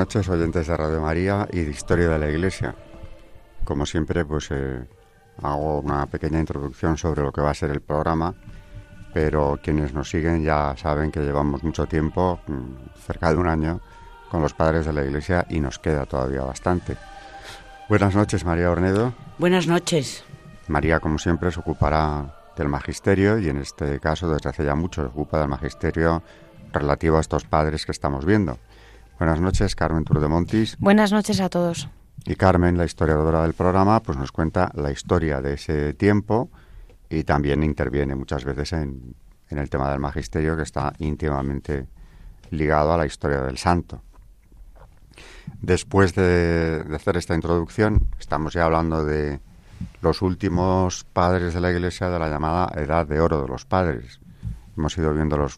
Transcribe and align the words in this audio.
Noches, 0.00 0.30
oyentes 0.30 0.66
de 0.66 0.74
Radio 0.78 1.02
María 1.02 1.46
y 1.52 1.60
de 1.60 1.72
Historia 1.72 2.08
de 2.08 2.18
la 2.18 2.30
Iglesia. 2.30 2.74
Como 3.64 3.84
siempre, 3.84 4.24
pues 4.24 4.48
eh, 4.50 4.80
hago 5.42 5.80
una 5.80 6.06
pequeña 6.06 6.40
introducción 6.40 6.96
sobre 6.96 7.20
lo 7.22 7.30
que 7.30 7.42
va 7.42 7.50
a 7.50 7.54
ser 7.54 7.68
el 7.68 7.82
programa, 7.82 8.34
pero 9.12 9.60
quienes 9.62 9.92
nos 9.92 10.08
siguen 10.08 10.42
ya 10.42 10.74
saben 10.78 11.10
que 11.10 11.20
llevamos 11.20 11.62
mucho 11.62 11.84
tiempo, 11.84 12.40
mm, 12.46 12.98
cerca 13.06 13.28
de 13.28 13.36
un 13.36 13.46
año, 13.46 13.82
con 14.30 14.40
los 14.40 14.54
padres 14.54 14.86
de 14.86 14.94
la 14.94 15.04
Iglesia 15.04 15.44
y 15.50 15.60
nos 15.60 15.78
queda 15.78 16.06
todavía 16.06 16.44
bastante. 16.44 16.96
Buenas 17.90 18.14
noches, 18.14 18.42
María 18.46 18.70
Ornedo. 18.70 19.12
Buenas 19.36 19.66
noches. 19.66 20.24
María, 20.66 20.98
como 20.98 21.18
siempre, 21.18 21.50
se 21.50 21.60
ocupará 21.60 22.36
del 22.56 22.68
magisterio 22.68 23.38
y 23.38 23.50
en 23.50 23.58
este 23.58 24.00
caso, 24.00 24.32
desde 24.32 24.48
hace 24.48 24.64
ya 24.64 24.74
mucho, 24.74 25.02
se 25.02 25.08
ocupa 25.08 25.38
del 25.40 25.48
magisterio 25.48 26.22
relativo 26.72 27.18
a 27.18 27.20
estos 27.20 27.44
padres 27.44 27.84
que 27.84 27.92
estamos 27.92 28.24
viendo. 28.24 28.56
Buenas 29.20 29.38
noches, 29.38 29.76
Carmen 29.76 30.04
Turdemontis. 30.04 30.78
Buenas 30.78 31.12
noches 31.12 31.42
a 31.42 31.50
todos. 31.50 31.90
Y 32.24 32.36
Carmen, 32.36 32.78
la 32.78 32.86
historiadora 32.86 33.42
del 33.42 33.52
programa, 33.52 34.00
pues 34.00 34.16
nos 34.16 34.32
cuenta 34.32 34.72
la 34.74 34.90
historia 34.90 35.42
de 35.42 35.52
ese 35.52 35.92
tiempo 35.92 36.48
y 37.10 37.24
también 37.24 37.62
interviene 37.62 38.14
muchas 38.14 38.46
veces 38.46 38.72
en, 38.72 39.14
el 39.50 39.68
tema 39.68 39.90
del 39.90 40.00
magisterio 40.00 40.56
que 40.56 40.62
está 40.62 40.94
íntimamente 41.00 41.86
ligado 42.50 42.94
a 42.94 42.96
la 42.96 43.04
historia 43.04 43.42
del 43.42 43.58
santo. 43.58 44.00
Después 45.60 46.14
de, 46.14 46.84
de, 46.84 46.96
hacer 46.96 47.18
esta 47.18 47.34
introducción, 47.34 48.08
estamos 48.18 48.54
ya 48.54 48.64
hablando 48.64 49.04
de 49.04 49.38
los 50.00 50.22
últimos 50.22 51.04
padres 51.04 51.52
de 51.52 51.60
la 51.60 51.70
Iglesia 51.70 52.08
de 52.08 52.18
la 52.18 52.30
llamada 52.30 52.72
Edad 52.74 53.06
de 53.06 53.20
Oro 53.20 53.42
de 53.42 53.48
los 53.48 53.66
Padres. 53.66 54.18
Hemos 54.78 54.96
ido 54.96 55.12
viéndolos 55.12 55.56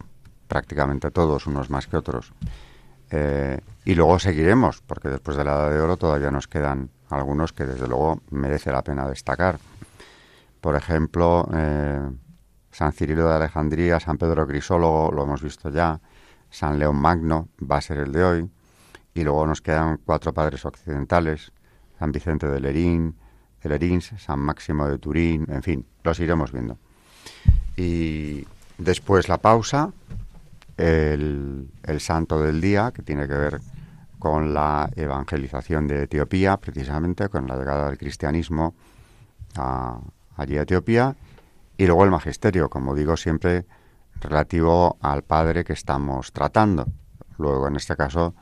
prácticamente 0.48 1.12
todos, 1.12 1.46
unos 1.46 1.70
más 1.70 1.86
que 1.86 1.96
otros. 1.96 2.32
Eh, 3.12 3.60
y 3.84 3.94
luego 3.94 4.18
seguiremos, 4.18 4.80
porque 4.80 5.08
después 5.08 5.36
de 5.36 5.44
la 5.44 5.52
Edad 5.52 5.70
de 5.70 5.80
Oro 5.80 5.96
todavía 5.96 6.30
nos 6.30 6.48
quedan 6.48 6.88
algunos 7.10 7.52
que 7.52 7.64
desde 7.64 7.86
luego 7.86 8.22
merece 8.30 8.72
la 8.72 8.82
pena 8.82 9.06
destacar. 9.06 9.58
Por 10.60 10.76
ejemplo, 10.76 11.46
eh, 11.54 12.00
San 12.70 12.92
Cirilo 12.92 13.28
de 13.28 13.34
Alejandría, 13.34 14.00
San 14.00 14.16
Pedro 14.16 14.46
Crisólogo, 14.46 15.12
lo 15.12 15.24
hemos 15.24 15.42
visto 15.42 15.68
ya, 15.68 16.00
San 16.48 16.78
León 16.78 16.96
Magno 16.96 17.48
va 17.70 17.76
a 17.76 17.80
ser 17.82 17.98
el 17.98 18.12
de 18.12 18.24
hoy, 18.24 18.50
y 19.14 19.24
luego 19.24 19.46
nos 19.46 19.60
quedan 19.60 19.98
cuatro 20.04 20.32
padres 20.32 20.64
occidentales, 20.64 21.52
San 21.98 22.12
Vicente 22.12 22.46
de 22.46 22.60
Lerín, 22.60 23.14
de 23.62 23.68
Lerins, 23.68 24.12
San 24.16 24.40
Máximo 24.40 24.88
de 24.88 24.98
Turín, 24.98 25.46
en 25.50 25.62
fin, 25.62 25.86
los 26.02 26.18
iremos 26.18 26.50
viendo. 26.50 26.78
Y 27.76 28.46
después 28.78 29.28
la 29.28 29.38
pausa, 29.38 29.92
el, 30.76 31.68
santo 31.98 32.40
del 32.40 32.60
día, 32.60 32.92
que 32.92 33.02
tiene 33.02 33.26
que 33.28 33.34
ver 33.34 33.60
con 34.18 34.54
la 34.54 34.88
evangelización 34.94 35.88
de 35.88 36.04
Etiopía, 36.04 36.56
precisamente 36.56 37.28
con 37.28 37.46
la 37.46 37.56
llegada 37.56 37.88
del 37.88 37.98
cristianismo 37.98 38.74
a, 39.56 39.98
allí 40.36 40.56
a 40.56 40.62
Etiopía, 40.62 41.16
y 41.76 41.86
luego 41.86 42.04
el 42.04 42.10
magisterio, 42.10 42.70
como 42.70 42.94
digo 42.94 43.16
siempre, 43.16 43.66
relativo 44.20 44.96
al 45.00 45.22
padre 45.22 45.64
que 45.64 45.72
estamos 45.72 46.32
tratando. 46.32 46.86
Luego, 47.38 47.66
en 47.68 47.76
este 47.76 47.96
caso, 47.96 48.34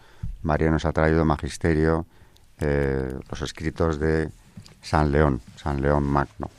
María 0.42 0.70
nos 0.70 0.84
ha 0.84 0.92
traído 0.92 1.24
magisterio, 1.24 2.06
eh, 2.58 3.14
los 3.30 3.42
escritos 3.42 3.98
de 3.98 4.30
San 4.82 5.10
León, 5.10 5.40
San 5.56 5.80
León 5.80 6.04
Magno. 6.04 6.50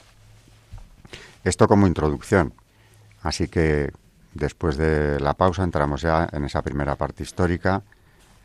Esto 1.44 1.68
como 1.68 1.88
introducción. 1.88 2.54
Así 3.22 3.48
que 3.48 3.92
Después 4.34 4.78
de 4.78 5.20
la 5.20 5.34
pausa 5.34 5.64
entramos 5.64 6.02
ya 6.02 6.30
en 6.32 6.46
esa 6.46 6.62
primera 6.62 6.96
parte 6.96 7.24
histórica 7.24 7.84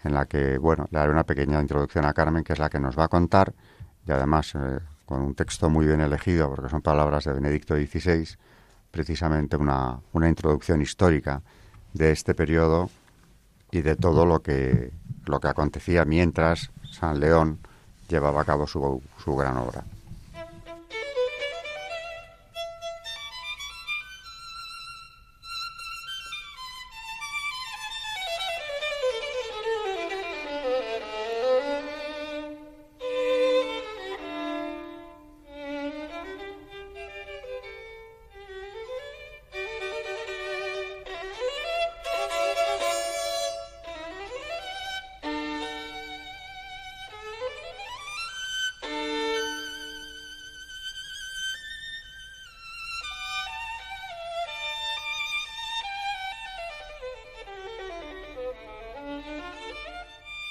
en 0.04 0.14
la 0.14 0.26
que, 0.26 0.58
bueno, 0.58 0.86
le 0.90 0.98
haré 0.98 1.10
una 1.10 1.24
pequeña 1.24 1.60
introducción 1.60 2.04
a 2.04 2.12
Carmen, 2.12 2.44
que 2.44 2.52
es 2.52 2.58
la 2.58 2.68
que 2.68 2.80
nos 2.80 2.98
va 2.98 3.04
a 3.04 3.08
contar, 3.08 3.52
y 4.06 4.12
además 4.12 4.54
eh, 4.54 4.78
con 5.04 5.20
un 5.20 5.34
texto 5.34 5.68
muy 5.68 5.86
bien 5.86 6.00
elegido, 6.00 6.48
porque 6.48 6.70
son 6.70 6.82
palabras 6.82 7.24
de 7.24 7.32
Benedicto 7.32 7.74
XVI, 7.74 8.28
precisamente 8.90 9.56
una, 9.56 9.98
una 10.12 10.28
introducción 10.28 10.80
histórica 10.80 11.42
de 11.92 12.12
este 12.12 12.34
periodo 12.34 12.90
y 13.70 13.82
de 13.82 13.96
todo 13.96 14.26
lo 14.26 14.42
que, 14.42 14.92
lo 15.24 15.40
que 15.40 15.48
acontecía 15.48 16.04
mientras 16.04 16.70
San 16.92 17.20
León 17.20 17.58
llevaba 18.08 18.42
a 18.42 18.44
cabo 18.44 18.66
su, 18.66 19.02
su 19.22 19.34
gran 19.36 19.56
obra. 19.56 19.84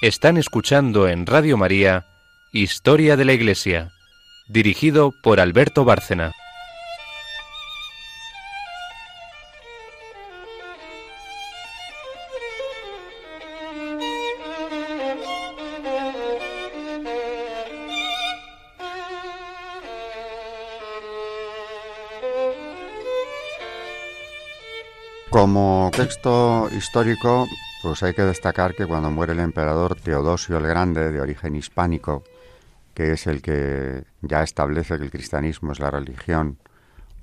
Están 0.05 0.37
escuchando 0.37 1.07
en 1.07 1.25
Radio 1.25 1.57
María 1.57 2.05
Historia 2.51 3.17
de 3.17 3.25
la 3.25 3.33
Iglesia, 3.33 3.89
dirigido 4.47 5.11
por 5.23 5.39
Alberto 5.39 5.83
Bárcena. 5.83 6.31
Como 25.31 25.89
texto 25.95 26.69
histórico 26.77 27.47
pues 27.85 28.01
hay 28.01 28.15
que 28.15 28.23
destacar 28.23 28.73
que 28.73 28.87
cuando 28.87 29.11
muere 29.11 29.33
el 29.33 29.39
emperador 29.39 29.93
Teodosio 29.93 30.57
el 30.57 30.65
Grande, 30.65 31.11
de 31.11 31.21
origen 31.21 31.55
hispánico, 31.55 32.23
que 32.95 33.11
es 33.11 33.27
el 33.27 33.43
que 33.43 34.05
ya 34.23 34.41
establece 34.41 34.97
que 34.97 35.03
el 35.03 35.11
cristianismo 35.11 35.71
es 35.71 35.79
la 35.79 35.91
religión 35.91 36.57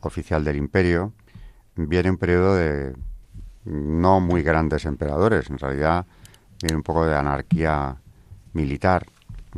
oficial 0.03 0.44
del 0.44 0.55
imperio, 0.55 1.14
viene 1.75 2.11
un 2.11 2.17
periodo 2.17 2.55
de 2.55 2.94
no 3.64 4.20
muy 4.20 4.44
grandes 4.44 4.85
emperadores, 4.85 5.50
en 5.50 5.59
realidad 5.59 6.06
viene 6.62 6.76
un 6.76 6.85
poco 6.85 7.06
de 7.06 7.17
anarquía 7.17 7.97
militar. 8.53 9.05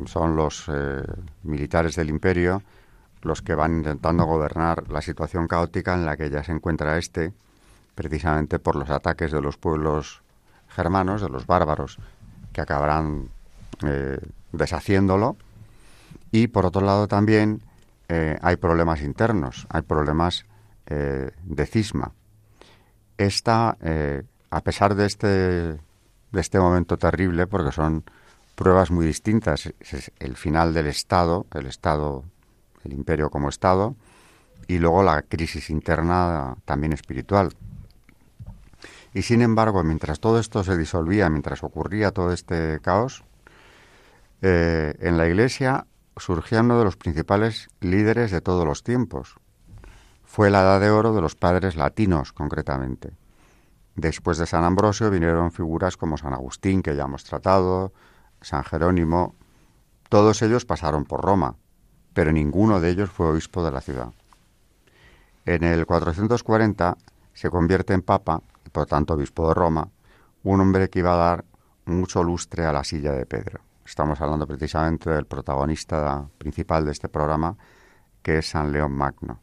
Son 0.06 0.36
los 0.36 0.64
eh, 0.68 1.02
militares 1.42 1.96
del 1.96 2.08
imperio 2.08 2.62
los 3.20 3.42
que 3.42 3.54
van 3.54 3.76
intentando 3.76 4.24
gobernar 4.24 4.90
la 4.90 5.02
situación 5.02 5.48
caótica 5.48 5.92
en 5.92 6.06
la 6.06 6.16
que 6.16 6.30
ya 6.30 6.42
se 6.42 6.52
encuentra 6.52 6.96
este, 6.96 7.34
precisamente 7.94 8.58
por 8.58 8.74
los 8.74 8.88
ataques 8.88 9.32
de 9.32 9.42
los 9.42 9.58
pueblos 9.58 10.23
germanos, 10.74 11.22
de 11.22 11.28
los 11.28 11.46
bárbaros, 11.46 11.98
que 12.52 12.60
acabarán 12.60 13.28
eh, 13.86 14.18
deshaciéndolo. 14.52 15.36
Y 16.30 16.48
por 16.48 16.66
otro 16.66 16.82
lado 16.82 17.08
también 17.08 17.62
eh, 18.08 18.38
hay 18.42 18.56
problemas 18.56 19.02
internos, 19.02 19.66
hay 19.70 19.82
problemas 19.82 20.44
eh, 20.86 21.30
de 21.42 21.66
cisma. 21.66 22.12
Esta 23.16 23.76
a 24.54 24.60
pesar 24.60 24.94
de 24.94 25.06
este, 25.06 25.26
de 25.26 25.78
este 26.32 26.60
momento 26.60 26.96
terrible, 26.96 27.48
porque 27.48 27.72
son 27.72 28.04
pruebas 28.54 28.92
muy 28.92 29.04
distintas, 29.04 29.72
es 29.80 30.12
el 30.20 30.36
final 30.36 30.72
del 30.72 30.86
Estado, 30.86 31.44
el 31.54 31.66
Estado, 31.66 32.22
el 32.84 32.92
imperio 32.92 33.30
como 33.30 33.48
Estado, 33.48 33.96
y 34.68 34.78
luego 34.78 35.02
la 35.02 35.22
crisis 35.22 35.70
interna 35.70 36.56
también 36.64 36.92
espiritual. 36.92 37.50
Y 39.14 39.22
sin 39.22 39.42
embargo, 39.42 39.84
mientras 39.84 40.18
todo 40.18 40.40
esto 40.40 40.64
se 40.64 40.76
disolvía, 40.76 41.30
mientras 41.30 41.62
ocurría 41.62 42.10
todo 42.10 42.32
este 42.32 42.80
caos, 42.80 43.24
eh, 44.42 44.94
en 44.98 45.16
la 45.16 45.28
Iglesia 45.28 45.86
surgía 46.16 46.60
uno 46.60 46.78
de 46.78 46.84
los 46.84 46.96
principales 46.96 47.68
líderes 47.80 48.32
de 48.32 48.40
todos 48.40 48.66
los 48.66 48.82
tiempos. 48.82 49.36
Fue 50.24 50.50
la 50.50 50.62
edad 50.62 50.80
de 50.80 50.90
oro 50.90 51.14
de 51.14 51.20
los 51.20 51.36
padres 51.36 51.76
latinos, 51.76 52.32
concretamente. 52.32 53.12
Después 53.94 54.36
de 54.38 54.46
San 54.46 54.64
Ambrosio 54.64 55.10
vinieron 55.10 55.52
figuras 55.52 55.96
como 55.96 56.18
San 56.18 56.34
Agustín, 56.34 56.82
que 56.82 56.96
ya 56.96 57.04
hemos 57.04 57.22
tratado, 57.22 57.92
San 58.40 58.64
Jerónimo. 58.64 59.36
Todos 60.08 60.42
ellos 60.42 60.64
pasaron 60.64 61.04
por 61.04 61.22
Roma, 61.22 61.54
pero 62.12 62.32
ninguno 62.32 62.80
de 62.80 62.90
ellos 62.90 63.10
fue 63.10 63.28
obispo 63.28 63.64
de 63.64 63.70
la 63.70 63.80
ciudad. 63.80 64.12
En 65.46 65.62
el 65.62 65.86
440 65.86 66.96
se 67.32 67.50
convierte 67.50 67.94
en 67.94 68.02
papa, 68.02 68.42
por 68.74 68.86
tanto 68.86 69.14
obispo 69.14 69.46
de 69.46 69.54
Roma, 69.54 69.88
un 70.42 70.60
hombre 70.60 70.90
que 70.90 70.98
iba 70.98 71.14
a 71.14 71.28
dar 71.28 71.44
mucho 71.86 72.24
lustre 72.24 72.66
a 72.66 72.72
la 72.72 72.82
silla 72.82 73.12
de 73.12 73.24
Pedro. 73.24 73.60
Estamos 73.86 74.20
hablando 74.20 74.48
precisamente 74.48 75.10
del 75.10 75.26
protagonista 75.26 76.26
principal 76.38 76.84
de 76.84 76.90
este 76.90 77.08
programa, 77.08 77.56
que 78.20 78.38
es 78.38 78.50
San 78.50 78.72
León 78.72 78.90
Magno. 78.90 79.38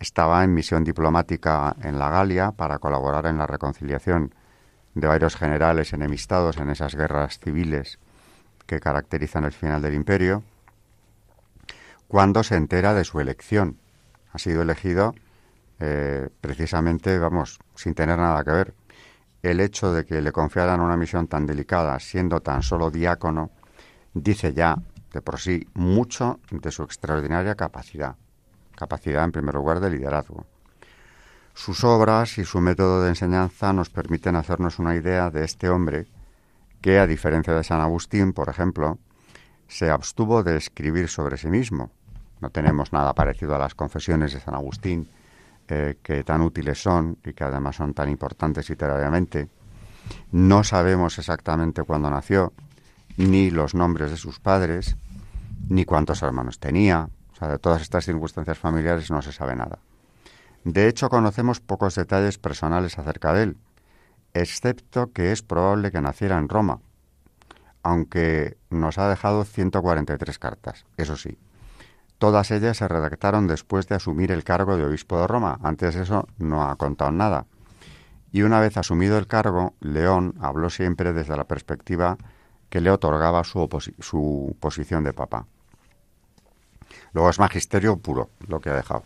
Estaba 0.00 0.42
en 0.44 0.54
misión 0.54 0.82
diplomática 0.82 1.76
en 1.82 1.98
la 1.98 2.08
Galia 2.08 2.52
para 2.52 2.78
colaborar 2.78 3.26
en 3.26 3.36
la 3.36 3.46
reconciliación 3.46 4.34
de 4.94 5.06
varios 5.06 5.36
generales 5.36 5.92
enemistados 5.92 6.56
en 6.56 6.70
esas 6.70 6.94
guerras 6.94 7.38
civiles 7.38 7.98
que 8.64 8.80
caracterizan 8.80 9.44
el 9.44 9.52
final 9.52 9.82
del 9.82 9.92
imperio, 9.92 10.42
cuando 12.06 12.42
se 12.42 12.56
entera 12.56 12.94
de 12.94 13.04
su 13.04 13.20
elección 13.20 13.78
ha 14.32 14.38
sido 14.38 14.62
elegido 14.62 15.14
eh, 15.80 16.28
precisamente, 16.40 17.18
vamos, 17.18 17.58
sin 17.74 17.94
tener 17.94 18.18
nada 18.18 18.42
que 18.44 18.50
ver. 18.50 18.74
El 19.42 19.60
hecho 19.60 19.92
de 19.92 20.04
que 20.04 20.20
le 20.20 20.32
confiaran 20.32 20.80
una 20.80 20.96
misión 20.96 21.28
tan 21.28 21.46
delicada, 21.46 21.98
siendo 22.00 22.40
tan 22.40 22.62
solo 22.62 22.90
diácono, 22.90 23.50
dice 24.14 24.52
ya 24.52 24.76
de 25.12 25.22
por 25.22 25.38
sí 25.38 25.66
mucho 25.74 26.40
de 26.50 26.70
su 26.70 26.82
extraordinaria 26.82 27.54
capacidad. 27.54 28.16
Capacidad, 28.76 29.24
en 29.24 29.32
primer 29.32 29.54
lugar, 29.54 29.80
de 29.80 29.90
liderazgo. 29.90 30.46
Sus 31.54 31.82
obras 31.82 32.38
y 32.38 32.44
su 32.44 32.60
método 32.60 33.02
de 33.02 33.08
enseñanza 33.08 33.72
nos 33.72 33.90
permiten 33.90 34.36
hacernos 34.36 34.78
una 34.78 34.94
idea 34.94 35.30
de 35.30 35.44
este 35.44 35.68
hombre 35.68 36.06
que, 36.80 36.98
a 36.98 37.06
diferencia 37.06 37.54
de 37.54 37.64
San 37.64 37.80
Agustín, 37.80 38.32
por 38.32 38.48
ejemplo, 38.48 38.98
se 39.66 39.90
abstuvo 39.90 40.42
de 40.42 40.56
escribir 40.56 41.08
sobre 41.08 41.36
sí 41.36 41.48
mismo, 41.48 41.90
no 42.40 42.50
tenemos 42.50 42.92
nada 42.92 43.14
parecido 43.14 43.54
a 43.54 43.58
las 43.58 43.74
confesiones 43.74 44.32
de 44.32 44.40
San 44.40 44.54
Agustín, 44.54 45.08
eh, 45.68 45.98
que 46.02 46.24
tan 46.24 46.40
útiles 46.40 46.82
son 46.82 47.18
y 47.24 47.32
que 47.32 47.44
además 47.44 47.76
son 47.76 47.94
tan 47.94 48.08
importantes 48.08 48.68
literariamente. 48.70 49.48
No 50.32 50.64
sabemos 50.64 51.18
exactamente 51.18 51.82
cuándo 51.82 52.10
nació, 52.10 52.52
ni 53.16 53.50
los 53.50 53.74
nombres 53.74 54.10
de 54.10 54.16
sus 54.16 54.40
padres, 54.40 54.96
ni 55.68 55.84
cuántos 55.84 56.22
hermanos 56.22 56.58
tenía. 56.58 57.08
O 57.32 57.36
sea, 57.36 57.48
de 57.48 57.58
todas 57.58 57.82
estas 57.82 58.04
circunstancias 58.04 58.58
familiares 58.58 59.10
no 59.10 59.22
se 59.22 59.32
sabe 59.32 59.54
nada. 59.54 59.78
De 60.64 60.88
hecho, 60.88 61.08
conocemos 61.08 61.60
pocos 61.60 61.94
detalles 61.94 62.38
personales 62.38 62.98
acerca 62.98 63.32
de 63.32 63.42
él, 63.44 63.56
excepto 64.34 65.12
que 65.12 65.32
es 65.32 65.42
probable 65.42 65.90
que 65.90 66.00
naciera 66.00 66.38
en 66.38 66.48
Roma, 66.48 66.80
aunque 67.82 68.56
nos 68.70 68.98
ha 68.98 69.08
dejado 69.08 69.44
143 69.44 70.38
cartas, 70.38 70.84
eso 70.96 71.16
sí. 71.16 71.38
Todas 72.18 72.50
ellas 72.50 72.76
se 72.76 72.88
redactaron 72.88 73.46
después 73.46 73.86
de 73.88 73.94
asumir 73.94 74.32
el 74.32 74.42
cargo 74.42 74.76
de 74.76 74.84
obispo 74.84 75.20
de 75.20 75.28
Roma. 75.28 75.58
Antes 75.62 75.94
eso 75.94 76.26
no 76.38 76.68
ha 76.68 76.74
contado 76.76 77.12
nada. 77.12 77.46
Y 78.32 78.42
una 78.42 78.60
vez 78.60 78.76
asumido 78.76 79.16
el 79.18 79.26
cargo, 79.26 79.74
León 79.80 80.34
habló 80.40 80.68
siempre 80.68 81.12
desde 81.12 81.36
la 81.36 81.44
perspectiva 81.44 82.18
que 82.68 82.80
le 82.80 82.90
otorgaba 82.90 83.44
su, 83.44 83.68
su 84.00 84.56
posición 84.60 85.04
de 85.04 85.12
papa. 85.12 85.46
Luego 87.12 87.30
es 87.30 87.38
magisterio 87.38 87.96
puro 87.96 88.30
lo 88.48 88.60
que 88.60 88.70
ha 88.70 88.74
dejado. 88.74 89.04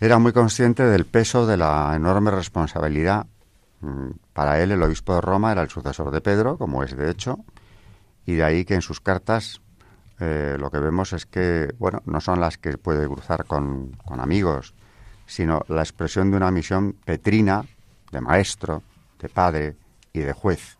Era 0.00 0.18
muy 0.18 0.32
consciente 0.32 0.84
del 0.84 1.06
peso 1.06 1.46
de 1.46 1.56
la 1.56 1.92
enorme 1.94 2.30
responsabilidad. 2.30 3.26
Mm, 3.80 4.10
para 4.32 4.62
él 4.62 4.70
el 4.70 4.82
obispo 4.82 5.14
de 5.14 5.20
Roma 5.20 5.50
era 5.52 5.62
el 5.62 5.70
sucesor 5.70 6.12
de 6.12 6.20
Pedro, 6.20 6.56
como 6.56 6.84
es 6.84 6.96
de 6.96 7.10
hecho, 7.10 7.40
y 8.24 8.34
de 8.34 8.44
ahí 8.44 8.64
que 8.64 8.74
en 8.74 8.82
sus 8.82 9.00
cartas 9.00 9.60
eh, 10.20 10.56
lo 10.58 10.70
que 10.70 10.78
vemos 10.78 11.12
es 11.12 11.26
que, 11.26 11.74
bueno, 11.78 12.02
no 12.06 12.20
son 12.20 12.40
las 12.40 12.58
que 12.58 12.76
puede 12.78 13.06
cruzar 13.06 13.44
con, 13.44 13.92
con 14.04 14.20
amigos, 14.20 14.74
sino 15.26 15.62
la 15.68 15.82
expresión 15.82 16.30
de 16.30 16.36
una 16.36 16.50
misión 16.50 16.94
petrina, 17.04 17.64
de 18.10 18.20
maestro, 18.20 18.82
de 19.20 19.28
padre 19.28 19.76
y 20.12 20.20
de 20.20 20.32
juez, 20.32 20.78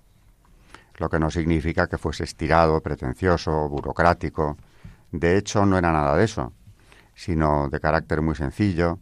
lo 0.96 1.08
que 1.08 1.19
no 1.19 1.31
significa 1.31 1.87
que 1.87 1.99
fuese 1.99 2.25
estirado, 2.25 2.81
pretencioso, 2.81 3.69
burocrático. 3.69 4.56
De 5.12 5.37
hecho, 5.37 5.64
no 5.64 5.79
era 5.79 5.93
nada 5.93 6.17
de 6.17 6.25
eso, 6.25 6.52
sino 7.14 7.69
de 7.69 7.81
carácter 7.81 8.20
muy 8.23 8.34
sencillo, 8.34 8.99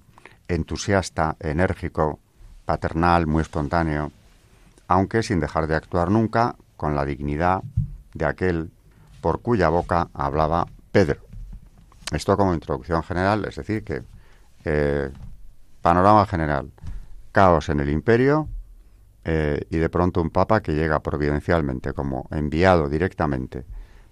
entusiasta, 0.49 1.37
enérgico, 1.41 2.21
paternal, 2.65 3.27
muy 3.27 3.43
espontáneo, 3.43 4.13
aunque 4.89 5.23
sin 5.23 5.41
dejar 5.41 5.67
de 5.67 5.77
actuar 5.77 6.11
nunca 6.11 6.57
con 6.77 6.95
la 6.95 7.05
dignidad 7.05 7.63
de 8.15 8.25
aquel 8.27 8.71
por 9.27 9.43
cuya 9.43 9.71
boca 9.71 10.09
hablaba 10.15 10.69
Pedro. 10.93 11.19
Esto 12.13 12.37
como 12.37 12.55
introducción 12.55 13.03
general, 13.03 13.45
es 13.45 13.57
decir, 13.57 13.83
que 13.83 14.05
eh, 14.65 15.11
panorama 15.83 16.25
general, 16.27 16.71
caos 17.33 17.69
en 17.69 17.81
el 17.81 17.91
imperio 17.91 18.47
eh, 19.25 19.67
y 19.69 19.79
de 19.79 19.89
pronto 19.89 20.23
un 20.23 20.31
papa 20.31 20.61
que 20.61 20.75
llega 20.75 21.01
providencialmente 21.01 21.93
como 21.93 22.29
enviado 22.31 22.89
directamente 22.89 23.65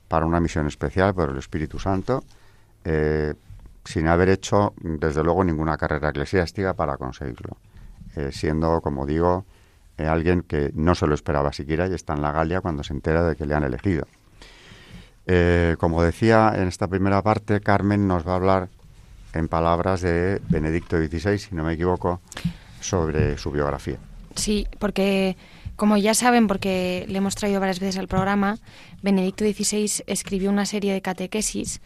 para 0.09 0.27
una 0.27 0.41
misión 0.41 0.67
especial 0.67 1.15
por 1.15 1.31
el 1.31 1.39
Espíritu 1.39 1.79
Santo, 1.79 2.25
eh, 2.83 3.35
sin 3.85 4.09
haber 4.09 4.31
hecho 4.31 4.75
desde 4.81 5.23
luego 5.23 5.45
ninguna 5.45 5.77
carrera 5.77 6.09
eclesiástica 6.09 6.75
para 6.75 6.97
conseguirlo, 6.97 7.57
siendo, 8.33 8.81
como 8.81 9.07
digo, 9.07 9.45
alguien 9.97 10.43
que 10.43 10.73
no 10.75 10.97
se 10.97 11.07
lo 11.07 11.15
esperaba 11.15 11.53
siquiera 11.53 11.87
y 11.87 11.95
está 11.95 12.15
en 12.15 12.23
la 12.23 12.33
Galia 12.33 12.61
cuando 12.61 12.83
se 12.83 12.93
entera 12.93 13.23
de 13.23 13.37
que 13.37 13.47
le 13.47 13.55
han 13.55 13.63
elegido. 13.63 14.09
Eh, 15.27 15.77
como 15.79 16.03
decía 16.03 16.53
en 16.55 16.69
esta 16.69 16.87
primera 16.87 17.23
parte, 17.23 17.61
Carmen 17.61 18.07
nos 18.07 18.27
va 18.27 18.33
a 18.33 18.37
hablar 18.37 18.69
en 19.33 19.49
palabras 19.49 20.03
de 20.03 20.41
Benedicto 20.49 20.99
XVI, 20.99 21.39
si 21.39 21.55
no 21.55 21.65
me 21.65 21.75
equivoco, 21.75 22.21
sobre 22.81 23.39
su 23.39 23.51
biografía. 23.51 23.97
Sí, 24.37 24.67
porque 24.79 25.37
como 25.77 25.97
ya 25.97 26.15
saben, 26.15 26.47
porque 26.47 27.07
le 27.09 27.19
hemos 27.19 27.35
traído 27.35 27.59
varias 27.59 27.81
veces 27.81 27.99
al 27.99 28.07
programa, 28.07 28.59
Benedicto 29.03 29.45
XVI 29.45 30.05
escribió 30.07 30.51
una 30.51 30.67
serie 30.67 30.93
de 30.93 31.01
catequesis 31.01 31.81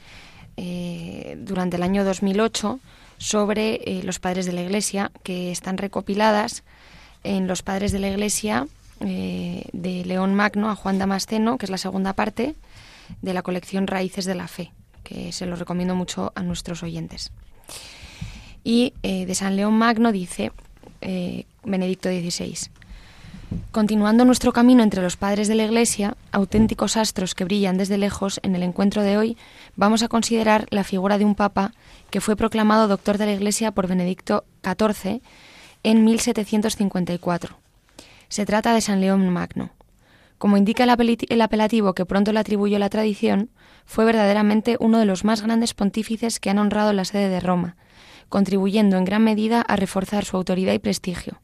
eh, 0.56 1.36
durante 1.38 1.76
el 1.76 1.84
año 1.84 2.04
2008 2.04 2.80
sobre 3.18 3.74
eh, 3.84 4.02
los 4.02 4.18
padres 4.18 4.46
de 4.46 4.52
la 4.52 4.62
Iglesia, 4.62 5.10
que 5.22 5.52
están 5.52 5.78
recopiladas 5.78 6.64
en 7.24 7.46
Los 7.46 7.62
padres 7.62 7.92
de 7.92 7.98
la 7.98 8.08
Iglesia 8.08 8.66
de 9.00 10.02
León 10.06 10.34
Magno 10.34 10.70
a 10.70 10.74
Juan 10.74 10.98
Damasceno, 10.98 11.56
que 11.56 11.66
es 11.66 11.70
la 11.70 11.78
segunda 11.78 12.14
parte, 12.14 12.56
de 13.22 13.34
la 13.34 13.42
colección 13.42 13.86
Raíces 13.86 14.24
de 14.24 14.34
la 14.34 14.48
Fe, 14.48 14.72
que 15.04 15.32
se 15.32 15.46
lo 15.46 15.56
recomiendo 15.56 15.94
mucho 15.94 16.32
a 16.34 16.42
nuestros 16.42 16.82
oyentes. 16.82 17.32
Y 18.64 18.94
eh, 19.02 19.26
de 19.26 19.34
San 19.34 19.56
León 19.56 19.74
Magno 19.74 20.12
dice 20.12 20.52
eh, 21.00 21.44
Benedicto 21.64 22.08
XVI, 22.08 22.70
Continuando 23.70 24.26
nuestro 24.26 24.52
camino 24.52 24.82
entre 24.82 25.00
los 25.00 25.16
padres 25.16 25.48
de 25.48 25.54
la 25.54 25.64
Iglesia, 25.64 26.16
auténticos 26.32 26.96
astros 26.96 27.34
que 27.34 27.44
brillan 27.44 27.78
desde 27.78 27.96
lejos, 27.96 28.40
en 28.42 28.54
el 28.54 28.62
encuentro 28.62 29.02
de 29.02 29.16
hoy 29.16 29.38
vamos 29.74 30.02
a 30.02 30.08
considerar 30.08 30.66
la 30.70 30.84
figura 30.84 31.16
de 31.16 31.24
un 31.24 31.34
papa 31.34 31.72
que 32.10 32.20
fue 32.20 32.36
proclamado 32.36 32.88
doctor 32.88 33.16
de 33.16 33.26
la 33.26 33.32
Iglesia 33.32 33.70
por 33.72 33.86
Benedicto 33.86 34.44
XIV 34.62 35.22
en 35.82 36.04
1754. 36.04 37.56
Se 38.28 38.44
trata 38.44 38.74
de 38.74 38.82
San 38.82 39.00
León 39.00 39.26
Magno. 39.30 39.70
Como 40.38 40.56
indica 40.56 40.84
el 40.84 41.40
apelativo 41.40 41.94
que 41.94 42.06
pronto 42.06 42.32
le 42.32 42.38
atribuyó 42.38 42.78
la 42.78 42.88
tradición, 42.88 43.50
fue 43.84 44.04
verdaderamente 44.04 44.76
uno 44.78 44.98
de 44.98 45.04
los 45.04 45.24
más 45.24 45.42
grandes 45.42 45.74
pontífices 45.74 46.38
que 46.38 46.50
han 46.50 46.58
honrado 46.58 46.92
la 46.92 47.04
sede 47.04 47.28
de 47.28 47.40
Roma, 47.40 47.76
contribuyendo 48.28 48.96
en 48.96 49.04
gran 49.04 49.24
medida 49.24 49.60
a 49.60 49.74
reforzar 49.74 50.24
su 50.24 50.36
autoridad 50.36 50.72
y 50.72 50.78
prestigio. 50.78 51.40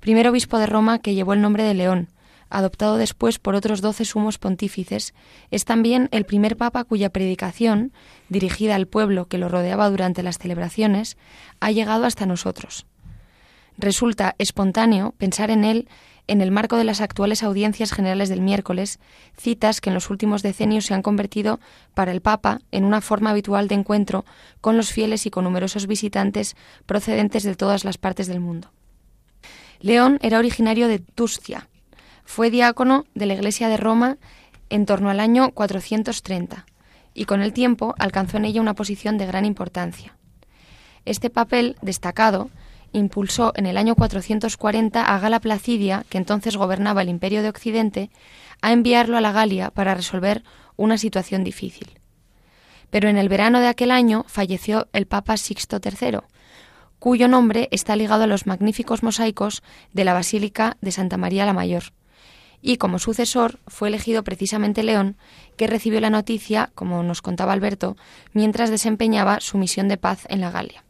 Primer 0.00 0.28
obispo 0.28 0.58
de 0.58 0.66
Roma 0.66 0.98
que 0.98 1.14
llevó 1.14 1.32
el 1.32 1.40
nombre 1.40 1.62
de 1.62 1.72
León, 1.72 2.08
adoptado 2.50 2.96
después 2.96 3.38
por 3.38 3.54
otros 3.54 3.80
doce 3.80 4.04
sumos 4.04 4.38
pontífices, 4.38 5.14
es 5.50 5.64
también 5.64 6.08
el 6.12 6.26
primer 6.26 6.56
papa 6.56 6.84
cuya 6.84 7.10
predicación, 7.10 7.92
dirigida 8.28 8.74
al 8.74 8.86
pueblo 8.86 9.26
que 9.26 9.38
lo 9.38 9.48
rodeaba 9.48 9.88
durante 9.88 10.22
las 10.22 10.38
celebraciones, 10.38 11.16
ha 11.60 11.70
llegado 11.70 12.04
hasta 12.04 12.26
nosotros. 12.26 12.86
Resulta 13.78 14.34
espontáneo 14.38 15.14
pensar 15.18 15.50
en 15.50 15.64
él 15.64 15.88
en 16.28 16.40
el 16.40 16.50
marco 16.50 16.76
de 16.76 16.84
las 16.84 17.00
actuales 17.00 17.42
audiencias 17.42 17.92
generales 17.92 18.28
del 18.28 18.40
miércoles, 18.40 18.98
citas 19.36 19.80
que 19.80 19.90
en 19.90 19.94
los 19.94 20.10
últimos 20.10 20.42
decenios 20.42 20.86
se 20.86 20.94
han 20.94 21.02
convertido 21.02 21.60
para 21.94 22.12
el 22.12 22.20
Papa 22.20 22.60
en 22.72 22.84
una 22.84 23.00
forma 23.00 23.30
habitual 23.30 23.68
de 23.68 23.76
encuentro 23.76 24.24
con 24.60 24.76
los 24.76 24.90
fieles 24.92 25.26
y 25.26 25.30
con 25.30 25.44
numerosos 25.44 25.86
visitantes 25.86 26.56
procedentes 26.84 27.42
de 27.44 27.54
todas 27.54 27.84
las 27.84 27.98
partes 27.98 28.26
del 28.26 28.40
mundo. 28.40 28.70
León 29.80 30.18
era 30.22 30.38
originario 30.38 30.88
de 30.88 30.98
Tuscia. 30.98 31.68
Fue 32.24 32.50
diácono 32.50 33.04
de 33.14 33.26
la 33.26 33.34
Iglesia 33.34 33.68
de 33.68 33.76
Roma 33.76 34.18
en 34.68 34.86
torno 34.86 35.10
al 35.10 35.20
año 35.20 35.52
430 35.52 36.66
y 37.14 37.24
con 37.24 37.40
el 37.40 37.52
tiempo 37.52 37.94
alcanzó 37.98 38.36
en 38.36 38.46
ella 38.46 38.60
una 38.60 38.74
posición 38.74 39.16
de 39.16 39.26
gran 39.26 39.44
importancia. 39.44 40.16
Este 41.04 41.30
papel 41.30 41.76
destacado 41.82 42.50
impulsó 42.92 43.52
en 43.56 43.66
el 43.66 43.76
año 43.76 43.94
440 43.94 45.02
a 45.02 45.18
Gala 45.18 45.40
Placidia, 45.40 46.04
que 46.08 46.18
entonces 46.18 46.56
gobernaba 46.56 47.02
el 47.02 47.08
Imperio 47.08 47.42
de 47.42 47.48
Occidente, 47.48 48.10
a 48.62 48.72
enviarlo 48.72 49.16
a 49.16 49.20
la 49.20 49.32
Galia 49.32 49.70
para 49.70 49.94
resolver 49.94 50.42
una 50.76 50.98
situación 50.98 51.44
difícil. 51.44 51.98
Pero 52.90 53.08
en 53.08 53.18
el 53.18 53.28
verano 53.28 53.60
de 53.60 53.68
aquel 53.68 53.90
año 53.90 54.24
falleció 54.28 54.88
el 54.92 55.06
Papa 55.06 55.36
Sixto 55.36 55.80
III, 55.82 56.20
cuyo 56.98 57.28
nombre 57.28 57.68
está 57.70 57.96
ligado 57.96 58.24
a 58.24 58.26
los 58.26 58.46
magníficos 58.46 59.02
mosaicos 59.02 59.62
de 59.92 60.04
la 60.04 60.14
Basílica 60.14 60.76
de 60.80 60.92
Santa 60.92 61.16
María 61.16 61.46
la 61.46 61.52
Mayor. 61.52 61.92
Y 62.62 62.78
como 62.78 62.98
sucesor 62.98 63.60
fue 63.66 63.88
elegido 63.88 64.24
precisamente 64.24 64.82
León, 64.82 65.16
que 65.56 65.66
recibió 65.66 66.00
la 66.00 66.10
noticia, 66.10 66.70
como 66.74 67.02
nos 67.02 67.22
contaba 67.22 67.52
Alberto, 67.52 67.96
mientras 68.32 68.70
desempeñaba 68.70 69.40
su 69.40 69.58
misión 69.58 69.88
de 69.88 69.98
paz 69.98 70.26
en 70.30 70.40
la 70.40 70.50
Galia. 70.50 70.85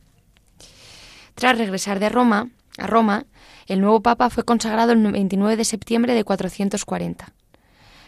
Tras 1.37 1.59
regresar 1.59 2.01
de 2.01 2.09
Roma, 2.09 2.49
a 2.79 2.87
Roma, 2.87 3.27
el 3.67 3.83
nuevo 3.83 4.01
papa 4.01 4.31
fue 4.31 4.45
consagrado 4.45 4.93
el 4.93 5.13
29 5.13 5.57
de 5.57 5.67
septiembre 5.67 6.15
de 6.15 6.25
440. 6.25 7.35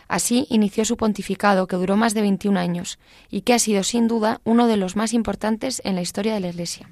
Así 0.09 0.47
inició 0.49 0.87
su 0.87 0.97
pontificado, 0.97 1.67
que 1.67 1.77
duró 1.77 1.95
más 1.99 2.15
de 2.15 2.23
21 2.23 2.59
años 2.59 2.99
y 3.31 3.43
que 3.43 3.53
ha 3.53 3.59
sido 3.59 3.83
sin 3.83 4.09
duda 4.09 4.41
uno 4.45 4.67
de 4.67 4.79
los 4.79 4.97
más 4.97 5.13
importantes 5.13 5.83
en 5.85 5.95
la 5.95 6.01
historia 6.01 6.33
de 6.33 6.41
la 6.41 6.49
Iglesia. 6.49 6.89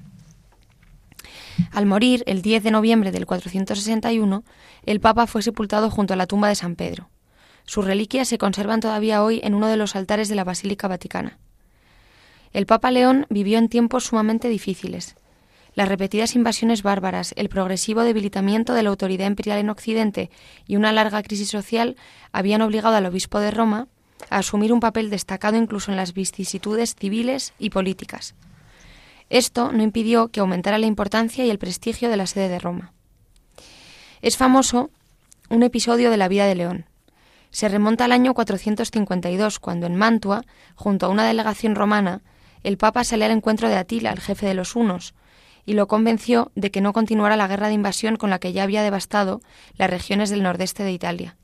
Al 1.71 1.87
morir 1.87 2.23
el 2.27 2.43
10 2.43 2.61
de 2.61 2.69
noviembre 2.69 3.11
del 3.11 3.25
461, 3.25 4.43
el 4.85 4.99
Papa 4.99 5.25
fue 5.25 5.41
sepultado 5.41 5.89
junto 5.89 6.13
a 6.13 6.17
la 6.17 6.27
tumba 6.27 6.49
de 6.49 6.55
San 6.55 6.75
Pedro. 6.75 7.09
Sus 7.65 7.83
reliquias 7.83 8.27
se 8.27 8.37
conservan 8.37 8.79
todavía 8.79 9.23
hoy 9.23 9.41
en 9.43 9.55
uno 9.55 9.65
de 9.65 9.77
los 9.77 9.95
altares 9.95 10.29
de 10.29 10.35
la 10.35 10.43
Basílica 10.43 10.87
Vaticana. 10.87 11.39
El 12.53 12.67
Papa 12.67 12.91
León 12.91 13.25
vivió 13.29 13.57
en 13.57 13.69
tiempos 13.69 14.05
sumamente 14.05 14.49
difíciles. 14.49 15.15
Las 15.77 15.89
repetidas 15.89 16.35
invasiones 16.35 16.81
bárbaras, 16.81 17.35
el 17.37 17.49
progresivo 17.49 18.01
debilitamiento 18.01 18.73
de 18.73 18.81
la 18.81 18.89
autoridad 18.89 19.27
imperial 19.27 19.59
en 19.59 19.69
Occidente 19.69 20.31
y 20.65 20.75
una 20.75 20.91
larga 20.91 21.21
crisis 21.21 21.49
social 21.49 21.97
habían 22.31 22.63
obligado 22.63 22.95
al 22.95 23.05
obispo 23.05 23.39
de 23.39 23.51
Roma 23.51 23.87
a 24.31 24.39
asumir 24.39 24.73
un 24.73 24.79
papel 24.79 25.11
destacado 25.11 25.55
incluso 25.55 25.91
en 25.91 25.97
las 25.97 26.15
vicisitudes 26.15 26.95
civiles 26.95 27.53
y 27.59 27.69
políticas. 27.69 28.33
Esto 29.29 29.71
no 29.71 29.83
impidió 29.83 30.29
que 30.29 30.39
aumentara 30.39 30.79
la 30.79 30.87
importancia 30.87 31.45
y 31.45 31.51
el 31.51 31.59
prestigio 31.59 32.09
de 32.09 32.17
la 32.17 32.25
sede 32.25 32.49
de 32.49 32.57
Roma. 32.57 32.91
Es 34.23 34.35
famoso 34.35 34.89
un 35.51 35.61
episodio 35.61 36.09
de 36.09 36.17
la 36.17 36.27
vida 36.27 36.47
de 36.47 36.55
León. 36.55 36.85
Se 37.51 37.69
remonta 37.69 38.05
al 38.05 38.13
año 38.13 38.33
452, 38.33 39.59
cuando 39.59 39.85
en 39.85 39.95
Mantua, 39.95 40.41
junto 40.73 41.05
a 41.05 41.09
una 41.09 41.27
delegación 41.27 41.75
romana, 41.75 42.23
el 42.63 42.79
Papa 42.79 43.03
sale 43.03 43.25
al 43.25 43.31
encuentro 43.31 43.69
de 43.69 43.75
Atila, 43.75 44.09
el 44.09 44.21
jefe 44.21 44.47
de 44.47 44.55
los 44.55 44.75
hunos, 44.75 45.13
y 45.67 45.73
lo 45.73 45.87
convenció 45.87 46.49
de 46.55 46.71
que 46.71 46.79
no 46.81 46.93
continuara 46.93 47.35
la 47.35 47.47
guerra 47.47 47.67
de 47.67 47.73
invasión 47.73 48.15
con 48.15 48.29
la 48.31 48.39
que 48.39 48.53
ya 48.53 48.63
había 48.63 48.81
devastado 48.81 49.41
las 49.75 49.89
regiones 49.89 50.29
del 50.29 50.41
nordeste 50.41 50.81
de 50.81 50.93
Italia. 50.93 51.35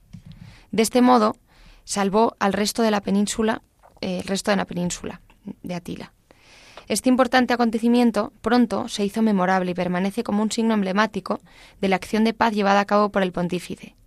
De 0.71 0.81
este 0.81 1.01
modo, 1.01 1.35
salvó 1.83 2.35
al 2.39 2.53
resto 2.53 2.81
de 2.81 2.89
la 2.89 3.01
península, 3.01 3.61
eh, 3.99 4.19
el 4.19 4.23
resto 4.23 4.49
de 4.49 4.57
la 4.57 4.65
península 4.65 5.21
de 5.61 5.75
Atila. 5.75 6.13
Este 6.87 7.09
importante 7.09 7.53
acontecimiento 7.53 8.31
pronto 8.41 8.87
se 8.87 9.03
hizo 9.03 9.21
memorable 9.21 9.71
y 9.71 9.75
permanece 9.75 10.23
como 10.23 10.41
un 10.41 10.51
signo 10.51 10.73
emblemático 10.73 11.41
de 11.81 11.89
la 11.89 11.97
acción 11.97 12.23
de 12.23 12.33
paz 12.33 12.53
llevada 12.53 12.79
a 12.79 12.85
cabo 12.85 13.09
por 13.09 13.23
el 13.23 13.33
pontífice. 13.33 13.97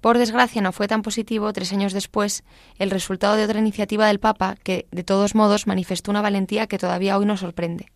Por 0.00 0.18
desgracia 0.18 0.62
no 0.62 0.70
fue 0.70 0.86
tan 0.86 1.02
positivo 1.02 1.52
tres 1.52 1.72
años 1.72 1.92
después 1.92 2.44
el 2.78 2.90
resultado 2.90 3.34
de 3.34 3.44
otra 3.44 3.58
iniciativa 3.58 4.06
del 4.06 4.20
Papa 4.20 4.54
que, 4.62 4.86
de 4.92 5.02
todos 5.02 5.34
modos, 5.34 5.66
manifestó 5.66 6.12
una 6.12 6.22
valentía 6.22 6.68
que 6.68 6.78
todavía 6.78 7.18
hoy 7.18 7.26
nos 7.26 7.40
sorprende. 7.40 7.86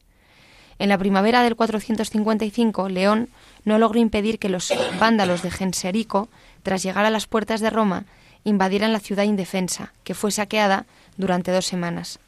En 0.79 0.91
la 0.91 0.99
primavera 0.99 1.43
del 1.43 1.57
455, 1.57 2.89
León 2.89 3.31
no 3.65 3.79
logró 3.79 3.99
impedir 3.99 4.39
que 4.39 4.51
los 4.51 4.73
vándalos 5.01 5.43
de 5.43 5.51
Genserico, 5.51 6.29
tras 6.63 6.83
llegar 6.83 7.07
a 7.07 7.11
las 7.11 7.27
puertas 7.27 7.61
de 7.61 7.71
Roma, 7.71 8.05
invadieran 8.45 8.93
la 8.93 9.01
ciudad 9.01 9.25
indefensa, 9.25 9.93
que 10.05 10.15
fue 10.15 10.31
saqueada 10.31 10.87
durante 11.17 11.51
dos 11.51 11.67
semanas. 11.67 12.19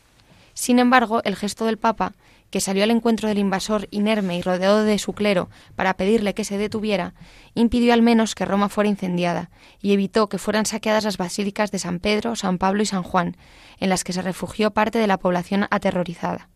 Sin 0.54 0.78
embargo, 0.78 1.20
el 1.24 1.36
gesto 1.36 1.66
del 1.66 1.76
Papa, 1.76 2.12
que 2.50 2.60
salió 2.60 2.82
al 2.82 2.90
encuentro 2.90 3.28
del 3.28 3.38
invasor 3.38 3.86
inerme 3.90 4.38
y 4.38 4.42
rodeado 4.42 4.82
de 4.82 4.98
su 4.98 5.12
clero 5.12 5.50
para 5.76 5.94
pedirle 5.94 6.34
que 6.34 6.44
se 6.44 6.56
detuviera, 6.56 7.12
impidió 7.54 7.92
al 7.92 8.02
menos 8.02 8.34
que 8.34 8.46
Roma 8.46 8.68
fuera 8.68 8.88
incendiada 8.88 9.50
y 9.82 9.92
evitó 9.92 10.28
que 10.28 10.38
fueran 10.38 10.66
saqueadas 10.66 11.04
las 11.04 11.18
basílicas 11.18 11.70
de 11.70 11.78
San 11.78 12.00
Pedro, 12.00 12.36
San 12.36 12.58
Pablo 12.58 12.82
y 12.82 12.86
San 12.86 13.02
Juan, 13.02 13.36
en 13.78 13.90
las 13.90 14.02
que 14.02 14.14
se 14.14 14.22
refugió 14.22 14.70
parte 14.70 14.98
de 14.98 15.06
la 15.06 15.18
población 15.18 15.66
aterrorizada. 15.70 16.48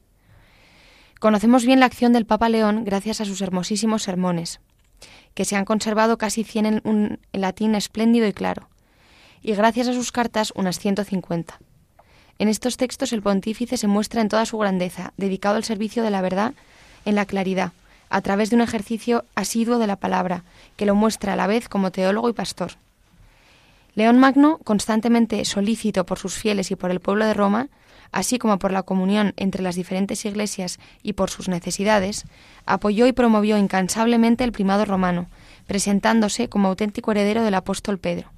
Conocemos 1.22 1.64
bien 1.64 1.78
la 1.78 1.86
acción 1.86 2.12
del 2.12 2.26
Papa 2.26 2.48
León 2.48 2.82
gracias 2.84 3.20
a 3.20 3.24
sus 3.24 3.40
hermosísimos 3.42 4.02
sermones, 4.02 4.58
que 5.34 5.44
se 5.44 5.54
han 5.54 5.64
conservado 5.64 6.18
casi 6.18 6.42
100 6.42 6.66
en 6.66 6.80
un 6.82 7.20
latín 7.32 7.76
espléndido 7.76 8.26
y 8.26 8.32
claro, 8.32 8.68
y 9.40 9.54
gracias 9.54 9.86
a 9.86 9.92
sus 9.92 10.10
cartas 10.10 10.52
unas 10.56 10.80
150. 10.80 11.60
En 12.40 12.48
estos 12.48 12.76
textos 12.76 13.12
el 13.12 13.22
pontífice 13.22 13.76
se 13.76 13.86
muestra 13.86 14.20
en 14.20 14.28
toda 14.28 14.44
su 14.46 14.58
grandeza, 14.58 15.12
dedicado 15.16 15.54
al 15.54 15.62
servicio 15.62 16.02
de 16.02 16.10
la 16.10 16.22
verdad 16.22 16.54
en 17.04 17.14
la 17.14 17.24
claridad, 17.24 17.70
a 18.10 18.20
través 18.20 18.50
de 18.50 18.56
un 18.56 18.62
ejercicio 18.62 19.24
asiduo 19.36 19.78
de 19.78 19.86
la 19.86 19.94
palabra, 19.94 20.42
que 20.74 20.86
lo 20.86 20.96
muestra 20.96 21.34
a 21.34 21.36
la 21.36 21.46
vez 21.46 21.68
como 21.68 21.92
teólogo 21.92 22.30
y 22.30 22.32
pastor. 22.32 22.72
León 23.94 24.18
Magno, 24.18 24.58
constantemente 24.64 25.44
solícito 25.44 26.04
por 26.04 26.18
sus 26.18 26.34
fieles 26.34 26.72
y 26.72 26.74
por 26.74 26.90
el 26.90 26.98
pueblo 26.98 27.26
de 27.26 27.34
Roma, 27.34 27.68
así 28.12 28.38
como 28.38 28.58
por 28.58 28.70
la 28.70 28.82
comunión 28.82 29.32
entre 29.36 29.62
las 29.62 29.74
diferentes 29.74 30.24
iglesias 30.24 30.78
y 31.02 31.14
por 31.14 31.30
sus 31.30 31.48
necesidades, 31.48 32.24
apoyó 32.66 33.06
y 33.06 33.12
promovió 33.12 33.56
incansablemente 33.58 34.44
el 34.44 34.52
primado 34.52 34.84
romano, 34.84 35.28
presentándose 35.66 36.48
como 36.48 36.68
auténtico 36.68 37.10
heredero 37.10 37.42
del 37.42 37.54
apóstol 37.54 37.98
Pedro. 37.98 38.30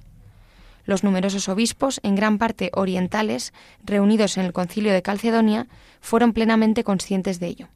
Los 0.85 1.03
numerosos 1.03 1.49
obispos, 1.49 1.99
en 2.03 2.15
gran 2.15 2.37
parte 2.37 2.71
orientales, 2.73 3.53
reunidos 3.83 4.37
en 4.37 4.45
el 4.45 4.53
concilio 4.53 4.93
de 4.93 5.01
Calcedonia, 5.01 5.67
fueron 5.99 6.31
plenamente 6.31 6.83
conscientes 6.83 7.39
de 7.39 7.47
ello. 7.47 7.67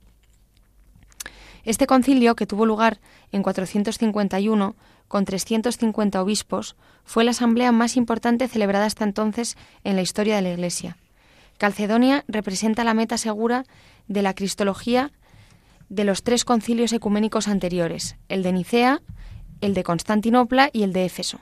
Este 1.66 1.88
concilio, 1.88 2.36
que 2.36 2.46
tuvo 2.46 2.66
lugar 2.66 3.00
en 3.32 3.44
451, 3.44 4.76
con 5.08 5.26
350 5.26 6.22
obispos, 6.22 6.76
fue 7.04 7.24
la 7.24 7.32
asamblea 7.32 7.72
más 7.72 7.98
importante 7.98 8.48
celebrada 8.48 8.86
hasta 8.86 9.04
entonces 9.04 9.58
en 9.84 9.96
la 9.96 10.04
historia 10.04 10.36
de 10.36 10.44
la 10.44 10.52
Iglesia. 10.52 10.96
Calcedonia 11.60 12.24
representa 12.30 12.86
la 12.86 12.94
meta 12.94 13.18
segura 13.18 13.66
de 14.08 14.22
la 14.22 14.34
cristología 14.34 15.12
de 15.90 16.06
los 16.06 16.24
tres 16.24 16.46
concilios 16.46 16.94
ecuménicos 16.94 17.50
anteriores, 17.50 18.16
el 18.30 18.44
de 18.44 18.54
Nicea, 18.54 19.02
el 19.60 19.74
de 19.74 19.84
Constantinopla 19.84 20.70
y 20.72 20.84
el 20.84 20.94
de 20.94 21.04
Éfeso. 21.04 21.42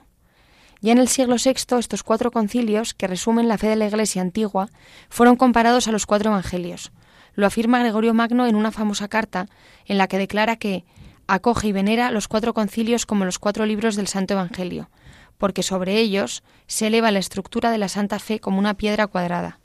Ya 0.80 0.90
en 0.90 0.98
el 0.98 1.06
siglo 1.06 1.36
VI, 1.36 1.78
estos 1.78 2.02
cuatro 2.02 2.32
concilios, 2.32 2.94
que 2.94 3.06
resumen 3.06 3.46
la 3.46 3.58
fe 3.58 3.68
de 3.68 3.76
la 3.76 3.86
Iglesia 3.86 4.20
antigua, 4.20 4.70
fueron 5.08 5.36
comparados 5.36 5.86
a 5.86 5.92
los 5.92 6.04
cuatro 6.04 6.32
evangelios. 6.32 6.90
Lo 7.34 7.46
afirma 7.46 7.78
Gregorio 7.78 8.12
Magno 8.12 8.48
en 8.48 8.56
una 8.56 8.72
famosa 8.72 9.06
carta 9.06 9.46
en 9.86 9.98
la 9.98 10.08
que 10.08 10.18
declara 10.18 10.56
que 10.56 10.84
acoge 11.28 11.68
y 11.68 11.72
venera 11.72 12.10
los 12.10 12.26
cuatro 12.26 12.54
concilios 12.54 13.06
como 13.06 13.24
los 13.24 13.38
cuatro 13.38 13.66
libros 13.66 13.94
del 13.94 14.08
Santo 14.08 14.34
Evangelio, 14.34 14.90
porque 15.36 15.62
sobre 15.62 15.98
ellos 15.98 16.42
se 16.66 16.88
eleva 16.88 17.12
la 17.12 17.20
estructura 17.20 17.70
de 17.70 17.78
la 17.78 17.88
Santa 17.88 18.18
Fe 18.18 18.40
como 18.40 18.58
una 18.58 18.74
piedra 18.74 19.06
cuadrada. 19.06 19.60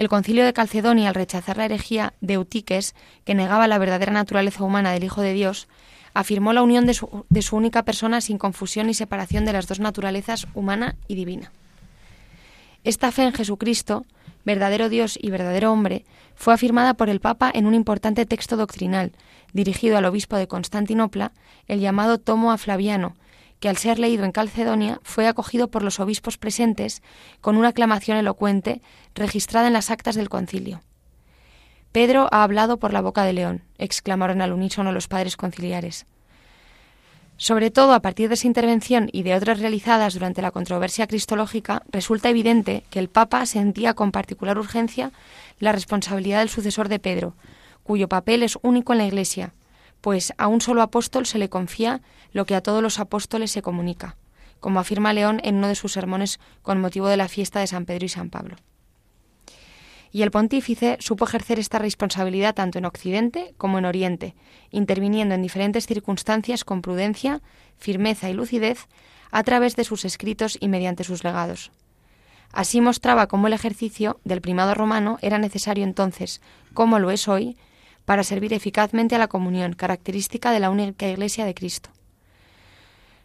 El 0.00 0.08
concilio 0.08 0.46
de 0.46 0.54
Calcedonia, 0.54 1.10
al 1.10 1.14
rechazar 1.14 1.58
la 1.58 1.66
herejía 1.66 2.14
de 2.22 2.32
Eutiques, 2.32 2.94
que 3.26 3.34
negaba 3.34 3.68
la 3.68 3.76
verdadera 3.76 4.14
naturaleza 4.14 4.64
humana 4.64 4.92
del 4.92 5.04
Hijo 5.04 5.20
de 5.20 5.34
Dios, 5.34 5.68
afirmó 6.14 6.54
la 6.54 6.62
unión 6.62 6.86
de 6.86 6.94
su, 6.94 7.26
de 7.28 7.42
su 7.42 7.54
única 7.54 7.82
persona 7.82 8.22
sin 8.22 8.38
confusión 8.38 8.88
y 8.88 8.94
separación 8.94 9.44
de 9.44 9.52
las 9.52 9.66
dos 9.66 9.78
naturalezas 9.78 10.46
humana 10.54 10.96
y 11.06 11.16
divina. 11.16 11.52
Esta 12.82 13.12
fe 13.12 13.24
en 13.24 13.34
Jesucristo, 13.34 14.06
verdadero 14.46 14.88
Dios 14.88 15.18
y 15.20 15.28
verdadero 15.28 15.70
hombre, 15.70 16.06
fue 16.34 16.54
afirmada 16.54 16.94
por 16.94 17.10
el 17.10 17.20
Papa 17.20 17.50
en 17.52 17.66
un 17.66 17.74
importante 17.74 18.24
texto 18.24 18.56
doctrinal, 18.56 19.12
dirigido 19.52 19.98
al 19.98 20.06
obispo 20.06 20.36
de 20.36 20.48
Constantinopla, 20.48 21.32
el 21.68 21.80
llamado 21.80 22.16
Tomo 22.16 22.52
a 22.52 22.56
Flaviano, 22.56 23.16
que 23.60 23.68
al 23.68 23.76
ser 23.76 23.98
leído 23.98 24.24
en 24.24 24.32
Calcedonia 24.32 25.00
fue 25.02 25.28
acogido 25.28 25.68
por 25.68 25.82
los 25.82 26.00
obispos 26.00 26.38
presentes 26.38 27.02
con 27.40 27.56
una 27.56 27.68
aclamación 27.68 28.16
elocuente 28.16 28.80
registrada 29.14 29.68
en 29.68 29.74
las 29.74 29.90
actas 29.90 30.16
del 30.16 30.30
concilio. 30.30 30.80
Pedro 31.92 32.28
ha 32.32 32.42
hablado 32.42 32.78
por 32.78 32.92
la 32.92 33.02
boca 33.02 33.24
de 33.24 33.34
león, 33.34 33.62
exclamaron 33.78 34.40
al 34.42 34.52
unísono 34.52 34.92
los 34.92 35.08
padres 35.08 35.36
conciliares. 35.36 36.06
Sobre 37.36 37.70
todo 37.70 37.94
a 37.94 38.00
partir 38.00 38.28
de 38.28 38.34
esa 38.34 38.46
intervención 38.46 39.08
y 39.12 39.22
de 39.22 39.34
otras 39.34 39.60
realizadas 39.60 40.14
durante 40.14 40.42
la 40.42 40.50
controversia 40.50 41.06
cristológica, 41.06 41.82
resulta 41.90 42.28
evidente 42.28 42.84
que 42.90 42.98
el 42.98 43.08
Papa 43.08 43.46
sentía 43.46 43.94
con 43.94 44.12
particular 44.12 44.58
urgencia 44.58 45.10
la 45.58 45.72
responsabilidad 45.72 46.40
del 46.40 46.50
sucesor 46.50 46.88
de 46.88 46.98
Pedro, 46.98 47.34
cuyo 47.82 48.08
papel 48.08 48.42
es 48.42 48.58
único 48.62 48.92
en 48.92 48.98
la 48.98 49.06
Iglesia, 49.06 49.52
pues 50.00 50.32
a 50.38 50.46
un 50.46 50.60
solo 50.60 50.82
apóstol 50.82 51.26
se 51.26 51.38
le 51.38 51.48
confía 51.48 52.00
lo 52.32 52.46
que 52.46 52.54
a 52.54 52.62
todos 52.62 52.82
los 52.82 52.98
apóstoles 52.98 53.50
se 53.50 53.62
comunica, 53.62 54.16
como 54.60 54.80
afirma 54.80 55.12
León 55.12 55.40
en 55.44 55.56
uno 55.56 55.68
de 55.68 55.74
sus 55.74 55.92
sermones 55.92 56.40
con 56.62 56.80
motivo 56.80 57.08
de 57.08 57.16
la 57.16 57.28
fiesta 57.28 57.60
de 57.60 57.66
San 57.66 57.84
Pedro 57.84 58.06
y 58.06 58.08
San 58.08 58.30
Pablo 58.30 58.56
y 60.12 60.22
el 60.22 60.30
pontífice 60.30 60.96
supo 61.00 61.24
ejercer 61.24 61.58
esta 61.58 61.78
responsabilidad 61.78 62.54
tanto 62.54 62.78
en 62.78 62.84
Occidente 62.84 63.54
como 63.56 63.78
en 63.78 63.84
Oriente, 63.84 64.34
interviniendo 64.70 65.34
en 65.34 65.42
diferentes 65.42 65.86
circunstancias 65.86 66.64
con 66.64 66.82
prudencia, 66.82 67.40
firmeza 67.78 68.28
y 68.28 68.34
lucidez 68.34 68.88
a 69.30 69.42
través 69.44 69.76
de 69.76 69.84
sus 69.84 70.04
escritos 70.04 70.58
y 70.60 70.68
mediante 70.68 71.04
sus 71.04 71.22
legados. 71.22 71.70
Así 72.52 72.80
mostraba 72.80 73.28
cómo 73.28 73.46
el 73.46 73.52
ejercicio 73.52 74.18
del 74.24 74.40
primado 74.40 74.74
romano 74.74 75.18
era 75.22 75.38
necesario 75.38 75.84
entonces, 75.84 76.40
como 76.74 76.98
lo 76.98 77.12
es 77.12 77.28
hoy, 77.28 77.56
para 78.10 78.24
servir 78.24 78.52
eficazmente 78.52 79.14
a 79.14 79.18
la 79.18 79.28
comunión, 79.28 79.72
característica 79.74 80.50
de 80.50 80.58
la 80.58 80.70
única 80.70 81.06
Iglesia 81.06 81.44
de 81.44 81.54
Cristo. 81.54 81.90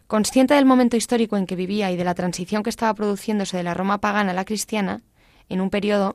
Consciente 0.06 0.54
del 0.54 0.64
momento 0.64 0.96
histórico 0.96 1.36
en 1.36 1.44
que 1.46 1.56
vivía 1.56 1.90
y 1.90 1.96
de 1.96 2.04
la 2.04 2.14
transición 2.14 2.62
que 2.62 2.70
estaba 2.70 2.94
produciéndose 2.94 3.56
de 3.56 3.64
la 3.64 3.74
Roma 3.74 3.98
pagana 3.98 4.30
a 4.30 4.34
la 4.34 4.44
cristiana, 4.44 5.00
en 5.48 5.60
un 5.60 5.70
periodo 5.70 6.14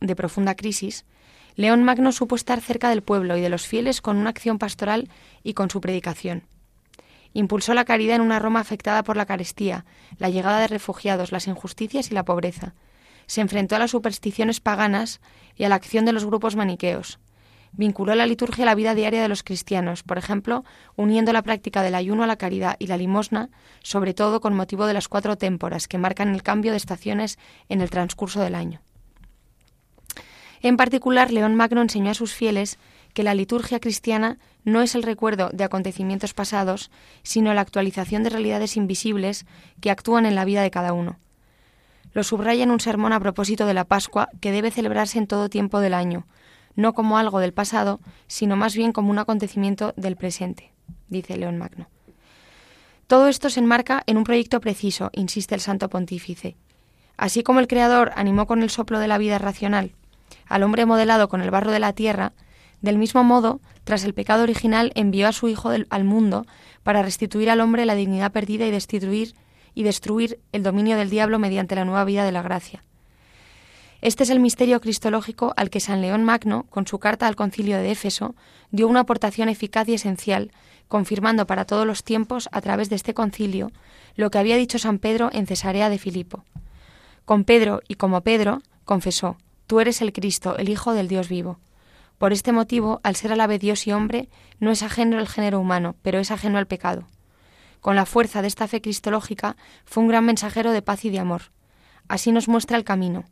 de 0.00 0.16
profunda 0.16 0.54
crisis, 0.54 1.04
León 1.56 1.84
Magno 1.84 2.10
supo 2.10 2.36
estar 2.36 2.62
cerca 2.62 2.88
del 2.88 3.02
pueblo 3.02 3.36
y 3.36 3.42
de 3.42 3.50
los 3.50 3.66
fieles 3.66 4.00
con 4.00 4.16
una 4.16 4.30
acción 4.30 4.58
pastoral 4.58 5.10
y 5.42 5.52
con 5.52 5.68
su 5.68 5.82
predicación. 5.82 6.44
Impulsó 7.34 7.74
la 7.74 7.84
caridad 7.84 8.16
en 8.16 8.22
una 8.22 8.38
Roma 8.38 8.60
afectada 8.60 9.02
por 9.02 9.18
la 9.18 9.26
carestía, 9.26 9.84
la 10.16 10.30
llegada 10.30 10.60
de 10.60 10.68
refugiados, 10.68 11.32
las 11.32 11.48
injusticias 11.48 12.10
y 12.10 12.14
la 12.14 12.24
pobreza. 12.24 12.72
Se 13.26 13.42
enfrentó 13.42 13.76
a 13.76 13.78
las 13.78 13.90
supersticiones 13.90 14.60
paganas 14.60 15.20
y 15.54 15.64
a 15.64 15.68
la 15.68 15.74
acción 15.74 16.06
de 16.06 16.14
los 16.14 16.24
grupos 16.24 16.56
maniqueos. 16.56 17.18
Vinculó 17.76 18.14
la 18.14 18.26
liturgia 18.26 18.64
a 18.64 18.66
la 18.66 18.74
vida 18.74 18.94
diaria 18.94 19.20
de 19.20 19.28
los 19.28 19.42
cristianos, 19.42 20.02
por 20.02 20.16
ejemplo, 20.16 20.64
uniendo 20.96 21.32
la 21.32 21.42
práctica 21.42 21.82
del 21.82 21.94
ayuno 21.94 22.24
a 22.24 22.26
la 22.26 22.36
caridad 22.36 22.76
y 22.78 22.86
la 22.86 22.96
limosna, 22.96 23.50
sobre 23.82 24.14
todo 24.14 24.40
con 24.40 24.54
motivo 24.54 24.86
de 24.86 24.94
las 24.94 25.08
cuatro 25.08 25.36
témporas 25.36 25.86
que 25.86 25.98
marcan 25.98 26.34
el 26.34 26.42
cambio 26.42 26.70
de 26.70 26.78
estaciones 26.78 27.38
en 27.68 27.80
el 27.82 27.90
transcurso 27.90 28.40
del 28.40 28.54
año. 28.54 28.80
En 30.62 30.76
particular, 30.76 31.30
León 31.30 31.54
Magno 31.54 31.82
enseñó 31.82 32.10
a 32.10 32.14
sus 32.14 32.32
fieles 32.32 32.78
que 33.12 33.22
la 33.22 33.34
liturgia 33.34 33.78
cristiana 33.78 34.38
no 34.64 34.82
es 34.82 34.94
el 34.94 35.02
recuerdo 35.02 35.50
de 35.52 35.64
acontecimientos 35.64 36.34
pasados, 36.34 36.90
sino 37.22 37.54
la 37.54 37.60
actualización 37.60 38.22
de 38.22 38.30
realidades 38.30 38.76
invisibles 38.76 39.46
que 39.80 39.90
actúan 39.90 40.26
en 40.26 40.34
la 40.34 40.44
vida 40.44 40.62
de 40.62 40.70
cada 40.70 40.92
uno. 40.92 41.18
Lo 42.12 42.24
subraya 42.24 42.64
en 42.64 42.70
un 42.70 42.80
sermón 42.80 43.12
a 43.12 43.20
propósito 43.20 43.66
de 43.66 43.74
la 43.74 43.84
Pascua 43.84 44.28
que 44.40 44.50
debe 44.50 44.70
celebrarse 44.70 45.18
en 45.18 45.26
todo 45.26 45.50
tiempo 45.50 45.80
del 45.80 45.94
año, 45.94 46.26
no 46.76 46.94
como 46.94 47.18
algo 47.18 47.40
del 47.40 47.52
pasado, 47.52 48.00
sino 48.28 48.56
más 48.56 48.76
bien 48.76 48.92
como 48.92 49.10
un 49.10 49.18
acontecimiento 49.18 49.92
del 49.96 50.16
presente, 50.16 50.72
dice 51.08 51.36
León 51.36 51.58
Magno. 51.58 51.88
Todo 53.06 53.28
esto 53.28 53.50
se 53.50 53.60
enmarca 53.60 54.02
en 54.06 54.16
un 54.16 54.24
proyecto 54.24 54.60
preciso, 54.60 55.10
insiste 55.12 55.54
el 55.54 55.60
Santo 55.60 55.88
Pontífice. 55.88 56.56
Así 57.16 57.42
como 57.42 57.60
el 57.60 57.68
Creador 57.68 58.12
animó 58.14 58.46
con 58.46 58.62
el 58.62 58.70
soplo 58.70 58.98
de 58.98 59.08
la 59.08 59.18
vida 59.18 59.38
racional 59.38 59.92
al 60.48 60.62
hombre 60.62 60.86
modelado 60.86 61.28
con 61.28 61.40
el 61.40 61.50
barro 61.50 61.70
de 61.70 61.80
la 61.80 61.92
tierra, 61.92 62.32
del 62.80 62.98
mismo 62.98 63.24
modo, 63.24 63.60
tras 63.84 64.04
el 64.04 64.14
pecado 64.14 64.42
original, 64.42 64.92
envió 64.94 65.28
a 65.28 65.32
su 65.32 65.48
Hijo 65.48 65.70
al 65.88 66.04
mundo 66.04 66.46
para 66.82 67.02
restituir 67.02 67.50
al 67.50 67.60
hombre 67.60 67.86
la 67.86 67.94
dignidad 67.94 68.32
perdida 68.32 68.66
y 68.66 68.70
destituir 68.70 69.34
y 69.74 69.82
destruir 69.82 70.40
el 70.52 70.62
dominio 70.62 70.96
del 70.96 71.10
diablo 71.10 71.38
mediante 71.38 71.74
la 71.74 71.84
nueva 71.84 72.04
vida 72.04 72.24
de 72.24 72.32
la 72.32 72.42
gracia. 72.42 72.84
Este 74.02 74.24
es 74.24 74.30
el 74.30 74.40
misterio 74.40 74.80
cristológico 74.80 75.54
al 75.56 75.70
que 75.70 75.80
San 75.80 76.02
León 76.02 76.22
Magno, 76.22 76.64
con 76.68 76.86
su 76.86 76.98
carta 76.98 77.26
al 77.26 77.36
concilio 77.36 77.78
de 77.78 77.90
Éfeso, 77.90 78.34
dio 78.70 78.88
una 78.88 79.00
aportación 79.00 79.48
eficaz 79.48 79.88
y 79.88 79.94
esencial, 79.94 80.52
confirmando 80.88 81.46
para 81.46 81.64
todos 81.64 81.86
los 81.86 82.04
tiempos, 82.04 82.48
a 82.52 82.60
través 82.60 82.90
de 82.90 82.96
este 82.96 83.14
concilio, 83.14 83.72
lo 84.14 84.30
que 84.30 84.38
había 84.38 84.56
dicho 84.56 84.78
San 84.78 84.98
Pedro 84.98 85.30
en 85.32 85.46
Cesarea 85.46 85.88
de 85.88 85.98
Filipo. 85.98 86.44
Con 87.24 87.44
Pedro 87.44 87.80
y 87.88 87.94
como 87.94 88.20
Pedro, 88.20 88.62
confesó, 88.84 89.38
Tú 89.66 89.80
eres 89.80 90.00
el 90.00 90.12
Cristo, 90.12 90.56
el 90.58 90.68
Hijo 90.68 90.92
del 90.92 91.08
Dios 91.08 91.28
vivo. 91.28 91.58
Por 92.18 92.32
este 92.32 92.52
motivo, 92.52 93.00
al 93.02 93.16
ser 93.16 93.38
a 93.38 93.48
Dios 93.48 93.86
y 93.86 93.92
hombre, 93.92 94.28
no 94.60 94.70
es 94.70 94.82
ajeno 94.82 95.18
al 95.18 95.28
género 95.28 95.58
humano, 95.58 95.96
pero 96.02 96.18
es 96.18 96.30
ajeno 96.30 96.58
al 96.58 96.66
pecado. 96.66 97.08
Con 97.80 97.96
la 97.96 98.06
fuerza 98.06 98.42
de 98.42 98.48
esta 98.48 98.68
fe 98.68 98.80
cristológica, 98.80 99.56
fue 99.84 100.02
un 100.02 100.08
gran 100.08 100.24
mensajero 100.24 100.72
de 100.72 100.82
paz 100.82 101.04
y 101.04 101.10
de 101.10 101.18
amor. 101.18 101.50
Así 102.08 102.30
nos 102.30 102.48
muestra 102.48 102.76
el 102.76 102.84
camino. 102.84 103.24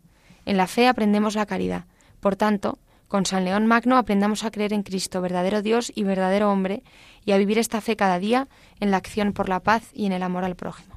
En 0.46 0.56
la 0.56 0.66
fe 0.66 0.88
aprendemos 0.88 1.34
la 1.34 1.46
caridad. 1.46 1.84
Por 2.20 2.36
tanto, 2.36 2.78
con 3.08 3.26
San 3.26 3.44
León 3.44 3.66
Magno 3.66 3.96
aprendamos 3.96 4.44
a 4.44 4.50
creer 4.50 4.72
en 4.72 4.82
Cristo, 4.82 5.20
verdadero 5.20 5.62
Dios 5.62 5.92
y 5.94 6.04
verdadero 6.04 6.50
hombre, 6.50 6.82
y 7.24 7.32
a 7.32 7.38
vivir 7.38 7.58
esta 7.58 7.80
fe 7.80 7.96
cada 7.96 8.18
día 8.18 8.48
en 8.80 8.90
la 8.90 8.96
acción 8.96 9.32
por 9.32 9.48
la 9.48 9.60
paz 9.60 9.90
y 9.92 10.06
en 10.06 10.12
el 10.12 10.22
amor 10.22 10.44
al 10.44 10.56
prójimo. 10.56 10.94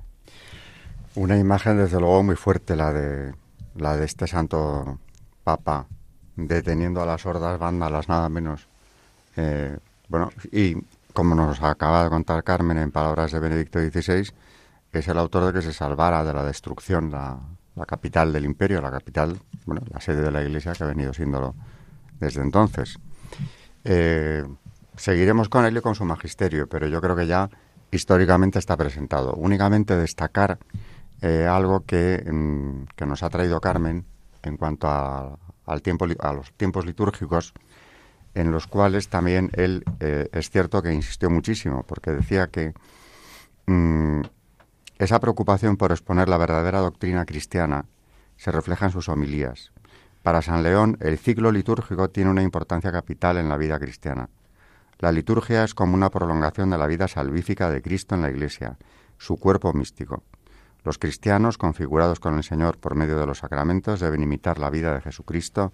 Una 1.15 1.38
imagen, 1.38 1.77
desde 1.77 1.99
luego, 1.99 2.23
muy 2.23 2.36
fuerte, 2.36 2.75
la 2.75 2.91
de, 2.91 3.33
la 3.75 3.97
de 3.97 4.05
este 4.05 4.27
santo 4.27 4.99
Papa 5.43 5.88
deteniendo 6.36 7.01
a 7.01 7.05
las 7.05 7.25
hordas 7.25 7.60
vándalas, 7.60 8.07
nada 8.07 8.29
menos. 8.29 8.67
Eh, 9.36 9.77
bueno, 10.07 10.31
y 10.51 10.75
como 11.13 11.36
nos 11.36 11.62
acaba 11.62 12.03
de 12.03 12.10
contar 12.10 12.43
Carmen 12.43 12.77
en 12.77 12.91
palabras 12.91 13.31
de 13.31 13.39
Benedicto 13.39 13.79
XVI, 13.79 14.31
es 14.91 15.07
el 15.07 15.17
autor 15.17 15.45
de 15.45 15.53
que 15.53 15.62
se 15.65 15.73
salvara 15.73 16.23
de 16.23 16.33
la 16.33 16.43
destrucción 16.43 17.12
la, 17.12 17.39
capital 17.85 18.33
del 18.33 18.45
imperio, 18.45 18.81
la 18.81 18.91
capital, 18.91 19.39
bueno, 19.65 19.81
la 19.91 20.01
sede 20.01 20.23
de 20.23 20.31
la 20.31 20.41
Iglesia 20.41 20.73
que 20.73 20.83
ha 20.83 20.87
venido 20.87 21.13
siéndolo 21.13 21.55
desde 22.19 22.41
entonces. 22.41 22.99
Eh, 23.83 24.43
seguiremos 24.95 25.49
con 25.49 25.65
él 25.65 25.77
y 25.77 25.81
con 25.81 25.95
su 25.95 26.05
magisterio, 26.05 26.67
pero 26.67 26.87
yo 26.87 27.01
creo 27.01 27.15
que 27.15 27.27
ya 27.27 27.49
históricamente 27.91 28.59
está 28.59 28.75
presentado. 28.75 29.33
Únicamente 29.33 29.95
destacar 29.95 30.59
eh, 31.21 31.47
algo 31.49 31.85
que, 31.85 32.23
mm, 32.29 32.83
que 32.95 33.05
nos 33.05 33.23
ha 33.23 33.29
traído 33.29 33.59
Carmen 33.61 34.05
en 34.43 34.57
cuanto 34.57 34.87
a, 34.87 35.37
al 35.65 35.81
tiempo, 35.81 36.05
a 36.19 36.33
los 36.33 36.51
tiempos 36.53 36.85
litúrgicos, 36.85 37.53
en 38.33 38.51
los 38.51 38.67
cuales 38.67 39.09
también 39.09 39.51
él 39.53 39.83
eh, 39.99 40.29
es 40.31 40.49
cierto 40.49 40.81
que 40.81 40.93
insistió 40.93 41.29
muchísimo, 41.29 41.83
porque 41.83 42.11
decía 42.11 42.47
que 42.47 42.73
mm, 43.65 44.21
esa 44.97 45.19
preocupación 45.19 45.77
por 45.77 45.91
exponer 45.91 46.27
la 46.27 46.38
verdadera 46.38 46.79
doctrina 46.79 47.25
cristiana 47.25 47.86
se 48.36 48.51
refleja 48.51 48.88
en 48.88 48.91
sus 48.91 49.10
homilías. 49.10 49.71
Para 50.23 50.41
San 50.41 50.63
León, 50.63 50.97
el 50.99 51.17
ciclo 51.17 51.51
litúrgico 51.51 52.10
tiene 52.10 52.31
una 52.31 52.43
importancia 52.43 52.91
capital 52.91 53.38
en 53.38 53.47
la 53.47 53.57
vida 53.57 53.79
cristiana. 53.79 54.29
La 54.99 55.12
liturgia 55.12 55.63
es 55.63 55.75
como 55.75 55.93
una 55.93 56.10
prolongación 56.10 56.71
de 56.71 56.77
la 56.77 56.88
vida 56.88 57.07
salvífica 57.07 57.69
de 57.69 57.81
Cristo 57.81 58.15
en 58.15 58.23
la 58.23 58.31
Iglesia, 58.31 58.77
su 59.17 59.38
cuerpo 59.38 59.71
místico. 59.73 60.23
Los 60.83 60.97
cristianos, 60.97 61.57
configurados 61.57 62.19
con 62.19 62.36
el 62.36 62.43
Señor 62.43 62.77
por 62.77 62.95
medio 62.95 63.19
de 63.19 63.27
los 63.27 63.39
sacramentos, 63.39 63.99
deben 63.99 64.23
imitar 64.23 64.57
la 64.57 64.69
vida 64.69 64.93
de 64.93 65.01
Jesucristo 65.01 65.71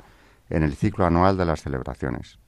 en 0.50 0.64
el 0.64 0.76
ciclo 0.76 1.06
anual 1.06 1.38
de 1.38 1.46
las 1.46 1.62
celebraciones. 1.62 2.40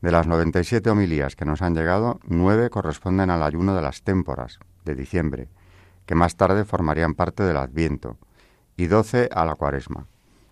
De 0.00 0.10
las 0.10 0.26
97 0.26 0.88
homilías 0.88 1.36
que 1.36 1.44
nos 1.44 1.60
han 1.60 1.74
llegado, 1.74 2.20
nueve 2.24 2.70
corresponden 2.70 3.28
al 3.28 3.42
ayuno 3.42 3.74
de 3.74 3.82
las 3.82 4.02
témporas, 4.02 4.58
de 4.84 4.94
diciembre, 4.94 5.48
que 6.10 6.16
más 6.16 6.34
tarde 6.34 6.64
formarían 6.64 7.14
parte 7.14 7.44
del 7.44 7.56
Adviento, 7.56 8.18
y 8.76 8.88
doce 8.88 9.28
a 9.32 9.44
la 9.44 9.54
Cuaresma. 9.54 10.08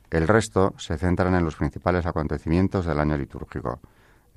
El 0.08 0.28
resto 0.28 0.72
se 0.78 0.96
centran 0.96 1.34
en 1.34 1.44
los 1.44 1.56
principales 1.56 2.06
acontecimientos 2.06 2.86
del 2.86 3.00
año 3.00 3.18
litúrgico, 3.18 3.80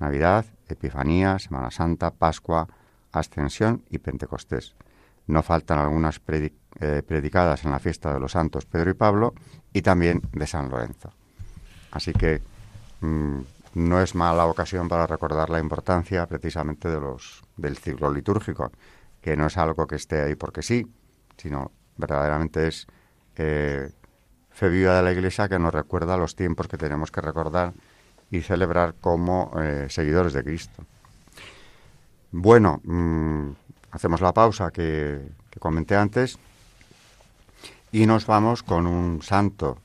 Navidad, 0.00 0.44
Epifanía, 0.66 1.38
Semana 1.38 1.70
Santa, 1.70 2.10
Pascua, 2.10 2.66
Ascensión 3.12 3.84
y 3.88 3.98
Pentecostés. 3.98 4.74
No 5.28 5.44
faltan 5.44 5.78
algunas 5.78 6.20
eh, 6.26 7.02
predicadas 7.06 7.64
en 7.64 7.70
la 7.70 7.78
fiesta 7.78 8.12
de 8.12 8.18
los 8.18 8.32
santos 8.32 8.66
Pedro 8.66 8.90
y 8.90 8.94
Pablo 8.94 9.32
y 9.72 9.80
también 9.80 10.22
de 10.32 10.48
San 10.48 10.70
Lorenzo. 10.70 11.12
Así 11.92 12.12
que 12.12 12.42
mm, 13.00 13.38
no 13.74 14.00
es 14.00 14.16
mala 14.16 14.46
ocasión 14.46 14.88
para 14.88 15.06
recordar 15.06 15.50
la 15.50 15.60
importancia 15.60 16.26
precisamente 16.26 16.88
de 16.88 17.00
los, 17.00 17.44
del 17.56 17.76
ciclo 17.76 18.12
litúrgico, 18.12 18.72
que 19.20 19.36
no 19.36 19.46
es 19.46 19.56
algo 19.56 19.86
que 19.86 19.94
esté 19.94 20.20
ahí 20.20 20.34
porque 20.34 20.62
sí, 20.62 20.84
sino 21.42 21.72
verdaderamente 21.96 22.68
es 22.68 22.86
eh, 23.36 23.90
fe 24.50 24.68
viva 24.68 24.94
de 24.94 25.02
la 25.02 25.12
Iglesia 25.12 25.48
que 25.48 25.58
nos 25.58 25.74
recuerda 25.74 26.16
los 26.16 26.36
tiempos 26.36 26.68
que 26.68 26.78
tenemos 26.78 27.10
que 27.10 27.20
recordar 27.20 27.72
y 28.30 28.42
celebrar 28.42 28.94
como 29.00 29.52
eh, 29.60 29.86
seguidores 29.90 30.32
de 30.32 30.44
Cristo. 30.44 30.84
Bueno, 32.30 32.80
mm, 32.84 33.50
hacemos 33.90 34.20
la 34.20 34.32
pausa 34.32 34.70
que, 34.70 35.20
comenté 35.58 35.96
antes 35.96 36.38
y 37.90 38.06
nos 38.06 38.26
vamos 38.26 38.62
con 38.62 38.86
un 38.86 39.20
santo 39.22 39.78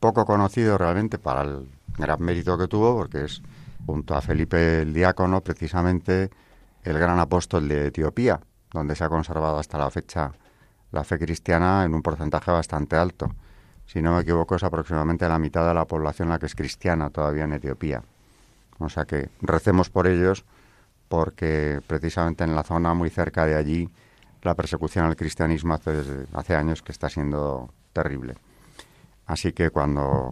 poco 0.00 0.24
conocido 0.24 0.78
realmente 0.78 1.18
para 1.18 1.42
el 1.42 1.68
gran 1.98 2.20
mérito 2.22 2.56
que 2.56 2.66
tuvo, 2.66 2.96
porque 2.96 3.24
es 3.24 3.42
junto 3.84 4.14
a 4.14 4.22
Felipe 4.22 4.82
el 4.82 4.94
Diácono 4.94 5.42
precisamente 5.42 6.30
el 6.82 6.98
gran 6.98 7.18
apóstol 7.18 7.68
de 7.68 7.88
Etiopía, 7.88 8.40
donde 8.72 8.96
se 8.96 9.04
ha 9.04 9.08
conservado 9.08 9.58
hasta 9.58 9.78
la 9.78 9.90
fecha 9.90 10.32
la 10.92 11.04
fe 11.04 11.18
cristiana 11.18 11.84
en 11.84 11.94
un 11.94 12.02
porcentaje 12.02 12.50
bastante 12.50 12.96
alto. 12.96 13.34
Si 13.86 14.00
no 14.00 14.14
me 14.14 14.22
equivoco, 14.22 14.56
es 14.56 14.62
aproximadamente 14.62 15.28
la 15.28 15.38
mitad 15.38 15.66
de 15.66 15.74
la 15.74 15.86
población 15.86 16.28
la 16.28 16.38
que 16.38 16.46
es 16.46 16.54
cristiana 16.54 17.10
todavía 17.10 17.44
en 17.44 17.54
Etiopía. 17.54 18.02
O 18.78 18.88
sea 18.88 19.04
que 19.04 19.30
recemos 19.40 19.90
por 19.90 20.06
ellos 20.06 20.44
porque 21.08 21.80
precisamente 21.86 22.44
en 22.44 22.54
la 22.54 22.62
zona 22.62 22.94
muy 22.94 23.10
cerca 23.10 23.44
de 23.44 23.54
allí 23.54 23.88
la 24.42 24.54
persecución 24.54 25.04
al 25.04 25.16
cristianismo 25.16 25.74
hace, 25.74 26.02
hace 26.32 26.54
años 26.54 26.82
que 26.82 26.92
está 26.92 27.08
siendo 27.08 27.70
terrible. 27.92 28.34
Así 29.26 29.52
que 29.52 29.70
cuando, 29.70 30.30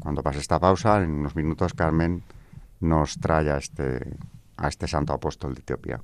cuando 0.00 0.22
pase 0.22 0.40
esta 0.40 0.58
pausa, 0.58 1.02
en 1.02 1.10
unos 1.10 1.34
minutos, 1.34 1.74
Carmen 1.74 2.22
nos 2.80 3.18
trae 3.18 3.50
a 3.50 3.56
este, 3.56 4.16
a 4.56 4.68
este 4.68 4.86
santo 4.86 5.12
apóstol 5.12 5.54
de 5.54 5.60
Etiopía. 5.60 6.00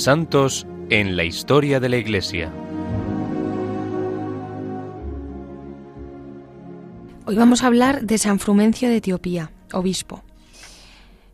Santos 0.00 0.66
en 0.88 1.14
la 1.14 1.24
historia 1.24 1.78
de 1.78 1.90
la 1.90 1.98
Iglesia. 1.98 2.50
Hoy 7.26 7.34
vamos 7.34 7.62
a 7.62 7.66
hablar 7.66 8.00
de 8.02 8.16
San 8.16 8.38
Frumencio 8.38 8.88
de 8.88 8.96
Etiopía, 8.96 9.50
obispo. 9.74 10.22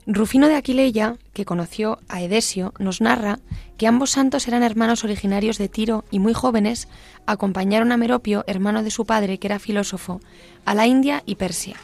Rufino 0.05 0.49
de 0.49 0.57
Aquileia, 0.57 1.17
que 1.33 1.45
conoció 1.45 2.01
a 2.09 2.23
Edesio, 2.23 2.75
nos 2.81 3.01
narra 3.01 3.39
que 3.77 3.87
ambos 3.87 4.11
santos 4.11 4.49
eran 4.49 4.65
hermanos 4.65 5.05
originarios 5.05 5.59
de 5.59 5.69
Tiro 5.69 6.05
y 6.11 6.19
muy 6.19 6.33
jóvenes 6.33 6.89
acompañaron 7.25 7.93
a 7.93 7.97
Meropio, 7.97 8.43
hermano 8.49 8.83
de 8.83 8.91
su 8.91 9.07
padre, 9.07 9.39
que 9.39 9.47
era 9.47 9.61
filósofo, 9.61 10.21
a 10.65 10.75
la 10.75 10.89
India 10.89 11.23
y 11.25 11.37
Persia. 11.37 11.77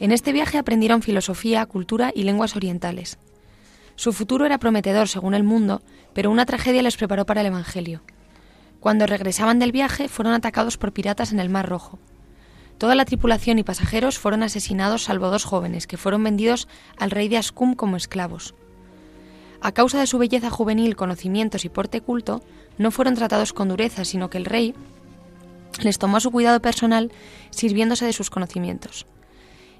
En 0.00 0.12
este 0.12 0.32
viaje 0.32 0.58
aprendieron 0.58 1.00
filosofía, 1.00 1.64
cultura 1.64 2.12
y 2.14 2.24
lenguas 2.24 2.56
orientales. 2.56 3.18
Su 3.96 4.12
futuro 4.12 4.44
era 4.44 4.58
prometedor 4.58 5.08
según 5.08 5.34
el 5.34 5.44
mundo, 5.44 5.82
pero 6.12 6.30
una 6.30 6.46
tragedia 6.46 6.82
les 6.82 6.96
preparó 6.96 7.26
para 7.26 7.40
el 7.40 7.46
Evangelio. 7.46 8.02
Cuando 8.80 9.06
regresaban 9.06 9.58
del 9.58 9.72
viaje 9.72 10.08
fueron 10.08 10.34
atacados 10.34 10.76
por 10.76 10.92
piratas 10.92 11.32
en 11.32 11.40
el 11.40 11.48
Mar 11.48 11.68
Rojo. 11.68 11.98
Toda 12.78 12.94
la 12.96 13.04
tripulación 13.04 13.58
y 13.58 13.62
pasajeros 13.62 14.18
fueron 14.18 14.42
asesinados 14.42 15.04
salvo 15.04 15.30
dos 15.30 15.44
jóvenes, 15.44 15.86
que 15.86 15.96
fueron 15.96 16.24
vendidos 16.24 16.68
al 16.98 17.10
rey 17.12 17.28
de 17.28 17.38
Ascum 17.38 17.74
como 17.74 17.96
esclavos. 17.96 18.54
A 19.60 19.72
causa 19.72 20.00
de 20.00 20.06
su 20.06 20.18
belleza 20.18 20.50
juvenil, 20.50 20.96
conocimientos 20.96 21.64
y 21.64 21.68
porte 21.68 22.00
culto, 22.00 22.42
no 22.76 22.90
fueron 22.90 23.14
tratados 23.14 23.52
con 23.52 23.68
dureza, 23.68 24.04
sino 24.04 24.28
que 24.28 24.38
el 24.38 24.44
rey 24.44 24.74
les 25.82 25.98
tomó 25.98 26.20
su 26.20 26.30
cuidado 26.30 26.60
personal 26.60 27.12
sirviéndose 27.50 28.04
de 28.04 28.12
sus 28.12 28.28
conocimientos. 28.28 29.06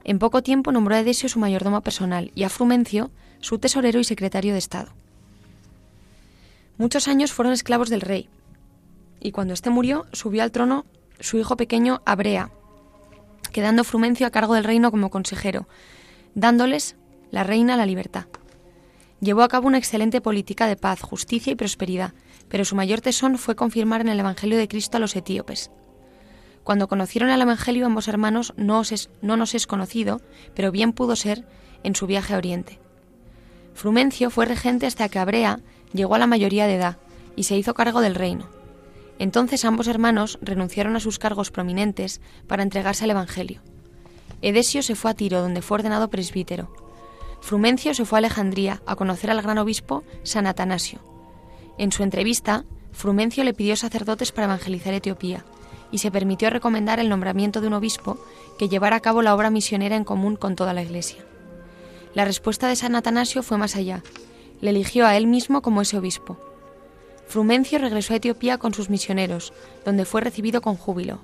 En 0.05 0.19
poco 0.19 0.43
tiempo 0.43 0.73
nombró 0.73 0.95
a 0.95 1.01
Edesio 1.01 1.29
su 1.29 1.39
mayordomo 1.39 1.81
personal 1.83 2.31
y 2.35 2.45
a 2.45 2.49
Frumencio 2.49 3.11
su 3.45 3.59
tesorero 3.59 4.01
y 4.01 4.05
secretario 4.05 4.55
de 4.55 4.59
Estado. 4.59 4.91
Muchos 6.79 7.09
años 7.09 7.31
fueron 7.31 7.53
esclavos 7.53 7.91
del 7.91 8.01
rey, 8.01 8.31
y 9.21 9.33
cuando 9.33 9.53
éste 9.53 9.69
murió 9.69 10.07
subió 10.13 10.43
al 10.43 10.51
trono 10.51 10.87
su 11.21 11.37
hijo 11.37 11.55
pequeño 11.55 12.01
Abrea, 12.07 12.51
quedando 13.53 13.85
Frumencio 13.85 14.27
a 14.27 14.31
cargo 14.31 14.55
del 14.55 14.65
reino 14.65 14.91
como 14.91 15.11
consejero, 15.11 15.69
dándoles 16.35 16.97
la 17.31 17.45
reina 17.45 17.77
la 17.77 17.85
libertad. 17.85 18.25
Llevó 19.21 19.43
a 19.43 19.49
cabo 19.49 19.69
una 19.69 19.79
excelente 19.79 20.23
política 20.23 20.67
de 20.67 20.77
paz, 20.77 21.03
justicia 21.03 21.53
y 21.53 21.57
prosperidad, 21.57 22.15
pero 22.49 22.65
su 22.65 22.75
mayor 22.75 23.03
tesón 23.03 23.37
fue 23.37 23.57
confirmar 23.57 24.01
en 24.01 24.09
el 24.09 24.21
Evangelio 24.21 24.57
de 24.57 24.69
Cristo 24.69 24.97
a 24.97 25.01
los 25.01 25.17
etíopes. 25.17 25.71
Cuando 26.63 26.89
conocieron 26.89 27.29
el 27.29 27.43
Evangelio 27.43 27.85
ambos 27.85 28.09
hermanos 28.09 28.55
no, 28.57 28.83
no 29.21 29.37
nos 29.37 29.55
es 29.55 29.67
conocido, 29.67 30.23
pero 30.55 30.73
bien 30.73 30.95
pudo 30.95 31.15
ser 31.15 31.45
en 31.83 31.95
su 31.95 32.07
viaje 32.07 32.33
a 32.33 32.39
Oriente. 32.39 32.81
Frumencio 33.75 34.31
fue 34.31 34.47
regente 34.47 34.87
hasta 34.87 35.09
que 35.09 35.19
Abrea 35.19 35.61
llegó 35.93 36.15
a 36.15 36.19
la 36.19 36.27
mayoría 36.27 36.67
de 36.67 36.77
edad 36.77 36.99
y 37.37 37.45
se 37.45 37.57
hizo 37.57 37.75
cargo 37.75 38.01
del 38.01 38.15
reino. 38.15 38.49
Entonces 39.19 39.65
ambos 39.65 39.89
hermanos 39.89 40.39
renunciaron 40.43 40.97
a 40.97 41.01
sus 41.01 41.19
cargos 41.19 41.51
prominentes 41.51 42.21
para 42.47 42.63
entregarse 42.63 43.05
al 43.05 43.11
Evangelio. 43.11 43.61
Edesio 44.43 44.83
se 44.83 44.95
fue 44.95 45.11
a 45.11 45.15
Tiro, 45.15 45.41
donde 45.41 45.63
fue 45.63 45.77
ordenado 45.77 46.09
presbítero. 46.09 46.73
Frumencio 47.41 47.95
se 47.95 48.05
fue 48.05 48.19
a 48.19 48.21
Alejandría 48.21 48.83
a 48.87 48.97
conocer 48.97 49.31
al 49.31 49.43
gran 49.43 49.59
obispo 49.59 50.05
San 50.23 50.47
Atanasio. 50.47 51.01
En 51.79 51.93
su 51.93 52.03
entrevista, 52.03 52.65
Frumencio 52.93 53.45
le 53.45 53.55
pidió 53.55 53.77
sacerdotes 53.77 54.33
para 54.33 54.47
evangelizar 54.47 54.95
Etiopía 54.95 55.45
y 55.91 55.99
se 55.99 56.11
permitió 56.11 56.51
recomendar 56.51 57.01
el 57.01 57.09
nombramiento 57.09 57.61
de 57.61 57.67
un 57.67 57.75
obispo 57.75 58.19
que 58.59 58.69
llevara 58.69 58.97
a 58.97 59.01
cabo 59.01 59.23
la 59.23 59.35
obra 59.35 59.51
misionera 59.51 59.97
en 59.97 60.05
común 60.05 60.37
con 60.37 60.57
toda 60.57 60.73
la 60.73 60.83
Iglesia. 60.83 61.25
La 62.15 62.25
respuesta 62.25 62.69
de 62.69 62.77
San 62.77 62.95
Atanasio 62.95 63.43
fue 63.43 63.59
más 63.59 63.75
allá. 63.75 64.03
Le 64.61 64.71
eligió 64.71 65.07
a 65.07 65.17
él 65.17 65.27
mismo 65.27 65.63
como 65.63 65.83
ese 65.83 65.99
obispo. 65.99 66.39
Frumencio 67.27 67.79
regresó 67.79 68.13
a 68.13 68.17
Etiopía 68.17 68.59
con 68.59 68.73
sus 68.73 68.89
misioneros, 68.89 69.53
donde 69.85 70.05
fue 70.05 70.21
recibido 70.21 70.61
con 70.61 70.77
júbilo. 70.77 71.19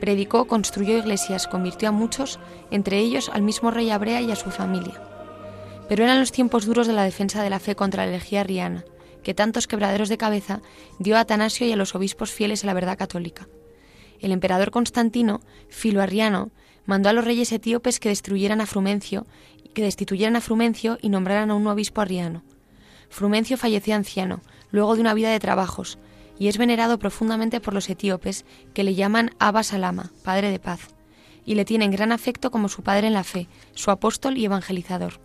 Predicó, 0.00 0.46
construyó 0.46 0.96
iglesias, 0.96 1.46
convirtió 1.46 1.90
a 1.90 1.92
muchos, 1.92 2.38
entre 2.70 2.98
ellos 2.98 3.30
al 3.32 3.42
mismo 3.42 3.70
rey 3.70 3.90
Abrea 3.90 4.22
y 4.22 4.30
a 4.30 4.36
su 4.36 4.50
familia. 4.50 5.02
Pero 5.88 6.04
eran 6.04 6.20
los 6.20 6.32
tiempos 6.32 6.64
duros 6.64 6.86
de 6.86 6.94
la 6.94 7.04
defensa 7.04 7.42
de 7.42 7.50
la 7.50 7.60
fe 7.60 7.74
contra 7.74 8.06
la 8.06 8.12
herejía 8.12 8.42
riana, 8.42 8.84
que 9.22 9.34
tantos 9.34 9.66
quebraderos 9.66 10.08
de 10.08 10.16
cabeza 10.16 10.62
dio 10.98 11.18
a 11.18 11.20
Atanasio 11.20 11.66
y 11.66 11.72
a 11.72 11.76
los 11.76 11.94
obispos 11.94 12.30
fieles 12.30 12.64
a 12.64 12.66
la 12.66 12.74
verdad 12.74 12.96
católica. 12.96 13.46
El 14.20 14.32
emperador 14.32 14.70
Constantino, 14.70 15.40
filoarriano, 15.68 16.50
mandó 16.86 17.08
a 17.10 17.12
los 17.12 17.24
reyes 17.24 17.52
etíopes 17.52 18.00
que 18.00 18.08
destruyeran 18.08 18.60
a 18.60 18.66
Frumencio 18.66 19.26
que 19.74 19.82
destituyeran 19.82 20.36
a 20.36 20.40
Frumencio 20.40 20.98
y 21.00 21.08
nombraran 21.08 21.50
a 21.50 21.54
un 21.54 21.66
obispo 21.66 22.00
arriano. 22.00 22.42
Frumencio 23.08 23.56
falleció 23.56 23.94
anciano, 23.94 24.40
luego 24.70 24.94
de 24.94 25.00
una 25.00 25.14
vida 25.14 25.30
de 25.30 25.40
trabajos, 25.40 25.98
y 26.38 26.48
es 26.48 26.58
venerado 26.58 26.98
profundamente 26.98 27.60
por 27.60 27.74
los 27.74 27.90
etíopes, 27.90 28.44
que 28.72 28.84
le 28.84 28.94
llaman 28.94 29.30
Abba 29.38 29.62
Salama, 29.62 30.10
Padre 30.24 30.50
de 30.50 30.58
Paz, 30.58 30.88
y 31.44 31.54
le 31.54 31.64
tienen 31.64 31.90
gran 31.90 32.12
afecto 32.12 32.50
como 32.50 32.68
su 32.68 32.82
padre 32.82 33.08
en 33.08 33.12
la 33.12 33.24
fe, 33.24 33.48
su 33.74 33.90
apóstol 33.90 34.38
y 34.38 34.44
evangelizador. 34.44 35.20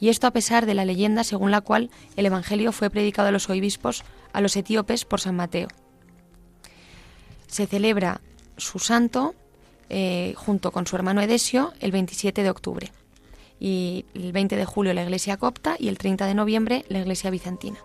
Y 0.00 0.08
esto 0.08 0.26
a 0.26 0.30
pesar 0.30 0.64
de 0.64 0.74
la 0.74 0.84
leyenda 0.84 1.24
según 1.24 1.50
la 1.50 1.60
cual 1.60 1.90
el 2.16 2.24
Evangelio 2.24 2.72
fue 2.72 2.88
predicado 2.88 3.28
a 3.28 3.32
los 3.32 3.50
obispos, 3.50 4.02
a 4.32 4.40
los 4.40 4.56
etíopes, 4.56 5.04
por 5.04 5.20
San 5.20 5.36
Mateo. 5.36 5.68
Se 7.48 7.66
celebra 7.66 8.22
su 8.56 8.78
santo 8.78 9.34
eh, 9.90 10.32
junto 10.36 10.70
con 10.72 10.86
su 10.86 10.96
hermano 10.96 11.20
Edesio 11.20 11.74
el 11.80 11.92
27 11.92 12.42
de 12.42 12.48
octubre 12.48 12.92
y 13.60 14.06
el 14.14 14.32
20 14.32 14.56
de 14.56 14.64
julio 14.64 14.94
la 14.94 15.02
iglesia 15.02 15.36
copta 15.36 15.76
y 15.78 15.88
el 15.88 15.98
30 15.98 16.26
de 16.26 16.34
noviembre 16.34 16.84
la 16.88 16.98
iglesia 16.98 17.30
bizantina. 17.30 17.78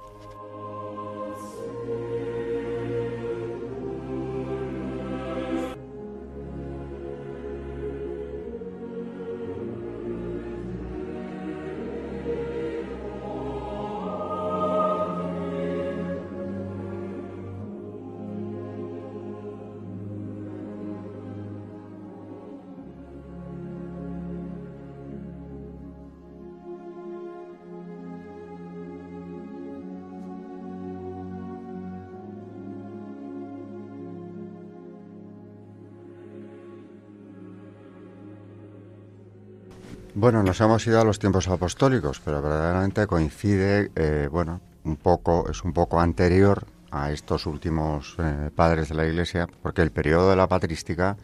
Bueno, 40.25 40.41
nos 40.41 40.59
hemos 40.59 40.87
ido 40.87 40.99
a 40.99 41.03
los 41.03 41.19
tiempos 41.19 41.47
apostólicos, 41.47 42.19
pero 42.19 42.41
verdaderamente 42.41 43.05
coincide, 43.05 43.91
eh, 43.95 44.27
bueno, 44.31 44.59
un 44.83 44.95
poco, 44.95 45.47
es 45.51 45.63
un 45.63 45.71
poco 45.71 45.99
anterior 45.99 46.65
a 46.89 47.11
estos 47.11 47.45
últimos 47.45 48.15
eh, 48.17 48.49
padres 48.55 48.89
de 48.89 48.95
la 48.95 49.05
Iglesia, 49.05 49.47
porque 49.61 49.83
el 49.83 49.91
periodo 49.91 50.31
de 50.31 50.35
la 50.35 50.47
patrística, 50.47 51.15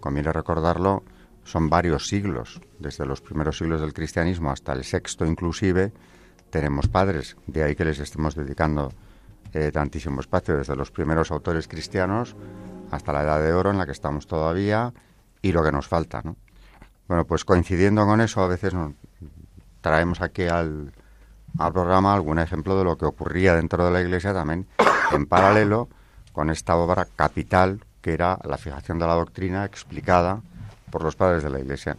conviene 0.00 0.32
recordarlo, 0.32 1.04
son 1.44 1.70
varios 1.70 2.08
siglos, 2.08 2.60
desde 2.80 3.06
los 3.06 3.20
primeros 3.20 3.58
siglos 3.58 3.80
del 3.80 3.94
cristianismo 3.94 4.50
hasta 4.50 4.72
el 4.72 4.82
sexto 4.82 5.24
inclusive, 5.24 5.92
tenemos 6.50 6.88
padres, 6.88 7.36
de 7.46 7.62
ahí 7.62 7.76
que 7.76 7.84
les 7.84 8.00
estemos 8.00 8.34
dedicando 8.34 8.90
eh, 9.52 9.70
tantísimo 9.70 10.20
espacio, 10.20 10.56
desde 10.56 10.74
los 10.74 10.90
primeros 10.90 11.30
autores 11.30 11.68
cristianos 11.68 12.34
hasta 12.90 13.12
la 13.12 13.22
Edad 13.22 13.40
de 13.40 13.52
Oro 13.52 13.70
en 13.70 13.78
la 13.78 13.86
que 13.86 13.92
estamos 13.92 14.26
todavía 14.26 14.92
y 15.42 15.52
lo 15.52 15.62
que 15.62 15.70
nos 15.70 15.86
falta, 15.86 16.22
¿no? 16.24 16.34
Bueno, 17.08 17.24
pues 17.24 17.44
coincidiendo 17.44 18.04
con 18.04 18.20
eso, 18.20 18.42
a 18.42 18.48
veces 18.48 18.74
nos 18.74 18.92
traemos 19.80 20.20
aquí 20.20 20.42
al, 20.42 20.92
al 21.58 21.72
programa 21.72 22.14
algún 22.14 22.38
ejemplo 22.38 22.76
de 22.76 22.84
lo 22.84 22.98
que 22.98 23.06
ocurría 23.06 23.54
dentro 23.54 23.84
de 23.84 23.90
la 23.90 24.02
Iglesia 24.02 24.34
también 24.34 24.66
en 25.12 25.26
paralelo 25.26 25.88
con 26.32 26.50
esta 26.50 26.76
obra 26.76 27.06
capital 27.16 27.80
que 28.02 28.12
era 28.12 28.38
la 28.44 28.58
fijación 28.58 28.98
de 28.98 29.06
la 29.06 29.14
doctrina 29.14 29.64
explicada 29.64 30.42
por 30.90 31.02
los 31.02 31.16
padres 31.16 31.42
de 31.42 31.50
la 31.50 31.58
Iglesia. 31.58 31.96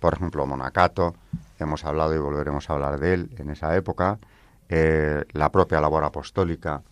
Por 0.00 0.14
ejemplo, 0.14 0.44
Monacato, 0.44 1.14
hemos 1.58 1.84
hablado 1.84 2.14
y 2.14 2.18
volveremos 2.18 2.68
a 2.68 2.74
hablar 2.74 2.98
de 2.98 3.14
él 3.14 3.30
en 3.38 3.50
esa 3.50 3.74
época, 3.76 4.18
eh, 4.68 5.24
la 5.32 5.50
propia 5.50 5.80
labor 5.80 6.04
apostólica 6.04 6.82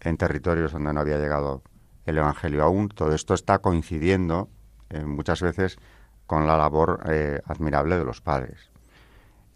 en 0.00 0.16
territorios 0.16 0.72
donde 0.72 0.92
no 0.92 1.00
había 1.00 1.18
llegado 1.18 1.62
el 2.06 2.18
Evangelio 2.18 2.62
aún. 2.62 2.88
Todo 2.88 3.14
esto 3.14 3.34
está 3.34 3.58
coincidiendo 3.58 4.48
eh, 4.90 5.04
muchas 5.04 5.42
veces 5.42 5.78
con 6.26 6.46
la 6.46 6.56
labor 6.56 7.02
eh, 7.08 7.40
admirable 7.46 7.96
de 7.96 8.04
los 8.04 8.20
padres. 8.20 8.70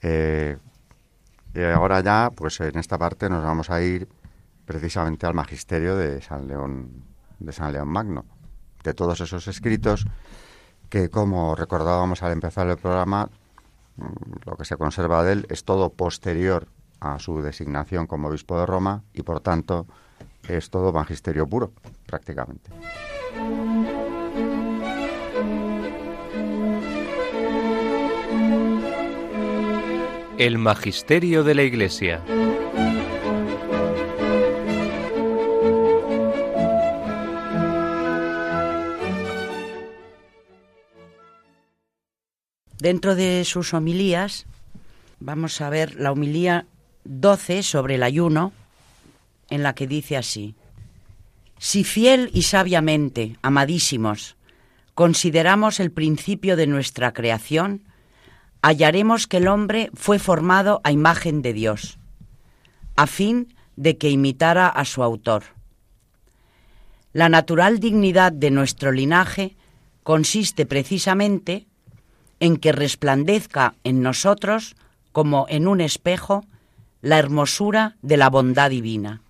y 0.02 1.62
ahora 1.62 2.00
ya, 2.00 2.30
pues 2.34 2.60
en 2.60 2.78
esta 2.78 2.96
parte 2.96 3.28
nos 3.28 3.44
vamos 3.44 3.70
a 3.70 3.82
ir 3.82 4.08
precisamente 4.64 5.26
al 5.26 5.34
magisterio 5.34 5.96
de 5.96 6.22
San 6.22 6.46
León, 6.46 7.04
de 7.40 7.52
San 7.52 7.72
León 7.72 7.88
Magno, 7.88 8.24
de 8.84 8.94
todos 8.94 9.20
esos 9.20 9.48
escritos 9.48 10.06
que, 10.88 11.10
como 11.10 11.54
recordábamos 11.54 12.22
al 12.22 12.32
empezar 12.32 12.68
el 12.68 12.76
programa, 12.76 13.30
mm, 13.96 14.04
lo 14.44 14.56
que 14.56 14.64
se 14.64 14.76
conserva 14.76 15.24
de 15.24 15.32
él 15.32 15.46
es 15.48 15.64
todo 15.64 15.90
posterior 15.90 16.68
a 17.00 17.18
su 17.18 17.42
designación 17.42 18.06
como 18.06 18.28
obispo 18.28 18.58
de 18.60 18.66
Roma 18.66 19.02
y, 19.12 19.22
por 19.22 19.40
tanto, 19.40 19.86
es 20.48 20.70
todo 20.70 20.92
magisterio 20.92 21.46
puro, 21.46 21.72
prácticamente. 22.06 22.70
El 30.40 30.56
magisterio 30.56 31.44
de 31.44 31.54
la 31.54 31.64
Iglesia. 31.64 32.24
Dentro 42.78 43.14
de 43.16 43.44
sus 43.44 43.74
homilías 43.74 44.46
vamos 45.18 45.60
a 45.60 45.68
ver 45.68 45.96
la 45.96 46.10
homilía 46.10 46.64
12 47.04 47.62
sobre 47.62 47.96
el 47.96 48.02
ayuno, 48.02 48.54
en 49.50 49.62
la 49.62 49.74
que 49.74 49.86
dice 49.86 50.16
así, 50.16 50.54
Si 51.58 51.84
fiel 51.84 52.30
y 52.32 52.44
sabiamente, 52.44 53.36
amadísimos, 53.42 54.36
consideramos 54.94 55.80
el 55.80 55.90
principio 55.90 56.56
de 56.56 56.66
nuestra 56.66 57.12
creación, 57.12 57.82
hallaremos 58.62 59.26
que 59.26 59.38
el 59.38 59.48
hombre 59.48 59.90
fue 59.94 60.18
formado 60.18 60.80
a 60.84 60.92
imagen 60.92 61.42
de 61.42 61.52
Dios, 61.52 61.98
a 62.96 63.06
fin 63.06 63.54
de 63.76 63.96
que 63.96 64.10
imitara 64.10 64.68
a 64.68 64.84
su 64.84 65.02
autor. 65.02 65.44
La 67.12 67.28
natural 67.28 67.80
dignidad 67.80 68.32
de 68.32 68.50
nuestro 68.50 68.92
linaje 68.92 69.56
consiste 70.02 70.66
precisamente 70.66 71.66
en 72.38 72.56
que 72.56 72.72
resplandezca 72.72 73.74
en 73.84 74.02
nosotros, 74.02 74.76
como 75.12 75.46
en 75.48 75.66
un 75.66 75.80
espejo, 75.80 76.44
la 77.02 77.18
hermosura 77.18 77.96
de 78.02 78.16
la 78.16 78.30
bondad 78.30 78.70
divina. 78.70 79.22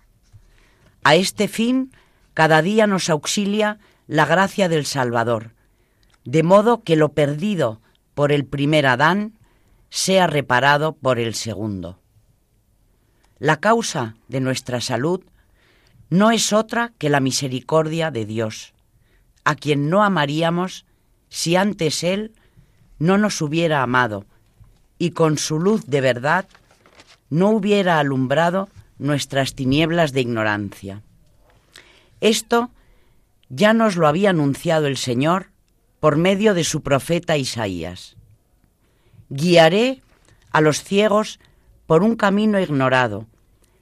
A 1.03 1.15
este 1.15 1.47
fin, 1.47 1.91
cada 2.33 2.61
día 2.61 2.87
nos 2.87 3.09
auxilia 3.09 3.79
la 4.07 4.25
gracia 4.25 4.69
del 4.69 4.85
Salvador, 4.85 5.51
de 6.23 6.43
modo 6.43 6.83
que 6.83 6.95
lo 6.95 7.09
perdido 7.09 7.81
por 8.13 8.31
el 8.31 8.45
primer 8.45 8.85
Adán 8.85 9.37
sea 9.89 10.27
reparado 10.27 10.93
por 10.93 11.19
el 11.19 11.35
segundo. 11.35 11.99
La 13.39 13.59
causa 13.59 14.15
de 14.27 14.39
nuestra 14.39 14.81
salud 14.81 15.23
no 16.09 16.31
es 16.31 16.53
otra 16.53 16.93
que 16.97 17.09
la 17.09 17.19
misericordia 17.19 18.11
de 18.11 18.25
Dios, 18.25 18.73
a 19.43 19.55
quien 19.55 19.89
no 19.89 20.03
amaríamos 20.03 20.85
si 21.29 21.55
antes 21.55 22.03
Él 22.03 22.33
no 22.99 23.17
nos 23.17 23.41
hubiera 23.41 23.81
amado 23.81 24.25
y 24.99 25.11
con 25.11 25.37
su 25.37 25.59
luz 25.59 25.85
de 25.87 26.01
verdad 26.01 26.47
no 27.29 27.49
hubiera 27.49 27.97
alumbrado 27.99 28.69
nuestras 28.99 29.55
tinieblas 29.55 30.11
de 30.11 30.21
ignorancia. 30.21 31.01
Esto 32.19 32.69
ya 33.49 33.73
nos 33.73 33.95
lo 33.95 34.07
había 34.07 34.29
anunciado 34.29 34.85
el 34.87 34.97
Señor 34.97 35.50
por 36.01 36.17
medio 36.17 36.53
de 36.53 36.65
su 36.65 36.81
profeta 36.81 37.37
Isaías. 37.37 38.17
Guiaré 39.29 40.01
a 40.51 40.59
los 40.59 40.83
ciegos 40.83 41.39
por 41.85 42.03
un 42.03 42.15
camino 42.15 42.59
ignorado 42.59 43.27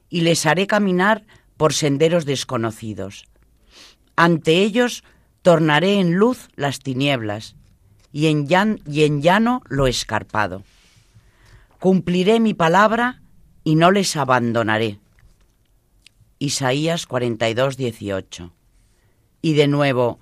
y 0.09 0.21
les 0.21 0.45
haré 0.45 0.67
caminar 0.67 1.25
por 1.55 1.73
senderos 1.73 2.25
desconocidos. 2.25 3.25
Ante 4.17 4.61
ellos 4.61 5.03
tornaré 5.41 5.99
en 5.99 6.15
luz 6.15 6.49
las 6.55 6.79
tinieblas 6.79 7.55
y 8.11 8.27
en, 8.27 8.47
llano 9.21 9.61
lo 9.69 9.87
escarpado. 9.87 10.63
Cumpliré 11.79 12.41
mi 12.41 12.53
palabra 12.53 13.21
y 13.63 13.75
no 13.75 13.91
les 13.91 14.17
abandonaré. 14.17 14.99
Isaías 16.37 17.05
42, 17.05 17.77
18. 17.77 18.51
Y 19.41 19.53
de 19.53 19.67
nuevo, 19.67 20.19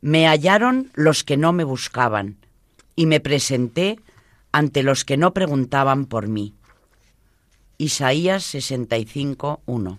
me 0.00 0.26
hallaron 0.26 0.90
los 0.94 1.24
que 1.24 1.36
no 1.36 1.52
me 1.52 1.64
buscaban, 1.64 2.36
y 2.94 3.06
me 3.06 3.20
presenté 3.20 4.00
ante 4.52 4.82
los 4.82 5.04
que 5.04 5.16
no 5.16 5.32
preguntaban 5.32 6.06
por 6.06 6.28
mí. 6.28 6.54
Isaías 7.78 8.44
65, 8.44 9.62
1. 9.66 9.98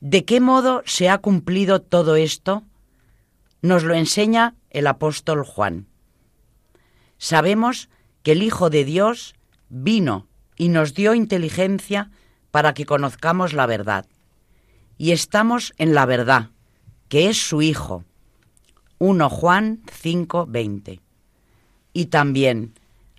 ¿De 0.00 0.24
qué 0.24 0.40
modo 0.40 0.82
se 0.86 1.08
ha 1.08 1.18
cumplido 1.18 1.82
todo 1.82 2.16
esto? 2.16 2.62
Nos 3.60 3.82
lo 3.82 3.94
enseña 3.94 4.54
el 4.70 4.86
apóstol 4.86 5.44
Juan. 5.44 5.86
Sabemos 7.18 7.88
que 8.22 8.32
el 8.32 8.42
Hijo 8.42 8.70
de 8.70 8.84
Dios 8.84 9.34
vino 9.68 10.26
y 10.56 10.68
nos 10.68 10.94
dio 10.94 11.14
inteligencia 11.14 12.10
para 12.50 12.72
que 12.72 12.86
conozcamos 12.86 13.52
la 13.52 13.66
verdad. 13.66 14.06
Y 14.96 15.12
estamos 15.12 15.74
en 15.76 15.94
la 15.94 16.06
verdad, 16.06 16.50
que 17.10 17.28
es 17.28 17.36
su 17.36 17.60
Hijo. 17.60 18.04
1 18.98 19.28
Juan 19.28 19.82
5:20. 19.84 21.00
Y 21.92 22.06
también, 22.06 22.72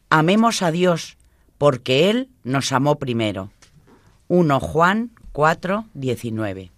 amemos 0.09 0.61
a 0.61 0.71
Dios, 0.71 1.17
porque 1.57 2.09
Él 2.09 2.29
nos 2.43 2.71
amó 2.71 2.97
primero. 2.97 3.51
1 4.29 4.59
Juan 4.61 5.11
4:19. 5.33 6.71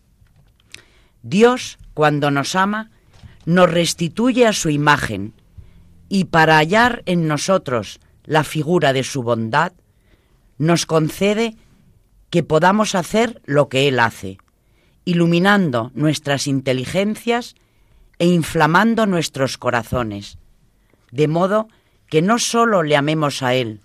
Dios, 1.21 1.77
cuando 1.93 2.31
nos 2.31 2.55
ama, 2.55 2.89
nos 3.45 3.69
restituye 3.69 4.47
a 4.47 4.53
su 4.53 4.69
imagen 4.69 5.33
y 6.09 6.25
para 6.25 6.57
hallar 6.57 7.03
en 7.05 7.27
nosotros 7.27 7.99
la 8.23 8.43
figura 8.43 8.91
de 8.91 9.03
su 9.03 9.21
bondad, 9.21 9.73
nos 10.57 10.87
concede 10.87 11.55
que 12.31 12.41
podamos 12.41 12.95
hacer 12.95 13.39
lo 13.45 13.69
que 13.69 13.87
Él 13.87 13.99
hace, 13.99 14.39
iluminando 15.05 15.91
nuestras 15.93 16.47
inteligencias 16.47 17.55
e 18.19 18.27
inflamando 18.27 19.05
nuestros 19.05 19.57
corazones, 19.57 20.37
de 21.11 21.27
modo 21.27 21.67
que 22.09 22.21
no 22.21 22.39
sólo 22.39 22.83
le 22.83 22.95
amemos 22.95 23.41
a 23.41 23.53
Él, 23.55 23.81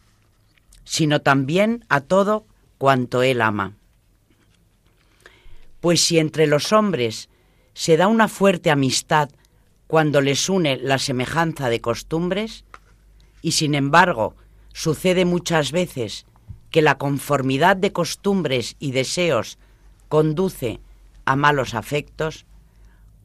sino 0.84 1.20
también 1.20 1.84
a 1.88 2.00
todo 2.00 2.46
cuanto 2.78 3.22
Él 3.22 3.40
ama. 3.40 3.74
Pues 5.80 6.02
si 6.02 6.18
entre 6.18 6.46
los 6.46 6.72
hombres 6.72 7.28
se 7.74 7.96
da 7.96 8.08
una 8.08 8.28
fuerte 8.28 8.70
amistad 8.70 9.30
cuando 9.86 10.20
les 10.20 10.48
une 10.48 10.76
la 10.76 10.98
semejanza 10.98 11.68
de 11.68 11.80
costumbres 11.80 12.64
y 13.42 13.52
sin 13.52 13.74
embargo 13.74 14.34
sucede 14.72 15.24
muchas 15.24 15.72
veces 15.72 16.26
que 16.70 16.82
la 16.82 16.98
conformidad 16.98 17.76
de 17.76 17.92
costumbres 17.92 18.76
y 18.78 18.92
deseos 18.92 19.58
conduce 20.08 20.80
a 21.28 21.36
malos 21.36 21.74
afectos, 21.74 22.46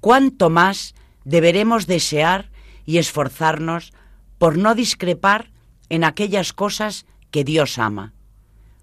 cuánto 0.01 0.49
más 0.49 0.93
deberemos 1.23 1.87
desear 1.87 2.51
y 2.85 2.97
esforzarnos 2.97 3.93
por 4.37 4.57
no 4.57 4.75
discrepar 4.75 5.51
en 5.87 6.03
aquellas 6.03 6.51
cosas 6.51 7.05
que 7.31 7.45
Dios 7.45 7.79
ama. 7.79 8.13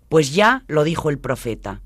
Pues 0.08 0.34
ya 0.34 0.64
lo 0.68 0.84
dijo 0.84 1.10
el 1.10 1.18
profeta, 1.18 1.82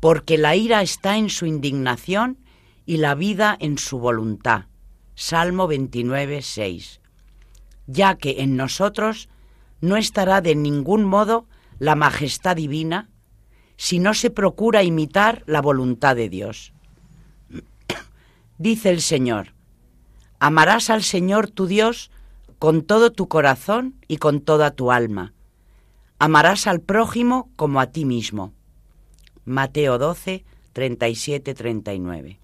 porque 0.00 0.38
la 0.38 0.56
ira 0.56 0.80
está 0.80 1.18
en 1.18 1.28
su 1.28 1.44
indignación 1.44 2.38
y 2.86 2.96
la 2.96 3.14
vida 3.14 3.54
en 3.60 3.76
su 3.76 3.98
voluntad. 3.98 4.64
Salmo 5.14 5.66
29, 5.66 6.40
6. 6.40 7.00
Ya 7.86 8.14
que 8.16 8.40
en 8.40 8.56
nosotros 8.56 9.28
no 9.82 9.98
estará 9.98 10.40
de 10.40 10.54
ningún 10.54 11.04
modo 11.04 11.46
la 11.78 11.94
majestad 11.96 12.56
divina 12.56 13.10
si 13.76 13.98
no 13.98 14.14
se 14.14 14.30
procura 14.30 14.82
imitar 14.82 15.42
la 15.46 15.60
voluntad 15.60 16.16
de 16.16 16.28
Dios. 16.28 16.72
Dice 18.58 18.90
el 18.90 19.00
Señor, 19.00 19.52
amarás 20.38 20.90
al 20.90 21.02
Señor 21.02 21.48
tu 21.48 21.66
Dios 21.66 22.10
con 22.58 22.82
todo 22.82 23.12
tu 23.12 23.28
corazón 23.28 23.94
y 24.08 24.18
con 24.18 24.40
toda 24.40 24.70
tu 24.70 24.90
alma. 24.90 25.32
amarás 26.18 26.66
al 26.66 26.80
prójimo 26.80 27.50
como 27.56 27.80
a 27.80 27.88
ti 27.88 28.04
mismo. 28.04 28.52
Mateo 29.44 29.98
12, 29.98 30.44
37, 30.72 31.54
39. 31.54 32.38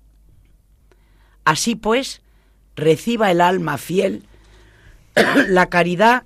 Así 1.45 1.77
pues, 1.77 2.21
reciba 2.77 3.31
el 3.31 3.41
alma 3.41 3.79
fiel 3.79 4.25
la 5.49 5.67
caridad 5.67 6.25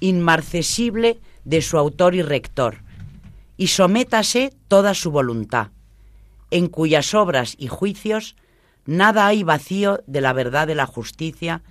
inmarcesible 0.00 1.18
de 1.44 1.62
su 1.62 1.78
autor 1.78 2.14
y 2.14 2.22
rector, 2.22 2.83
y 3.56 3.68
sométase 3.68 4.52
toda 4.68 4.94
su 4.94 5.10
voluntad, 5.10 5.68
en 6.50 6.68
cuyas 6.68 7.14
obras 7.14 7.54
y 7.58 7.68
juicios 7.68 8.36
nada 8.86 9.26
hay 9.26 9.42
vacío 9.42 10.02
de 10.06 10.20
la 10.20 10.32
verdad 10.32 10.66
de 10.66 10.74
la 10.74 10.86
justicia 10.86 11.62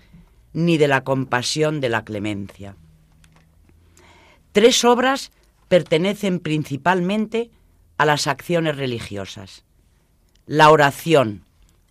ni 0.53 0.77
de 0.77 0.87
la 0.87 1.03
compasión 1.03 1.81
de 1.81 1.89
la 1.89 2.03
clemencia. 2.03 2.75
Tres 4.51 4.83
obras 4.85 5.31
pertenecen 5.67 6.39
principalmente 6.39 7.49
a 7.97 8.05
las 8.05 8.27
acciones 8.27 8.77
religiosas. 8.77 9.63
La 10.45 10.69
oración, 10.69 11.43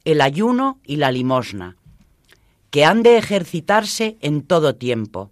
el 0.05 0.21
ayuno 0.21 0.79
y 0.85 0.97
la 0.97 1.11
limosna, 1.11 1.77
que 2.71 2.85
han 2.85 3.03
de 3.03 3.19
ejercitarse 3.19 4.17
en 4.21 4.43
todo 4.43 4.77
tiempo, 4.77 5.31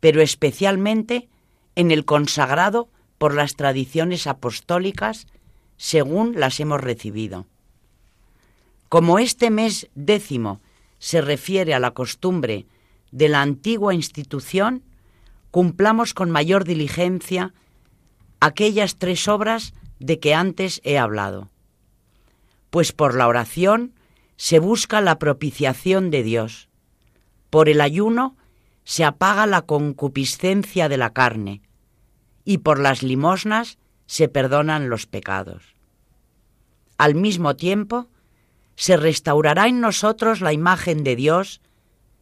pero 0.00 0.20
especialmente 0.20 1.28
en 1.74 1.90
el 1.90 2.04
consagrado 2.04 2.88
por 3.22 3.34
las 3.34 3.54
tradiciones 3.54 4.26
apostólicas 4.26 5.28
según 5.76 6.40
las 6.40 6.58
hemos 6.58 6.80
recibido. 6.80 7.46
Como 8.88 9.20
este 9.20 9.48
mes 9.48 9.88
décimo 9.94 10.60
se 10.98 11.20
refiere 11.20 11.72
a 11.72 11.78
la 11.78 11.92
costumbre 11.92 12.66
de 13.12 13.28
la 13.28 13.40
antigua 13.40 13.94
institución, 13.94 14.82
cumplamos 15.52 16.14
con 16.14 16.32
mayor 16.32 16.64
diligencia 16.64 17.54
aquellas 18.40 18.96
tres 18.96 19.28
obras 19.28 19.72
de 20.00 20.18
que 20.18 20.34
antes 20.34 20.80
he 20.82 20.98
hablado. 20.98 21.48
Pues 22.70 22.90
por 22.90 23.14
la 23.14 23.28
oración 23.28 23.94
se 24.34 24.58
busca 24.58 25.00
la 25.00 25.20
propiciación 25.20 26.10
de 26.10 26.24
Dios, 26.24 26.68
por 27.50 27.68
el 27.68 27.82
ayuno 27.82 28.36
se 28.82 29.04
apaga 29.04 29.46
la 29.46 29.62
concupiscencia 29.62 30.88
de 30.88 30.96
la 30.96 31.10
carne, 31.10 31.62
y 32.44 32.58
por 32.58 32.78
las 32.78 33.02
limosnas 33.02 33.78
se 34.06 34.28
perdonan 34.28 34.88
los 34.88 35.06
pecados. 35.06 35.74
Al 36.98 37.14
mismo 37.14 37.56
tiempo, 37.56 38.08
se 38.76 38.96
restaurará 38.96 39.68
en 39.68 39.80
nosotros 39.80 40.40
la 40.40 40.52
imagen 40.52 41.04
de 41.04 41.16
Dios 41.16 41.60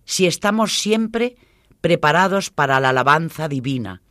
si 0.04 0.26
estamos 0.26 0.78
siempre 0.78 1.36
preparados 1.80 2.50
para 2.50 2.80
la 2.80 2.90
alabanza 2.90 3.48
divina, 3.48 4.02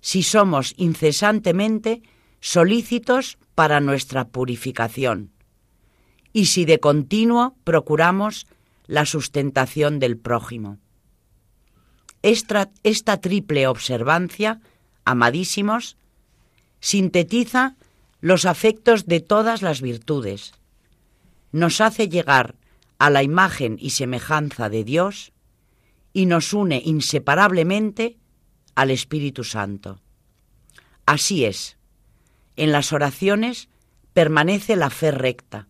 si 0.00 0.22
somos 0.22 0.74
incesantemente 0.76 2.02
solícitos 2.40 3.38
para 3.54 3.80
nuestra 3.80 4.28
purificación 4.28 5.32
y 6.32 6.46
si 6.46 6.64
de 6.64 6.78
continuo 6.78 7.56
procuramos 7.64 8.46
la 8.86 9.06
sustentación 9.06 9.98
del 9.98 10.16
prójimo. 10.18 10.78
Esta, 12.22 12.70
esta 12.82 13.20
triple 13.20 13.66
observancia, 13.66 14.60
amadísimos, 15.06 15.96
sintetiza 16.80 17.76
los 18.20 18.44
afectos 18.44 19.06
de 19.06 19.20
todas 19.20 19.62
las 19.62 19.80
virtudes, 19.80 20.52
nos 21.52 21.80
hace 21.80 22.08
llegar 22.10 22.56
a 22.98 23.08
la 23.08 23.22
imagen 23.22 23.78
y 23.80 23.90
semejanza 23.90 24.68
de 24.68 24.84
Dios 24.84 25.32
y 26.12 26.26
nos 26.26 26.52
une 26.52 26.82
inseparablemente 26.84 28.18
al 28.74 28.90
Espíritu 28.90 29.44
Santo. 29.44 30.00
Así 31.06 31.44
es, 31.44 31.78
en 32.56 32.72
las 32.72 32.92
oraciones 32.92 33.68
permanece 34.12 34.76
la 34.76 34.90
fe 34.90 35.12
recta, 35.12 35.68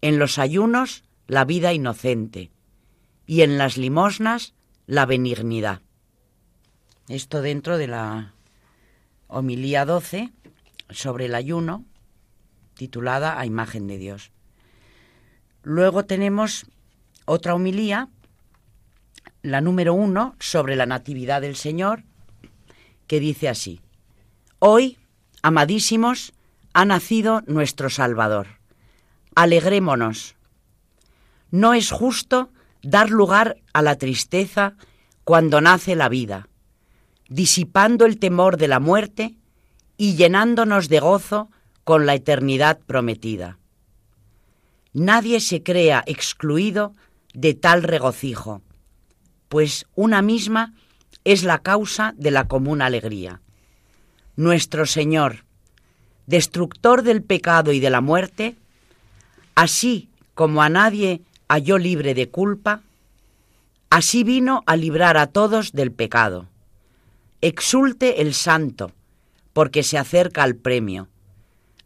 en 0.00 0.18
los 0.18 0.38
ayunos 0.38 1.04
la 1.26 1.44
vida 1.44 1.72
inocente 1.72 2.50
y 3.26 3.42
en 3.42 3.56
las 3.56 3.76
limosnas 3.76 4.54
la 4.86 5.06
benignidad. 5.06 5.82
Esto 7.08 7.40
dentro 7.40 7.78
de 7.78 7.86
la 7.86 8.34
homilía 9.28 9.84
12 9.84 10.32
sobre 10.90 11.26
el 11.26 11.34
ayuno, 11.34 11.84
titulada 12.74 13.38
A 13.38 13.46
imagen 13.46 13.86
de 13.86 13.98
Dios. 13.98 14.32
Luego 15.62 16.04
tenemos 16.04 16.66
otra 17.26 17.54
homilía, 17.54 18.08
la 19.42 19.60
número 19.60 19.94
uno, 19.94 20.34
sobre 20.40 20.76
la 20.76 20.86
Natividad 20.86 21.42
del 21.42 21.56
Señor, 21.56 22.04
que 23.06 23.20
dice 23.20 23.48
así, 23.48 23.80
Hoy, 24.58 24.98
amadísimos, 25.42 26.32
ha 26.72 26.84
nacido 26.84 27.42
nuestro 27.46 27.90
Salvador. 27.90 28.58
Alegrémonos. 29.34 30.36
No 31.50 31.74
es 31.74 31.90
justo 31.90 32.50
dar 32.82 33.10
lugar 33.10 33.58
a 33.72 33.82
la 33.82 33.96
tristeza 33.96 34.74
cuando 35.24 35.60
nace 35.60 35.94
la 35.96 36.08
vida, 36.08 36.48
disipando 37.28 38.04
el 38.04 38.18
temor 38.18 38.56
de 38.56 38.68
la 38.68 38.80
muerte 38.80 39.34
y 39.96 40.16
llenándonos 40.16 40.88
de 40.88 41.00
gozo 41.00 41.50
con 41.84 42.06
la 42.06 42.14
eternidad 42.14 42.78
prometida. 42.86 43.58
Nadie 44.92 45.40
se 45.40 45.62
crea 45.62 46.02
excluido 46.06 46.94
de 47.34 47.54
tal 47.54 47.82
regocijo, 47.82 48.62
pues 49.48 49.86
una 49.94 50.22
misma 50.22 50.74
es 51.24 51.44
la 51.44 51.58
causa 51.58 52.14
de 52.16 52.30
la 52.30 52.48
común 52.48 52.82
alegría. 52.82 53.40
Nuestro 54.36 54.86
Señor, 54.86 55.44
destructor 56.26 57.02
del 57.02 57.22
pecado 57.22 57.72
y 57.72 57.80
de 57.80 57.90
la 57.90 58.00
muerte, 58.00 58.56
así 59.54 60.08
como 60.34 60.62
a 60.62 60.68
nadie 60.68 61.22
halló 61.48 61.78
libre 61.78 62.14
de 62.14 62.28
culpa, 62.28 62.82
así 63.90 64.24
vino 64.24 64.62
a 64.66 64.76
librar 64.76 65.16
a 65.16 65.26
todos 65.26 65.72
del 65.72 65.92
pecado. 65.92 66.48
Exulte 67.40 68.20
el 68.20 68.34
santo, 68.34 68.90
porque 69.52 69.84
se 69.84 69.96
acerca 69.96 70.42
al 70.42 70.56
premio. 70.56 71.06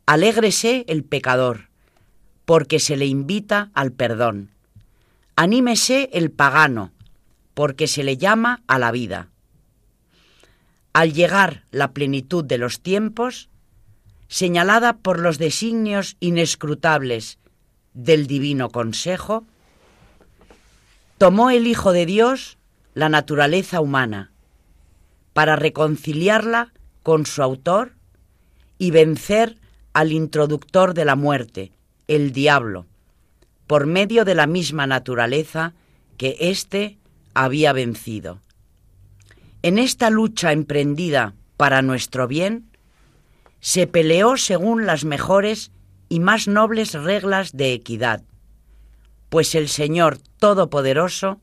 Alégrese 0.06 0.86
el 0.88 1.04
pecador, 1.04 1.68
porque 2.46 2.80
se 2.80 2.96
le 2.96 3.04
invita 3.04 3.70
al 3.74 3.92
perdón. 3.92 4.48
Anímese 5.36 6.08
el 6.14 6.30
pagano, 6.30 6.90
porque 7.52 7.86
se 7.86 8.02
le 8.02 8.16
llama 8.16 8.62
a 8.66 8.78
la 8.78 8.92
vida. 8.92 9.28
Al 10.94 11.12
llegar 11.12 11.64
la 11.70 11.92
plenitud 11.92 12.42
de 12.42 12.56
los 12.56 12.80
tiempos, 12.80 13.50
señalada 14.28 14.96
por 14.96 15.20
los 15.20 15.36
designios 15.36 16.16
inescrutables 16.18 17.38
del 17.92 18.26
divino 18.26 18.70
consejo, 18.70 19.44
tomó 21.18 21.50
el 21.50 21.66
Hijo 21.66 21.92
de 21.92 22.06
Dios 22.06 22.56
la 22.94 23.10
naturaleza 23.10 23.82
humana 23.82 24.32
para 25.33 25.57
reconciliarla 25.57 26.73
con 27.03 27.27
su 27.27 27.42
autor 27.42 27.95
y 28.79 28.90
vencer 28.90 29.59
al 29.92 30.12
introductor 30.12 30.95
de 30.95 31.05
la 31.05 31.16
muerte, 31.16 31.73
el 32.09 32.33
diablo, 32.33 32.87
por 33.66 33.87
medio 33.87 34.25
de 34.25 34.35
la 34.35 34.47
misma 34.47 34.87
naturaleza 34.87 35.74
que 36.16 36.37
éste 36.41 36.99
había 37.35 37.72
vencido. 37.72 38.41
En 39.62 39.78
esta 39.78 40.11
lucha 40.11 40.53
emprendida 40.53 41.35
para 41.57 41.83
nuestro 41.83 42.26
bien, 42.26 42.68
se 43.61 43.87
peleó 43.87 44.37
según 44.37 44.87
las 44.87 45.05
mejores 45.05 45.70
y 46.09 46.20
más 46.20 46.49
nobles 46.49 46.95
reglas 46.95 47.53
de 47.57 47.72
equidad, 47.72 48.22
pues 49.28 49.55
el 49.55 49.68
Señor 49.68 50.18
Todopoderoso 50.39 51.41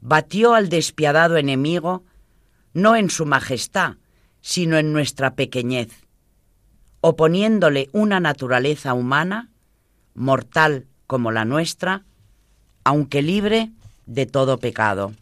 batió 0.00 0.54
al 0.54 0.68
despiadado 0.70 1.36
enemigo 1.36 2.02
no 2.74 2.96
en 2.96 3.10
su 3.10 3.26
majestad, 3.26 3.96
sino 4.40 4.76
en 4.76 4.92
nuestra 4.92 5.34
pequeñez, 5.34 5.90
oponiéndole 7.00 7.88
una 7.92 8.20
naturaleza 8.20 8.94
humana 8.94 9.50
mortal 10.14 10.86
como 11.06 11.32
la 11.32 11.44
nuestra, 11.44 12.04
aunque 12.84 13.22
libre 13.22 13.70
de 14.06 14.26
todo 14.26 14.58
pecado. 14.58 15.12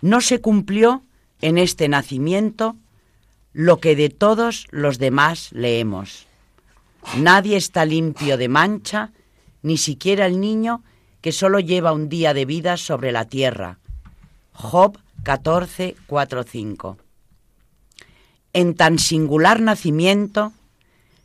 No 0.00 0.20
se 0.20 0.40
cumplió 0.40 1.02
en 1.40 1.58
este 1.58 1.88
nacimiento 1.88 2.76
lo 3.52 3.80
que 3.80 3.96
de 3.96 4.08
todos 4.08 4.66
los 4.70 4.98
demás 4.98 5.50
leemos. 5.52 6.26
Nadie 7.16 7.56
está 7.56 7.84
limpio 7.84 8.36
de 8.36 8.48
mancha, 8.48 9.12
ni 9.62 9.76
siquiera 9.76 10.26
el 10.26 10.40
niño 10.40 10.82
que 11.20 11.32
solo 11.32 11.58
lleva 11.58 11.92
un 11.92 12.08
día 12.08 12.34
de 12.34 12.44
vida 12.44 12.76
sobre 12.76 13.10
la 13.12 13.24
tierra. 13.24 13.78
Job 14.60 14.98
14, 15.22 15.94
4, 16.08 16.42
5. 16.42 16.98
En 18.54 18.74
tan 18.74 18.98
singular 18.98 19.60
nacimiento, 19.60 20.52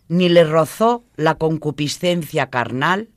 ni 0.08 0.30
le 0.30 0.44
rozó 0.44 1.04
la 1.16 1.34
concupiscencia 1.40 2.52
carnal, 2.52 3.10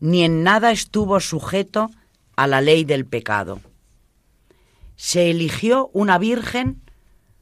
ni 0.00 0.22
en 0.22 0.42
nada 0.42 0.72
estuvo 0.72 1.20
sujeto 1.20 1.90
a 2.34 2.46
la 2.46 2.62
ley 2.62 2.84
del 2.84 3.04
pecado. 3.04 3.60
se 4.96 5.30
eligió 5.30 5.90
una 5.92 6.16
virgen 6.16 6.80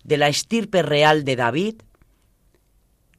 de 0.03 0.17
la 0.17 0.27
estirpe 0.27 0.83
real 0.83 1.23
de 1.25 1.37
David 1.37 1.77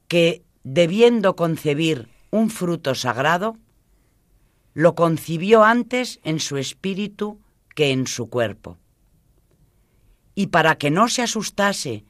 que, 0.09 0.43
debiendo 0.65 1.37
concebir 1.37 2.09
un 2.29 2.49
fruto 2.49 2.93
sagrado, 2.93 3.57
lo 4.73 4.95
concibió 4.95 5.63
antes 5.63 6.19
en 6.25 6.41
su 6.41 6.57
espíritu 6.57 7.39
que 7.75 7.91
en 7.91 8.07
su 8.07 8.29
cuerpo. 8.29 8.77
Y 10.33 10.47
para 10.47 10.77
que 10.77 10.89
no 10.89 11.07
se 11.07 11.21
asustase 11.21 12.03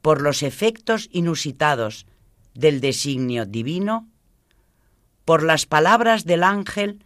por 0.00 0.22
los 0.22 0.42
efectos 0.42 1.08
inusitados 1.12 2.06
del 2.54 2.80
designio 2.80 3.44
divino, 3.44 4.08
por 5.24 5.42
las 5.42 5.66
palabras 5.66 6.24
del 6.24 6.42
ángel 6.42 7.04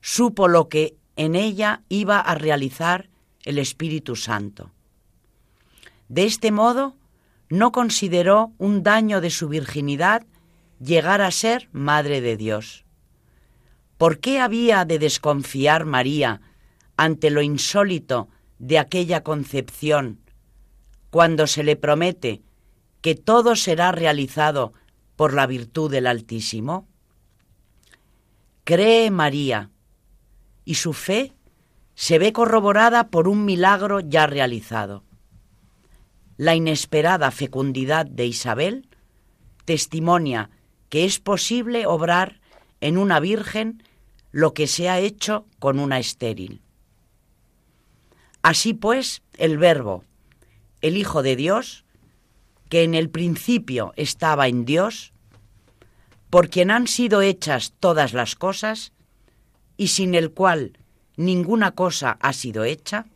supo 0.00 0.46
lo 0.46 0.68
que 0.68 0.96
en 1.16 1.34
ella 1.34 1.82
iba 1.88 2.20
a 2.20 2.34
realizar 2.36 3.08
el 3.42 3.58
Espíritu 3.58 4.16
Santo. 4.16 4.70
De 6.08 6.24
este 6.24 6.52
modo, 6.52 6.96
no 7.48 7.72
consideró 7.72 8.52
un 8.58 8.82
daño 8.82 9.20
de 9.20 9.30
su 9.30 9.48
virginidad 9.48 10.26
llegar 10.80 11.22
a 11.22 11.30
ser 11.30 11.68
Madre 11.72 12.20
de 12.20 12.36
Dios. 12.36 12.84
¿Por 13.96 14.18
qué 14.18 14.40
había 14.40 14.84
de 14.84 14.98
desconfiar 14.98 15.84
María 15.84 16.40
ante 16.96 17.30
lo 17.30 17.42
insólito 17.42 18.28
de 18.58 18.78
aquella 18.78 19.22
concepción 19.22 20.20
cuando 21.10 21.46
se 21.46 21.62
le 21.62 21.76
promete 21.76 22.42
que 23.00 23.14
todo 23.14 23.56
será 23.56 23.92
realizado 23.92 24.72
por 25.16 25.34
la 25.34 25.46
virtud 25.46 25.90
del 25.90 26.06
Altísimo? 26.06 26.88
Cree 28.64 29.10
María 29.10 29.70
y 30.64 30.74
su 30.76 30.92
fe 30.92 31.32
se 31.94 32.18
ve 32.18 32.32
corroborada 32.32 33.08
por 33.08 33.28
un 33.28 33.44
milagro 33.44 34.00
ya 34.00 34.26
realizado. 34.26 35.04
La 36.36 36.54
inesperada 36.54 37.30
fecundidad 37.30 38.06
de 38.06 38.26
Isabel 38.26 38.88
testimonia 39.64 40.50
que 40.88 41.04
es 41.04 41.20
posible 41.20 41.86
obrar 41.86 42.40
en 42.80 42.98
una 42.98 43.20
virgen 43.20 43.82
lo 44.32 44.52
que 44.52 44.66
se 44.66 44.88
ha 44.88 44.98
hecho 44.98 45.46
con 45.58 45.78
una 45.78 45.98
estéril. 45.98 46.63
Así 48.44 48.74
pues, 48.74 49.22
el 49.38 49.56
Verbo, 49.56 50.04
el 50.82 50.98
Hijo 50.98 51.22
de 51.22 51.34
Dios, 51.34 51.86
que 52.68 52.82
en 52.82 52.94
el 52.94 53.08
principio 53.08 53.94
estaba 53.96 54.48
en 54.48 54.66
Dios, 54.66 55.14
por 56.28 56.50
quien 56.50 56.70
han 56.70 56.86
sido 56.86 57.22
hechas 57.22 57.72
todas 57.80 58.12
las 58.12 58.34
cosas, 58.36 58.92
y 59.78 59.88
sin 59.88 60.14
el 60.14 60.30
cual 60.30 60.76
ninguna 61.16 61.70
cosa 61.70 62.18
ha 62.20 62.34
sido 62.34 62.64
hecha, 62.64 63.06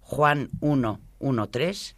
Juan 0.00 0.48
1, 0.60 0.98
1, 1.18 1.46
3, 1.50 1.96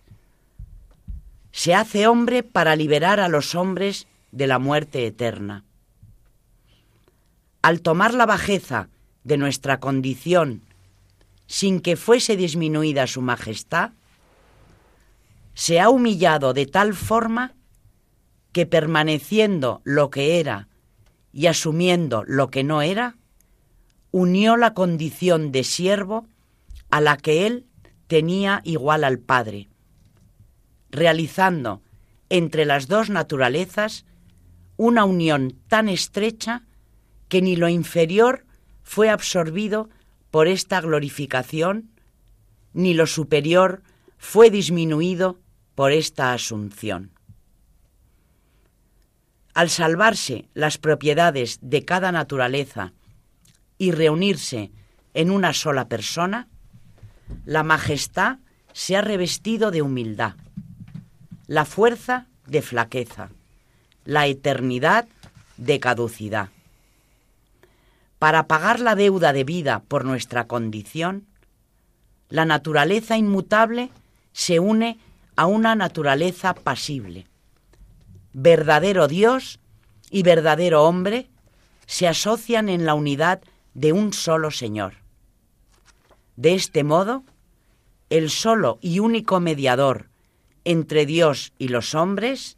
se 1.52 1.74
hace 1.76 2.08
hombre 2.08 2.42
para 2.42 2.74
liberar 2.74 3.20
a 3.20 3.28
los 3.28 3.54
hombres 3.54 4.08
de 4.32 4.48
la 4.48 4.58
muerte 4.58 5.06
eterna. 5.06 5.62
Al 7.62 7.82
tomar 7.82 8.14
la 8.14 8.26
bajeza 8.26 8.88
de 9.22 9.36
nuestra 9.36 9.78
condición 9.78 10.62
sin 11.52 11.80
que 11.80 11.96
fuese 11.96 12.34
disminuida 12.34 13.06
su 13.06 13.20
majestad, 13.20 13.90
se 15.52 15.80
ha 15.80 15.90
humillado 15.90 16.54
de 16.54 16.64
tal 16.64 16.94
forma 16.94 17.52
que 18.52 18.64
permaneciendo 18.64 19.82
lo 19.84 20.08
que 20.08 20.40
era 20.40 20.68
y 21.30 21.48
asumiendo 21.48 22.24
lo 22.26 22.50
que 22.50 22.64
no 22.64 22.80
era, 22.80 23.18
unió 24.12 24.56
la 24.56 24.72
condición 24.72 25.52
de 25.52 25.62
siervo 25.62 26.26
a 26.88 27.02
la 27.02 27.18
que 27.18 27.46
él 27.46 27.66
tenía 28.06 28.62
igual 28.64 29.04
al 29.04 29.18
Padre, 29.18 29.68
realizando 30.90 31.82
entre 32.30 32.64
las 32.64 32.88
dos 32.88 33.10
naturalezas 33.10 34.06
una 34.78 35.04
unión 35.04 35.58
tan 35.68 35.90
estrecha 35.90 36.62
que 37.28 37.42
ni 37.42 37.56
lo 37.56 37.68
inferior 37.68 38.46
fue 38.82 39.10
absorbido 39.10 39.90
por 40.32 40.48
esta 40.48 40.80
glorificación, 40.80 41.90
ni 42.72 42.94
lo 42.94 43.06
superior 43.06 43.82
fue 44.16 44.50
disminuido 44.50 45.38
por 45.74 45.92
esta 45.92 46.32
asunción. 46.32 47.10
Al 49.52 49.68
salvarse 49.68 50.48
las 50.54 50.78
propiedades 50.78 51.58
de 51.60 51.84
cada 51.84 52.12
naturaleza 52.12 52.94
y 53.76 53.90
reunirse 53.90 54.70
en 55.12 55.30
una 55.30 55.52
sola 55.52 55.88
persona, 55.88 56.48
la 57.44 57.62
majestad 57.62 58.38
se 58.72 58.96
ha 58.96 59.02
revestido 59.02 59.70
de 59.70 59.82
humildad, 59.82 60.36
la 61.46 61.66
fuerza 61.66 62.26
de 62.46 62.62
flaqueza, 62.62 63.28
la 64.06 64.26
eternidad 64.26 65.06
de 65.58 65.78
caducidad. 65.78 66.48
Para 68.22 68.46
pagar 68.46 68.78
la 68.78 68.94
deuda 68.94 69.32
de 69.32 69.42
vida 69.42 69.82
por 69.88 70.04
nuestra 70.04 70.46
condición, 70.46 71.26
la 72.28 72.44
naturaleza 72.44 73.16
inmutable 73.16 73.90
se 74.32 74.60
une 74.60 75.00
a 75.34 75.46
una 75.46 75.74
naturaleza 75.74 76.54
pasible. 76.54 77.26
Verdadero 78.32 79.08
Dios 79.08 79.58
y 80.08 80.22
verdadero 80.22 80.84
hombre 80.84 81.30
se 81.86 82.06
asocian 82.06 82.68
en 82.68 82.86
la 82.86 82.94
unidad 82.94 83.42
de 83.74 83.92
un 83.92 84.12
solo 84.12 84.52
Señor. 84.52 84.94
De 86.36 86.54
este 86.54 86.84
modo, 86.84 87.24
el 88.08 88.30
solo 88.30 88.78
y 88.80 89.00
único 89.00 89.40
mediador 89.40 90.06
entre 90.64 91.06
Dios 91.06 91.52
y 91.58 91.66
los 91.66 91.96
hombres 91.96 92.56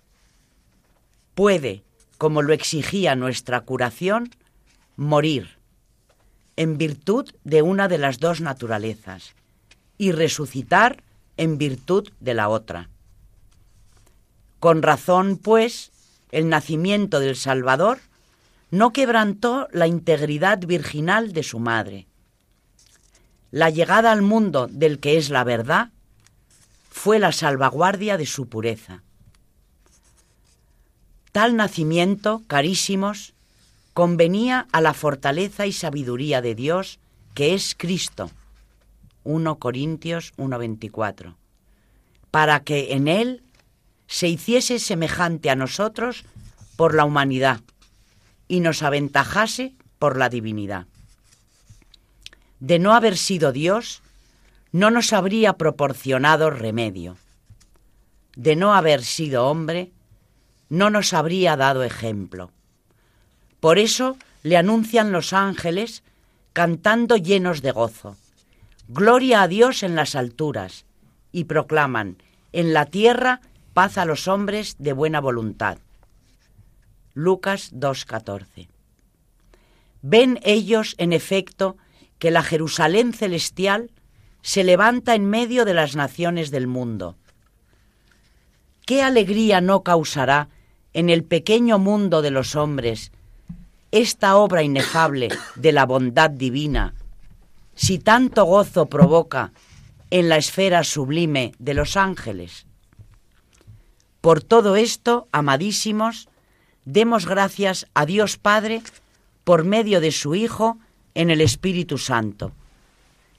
puede, 1.34 1.84
como 2.18 2.42
lo 2.42 2.52
exigía 2.52 3.16
nuestra 3.16 3.62
curación, 3.62 4.28
morir 4.96 5.53
en 6.56 6.78
virtud 6.78 7.30
de 7.44 7.62
una 7.62 7.88
de 7.88 7.98
las 7.98 8.20
dos 8.20 8.40
naturalezas 8.40 9.34
y 9.98 10.12
resucitar 10.12 11.02
en 11.36 11.58
virtud 11.58 12.10
de 12.20 12.34
la 12.34 12.48
otra. 12.48 12.88
Con 14.60 14.82
razón, 14.82 15.36
pues, 15.36 15.90
el 16.30 16.48
nacimiento 16.48 17.20
del 17.20 17.36
Salvador 17.36 17.98
no 18.70 18.92
quebrantó 18.92 19.68
la 19.72 19.86
integridad 19.86 20.58
virginal 20.58 21.32
de 21.32 21.42
su 21.42 21.58
madre. 21.58 22.06
La 23.50 23.70
llegada 23.70 24.10
al 24.10 24.22
mundo 24.22 24.66
del 24.68 24.98
que 24.98 25.16
es 25.16 25.30
la 25.30 25.44
verdad 25.44 25.90
fue 26.90 27.18
la 27.18 27.32
salvaguardia 27.32 28.16
de 28.16 28.26
su 28.26 28.48
pureza. 28.48 29.02
Tal 31.30 31.56
nacimiento, 31.56 32.42
carísimos, 32.46 33.34
convenía 33.94 34.66
a 34.72 34.80
la 34.80 34.92
fortaleza 34.92 35.66
y 35.66 35.72
sabiduría 35.72 36.42
de 36.42 36.54
Dios 36.54 36.98
que 37.32 37.54
es 37.54 37.74
Cristo. 37.78 38.30
1 39.22 39.58
Corintios 39.58 40.34
1:24. 40.36 41.36
Para 42.30 42.60
que 42.60 42.92
en 42.92 43.08
él 43.08 43.42
se 44.08 44.28
hiciese 44.28 44.80
semejante 44.80 45.48
a 45.48 45.56
nosotros 45.56 46.24
por 46.76 46.94
la 46.94 47.04
humanidad 47.04 47.60
y 48.48 48.60
nos 48.60 48.82
aventajase 48.82 49.74
por 49.98 50.18
la 50.18 50.28
divinidad. 50.28 50.86
De 52.58 52.78
no 52.78 52.94
haber 52.94 53.16
sido 53.16 53.52
Dios, 53.52 54.02
no 54.72 54.90
nos 54.90 55.12
habría 55.12 55.54
proporcionado 55.54 56.50
remedio. 56.50 57.16
De 58.34 58.56
no 58.56 58.74
haber 58.74 59.04
sido 59.04 59.46
hombre, 59.46 59.92
no 60.68 60.90
nos 60.90 61.12
habría 61.12 61.56
dado 61.56 61.84
ejemplo. 61.84 62.50
Por 63.64 63.78
eso 63.78 64.18
le 64.42 64.58
anuncian 64.58 65.10
los 65.10 65.32
ángeles 65.32 66.02
cantando 66.52 67.16
llenos 67.16 67.62
de 67.62 67.70
gozo. 67.70 68.14
Gloria 68.88 69.40
a 69.40 69.48
Dios 69.48 69.82
en 69.82 69.94
las 69.94 70.16
alturas 70.16 70.84
y 71.32 71.44
proclaman, 71.44 72.18
en 72.52 72.74
la 72.74 72.84
tierra 72.84 73.40
paz 73.72 73.96
a 73.96 74.04
los 74.04 74.28
hombres 74.28 74.76
de 74.78 74.92
buena 74.92 75.18
voluntad. 75.18 75.78
Lucas 77.14 77.72
2.14. 77.72 78.68
Ven 80.02 80.40
ellos, 80.42 80.94
en 80.98 81.14
efecto, 81.14 81.78
que 82.18 82.30
la 82.30 82.42
Jerusalén 82.42 83.14
celestial 83.14 83.90
se 84.42 84.62
levanta 84.62 85.14
en 85.14 85.24
medio 85.24 85.64
de 85.64 85.72
las 85.72 85.96
naciones 85.96 86.50
del 86.50 86.66
mundo. 86.66 87.16
¿Qué 88.84 89.02
alegría 89.02 89.62
no 89.62 89.82
causará 89.82 90.50
en 90.92 91.08
el 91.08 91.24
pequeño 91.24 91.78
mundo 91.78 92.20
de 92.20 92.30
los 92.30 92.56
hombres 92.56 93.10
esta 93.94 94.34
obra 94.34 94.64
inefable 94.64 95.28
de 95.54 95.70
la 95.70 95.86
bondad 95.86 96.28
divina, 96.28 96.94
si 97.76 98.00
tanto 98.00 98.44
gozo 98.44 98.86
provoca 98.86 99.52
en 100.10 100.28
la 100.28 100.36
esfera 100.36 100.82
sublime 100.82 101.52
de 101.60 101.74
los 101.74 101.96
ángeles? 101.96 102.66
Por 104.20 104.42
todo 104.42 104.74
esto, 104.74 105.28
amadísimos, 105.30 106.28
demos 106.84 107.26
gracias 107.26 107.86
a 107.94 108.04
Dios 108.04 108.36
Padre 108.36 108.82
por 109.44 109.62
medio 109.62 110.00
de 110.00 110.10
su 110.10 110.34
Hijo 110.34 110.78
en 111.14 111.30
el 111.30 111.40
Espíritu 111.40 111.96
Santo, 111.96 112.50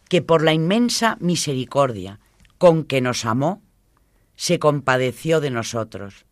que 0.08 0.22
por 0.22 0.42
la 0.42 0.54
inmensa 0.54 1.18
misericordia 1.20 2.22
con 2.58 2.86
que 2.86 3.02
nos 3.02 3.26
amó, 3.26 3.62
se 4.38 4.58
compadeció 4.58 5.42
de 5.42 5.50
nosotros, 5.50 6.26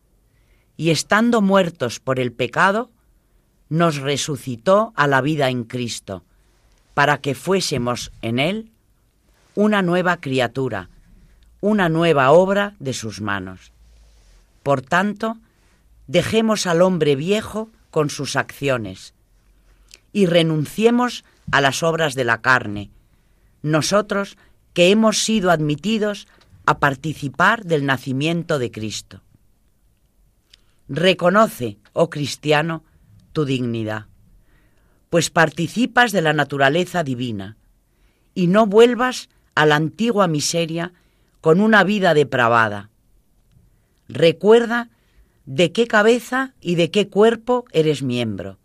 y 0.78 0.88
estando 0.88 1.42
muertos 1.42 2.00
por 2.00 2.18
el 2.18 2.32
pecado, 2.32 2.90
nos 3.68 3.96
resucitó 3.96 4.92
a 4.96 5.06
la 5.06 5.20
vida 5.20 5.48
en 5.48 5.64
Cristo, 5.64 6.24
para 6.94 7.18
que 7.18 7.34
fuésemos 7.34 8.12
en 8.22 8.38
Él 8.38 8.70
una 9.54 9.82
nueva 9.82 10.20
criatura, 10.20 10.88
una 11.60 11.88
nueva 11.88 12.30
obra 12.30 12.74
de 12.78 12.92
sus 12.92 13.20
manos. 13.20 13.72
Por 14.62 14.82
tanto, 14.82 15.38
dejemos 16.06 16.66
al 16.66 16.82
hombre 16.82 17.16
viejo 17.16 17.70
con 17.90 18.10
sus 18.10 18.36
acciones 18.36 19.14
y 20.12 20.26
renunciemos 20.26 21.24
a 21.50 21.60
las 21.60 21.82
obras 21.82 22.14
de 22.14 22.24
la 22.24 22.40
carne, 22.40 22.90
nosotros 23.62 24.36
que 24.72 24.90
hemos 24.90 25.22
sido 25.22 25.50
admitidos 25.50 26.26
a 26.66 26.78
participar 26.78 27.64
del 27.64 27.86
nacimiento 27.86 28.58
de 28.58 28.70
Cristo. 28.70 29.20
Reconoce, 30.88 31.78
oh 31.92 32.10
cristiano, 32.10 32.84
tu 33.34 33.44
dignidad, 33.44 34.06
pues 35.10 35.28
participas 35.28 36.12
de 36.12 36.22
la 36.22 36.32
naturaleza 36.32 37.04
divina, 37.04 37.58
y 38.34 38.46
no 38.46 38.66
vuelvas 38.66 39.28
a 39.54 39.66
la 39.66 39.76
antigua 39.76 40.26
miseria 40.26 40.94
con 41.42 41.60
una 41.60 41.84
vida 41.84 42.14
depravada. 42.14 42.88
Recuerda 44.08 44.88
de 45.44 45.72
qué 45.72 45.86
cabeza 45.86 46.54
y 46.62 46.76
de 46.76 46.90
qué 46.90 47.08
cuerpo 47.08 47.66
eres 47.72 48.02
miembro. 48.02 48.58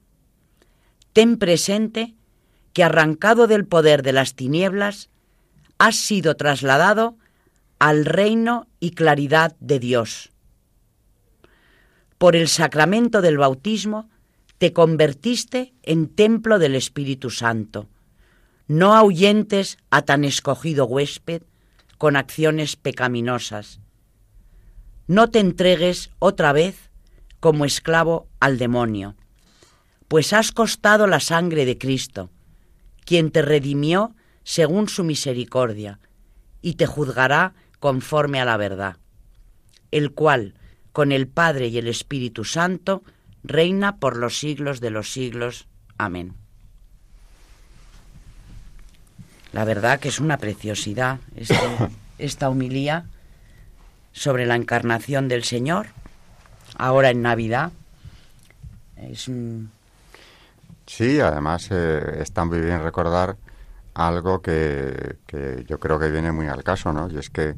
Ten 1.11 1.37
presente 1.37 2.15
que 2.73 2.83
arrancado 2.83 3.47
del 3.47 3.65
poder 3.65 4.03
de 4.03 4.13
las 4.13 4.35
tinieblas, 4.35 5.09
has 5.77 5.95
sido 5.95 6.35
trasladado 6.35 7.17
al 7.79 8.05
reino 8.05 8.67
y 8.79 8.91
claridad 8.91 9.55
de 9.59 9.79
Dios. 9.79 10.31
Por 12.17 12.35
el 12.35 12.47
sacramento 12.47 13.21
del 13.21 13.37
bautismo 13.37 14.09
te 14.59 14.73
convertiste 14.73 15.73
en 15.83 16.09
templo 16.09 16.59
del 16.59 16.75
Espíritu 16.75 17.29
Santo. 17.29 17.87
No 18.67 18.93
ahuyentes 18.93 19.77
a 19.89 20.01
tan 20.01 20.25
escogido 20.25 20.85
huésped 20.85 21.43
con 21.97 22.17
acciones 22.17 22.75
pecaminosas. 22.75 23.79
No 25.07 25.29
te 25.29 25.39
entregues 25.39 26.11
otra 26.19 26.51
vez 26.51 26.91
como 27.39 27.63
esclavo 27.63 28.27
al 28.41 28.57
demonio, 28.57 29.15
pues 30.09 30.33
has 30.33 30.51
costado 30.51 31.07
la 31.07 31.21
sangre 31.21 31.65
de 31.65 31.77
Cristo, 31.77 32.29
quien 33.05 33.31
te 33.31 33.41
redimió 33.41 34.13
según 34.43 34.89
su 34.89 35.05
misericordia, 35.05 35.99
y 36.61 36.73
te 36.73 36.85
juzgará 36.85 37.53
conforme 37.79 38.41
a 38.41 38.45
la 38.45 38.57
verdad, 38.57 38.97
el 39.91 40.11
cual, 40.11 40.53
con 40.91 41.13
el 41.13 41.29
Padre 41.29 41.69
y 41.69 41.77
el 41.77 41.87
Espíritu 41.87 42.43
Santo, 42.43 43.03
reina 43.43 43.97
por 43.97 44.17
los 44.17 44.39
siglos 44.39 44.79
de 44.79 44.89
los 44.89 45.11
siglos. 45.11 45.67
Amén. 45.97 46.33
La 49.51 49.65
verdad 49.65 49.99
que 49.99 50.09
es 50.09 50.19
una 50.19 50.37
preciosidad 50.37 51.19
este, 51.35 51.55
esta 52.17 52.49
humilía 52.49 53.05
sobre 54.11 54.45
la 54.45 54.55
encarnación 54.55 55.27
del 55.27 55.43
Señor, 55.43 55.87
ahora 56.77 57.09
en 57.09 57.21
Navidad. 57.21 57.71
Es 58.97 59.29
Sí, 60.85 61.19
además 61.19 61.67
eh, 61.69 62.17
está 62.19 62.45
muy 62.45 62.59
bien 62.59 62.81
recordar 62.81 63.37
algo 63.93 64.41
que, 64.41 65.17
que, 65.27 65.63
yo 65.67 65.79
creo 65.79 65.99
que 65.99 66.09
viene 66.09 66.31
muy 66.31 66.47
al 66.47 66.63
caso, 66.63 66.91
¿no? 66.91 67.09
Y 67.11 67.17
es 67.17 67.29
que 67.29 67.55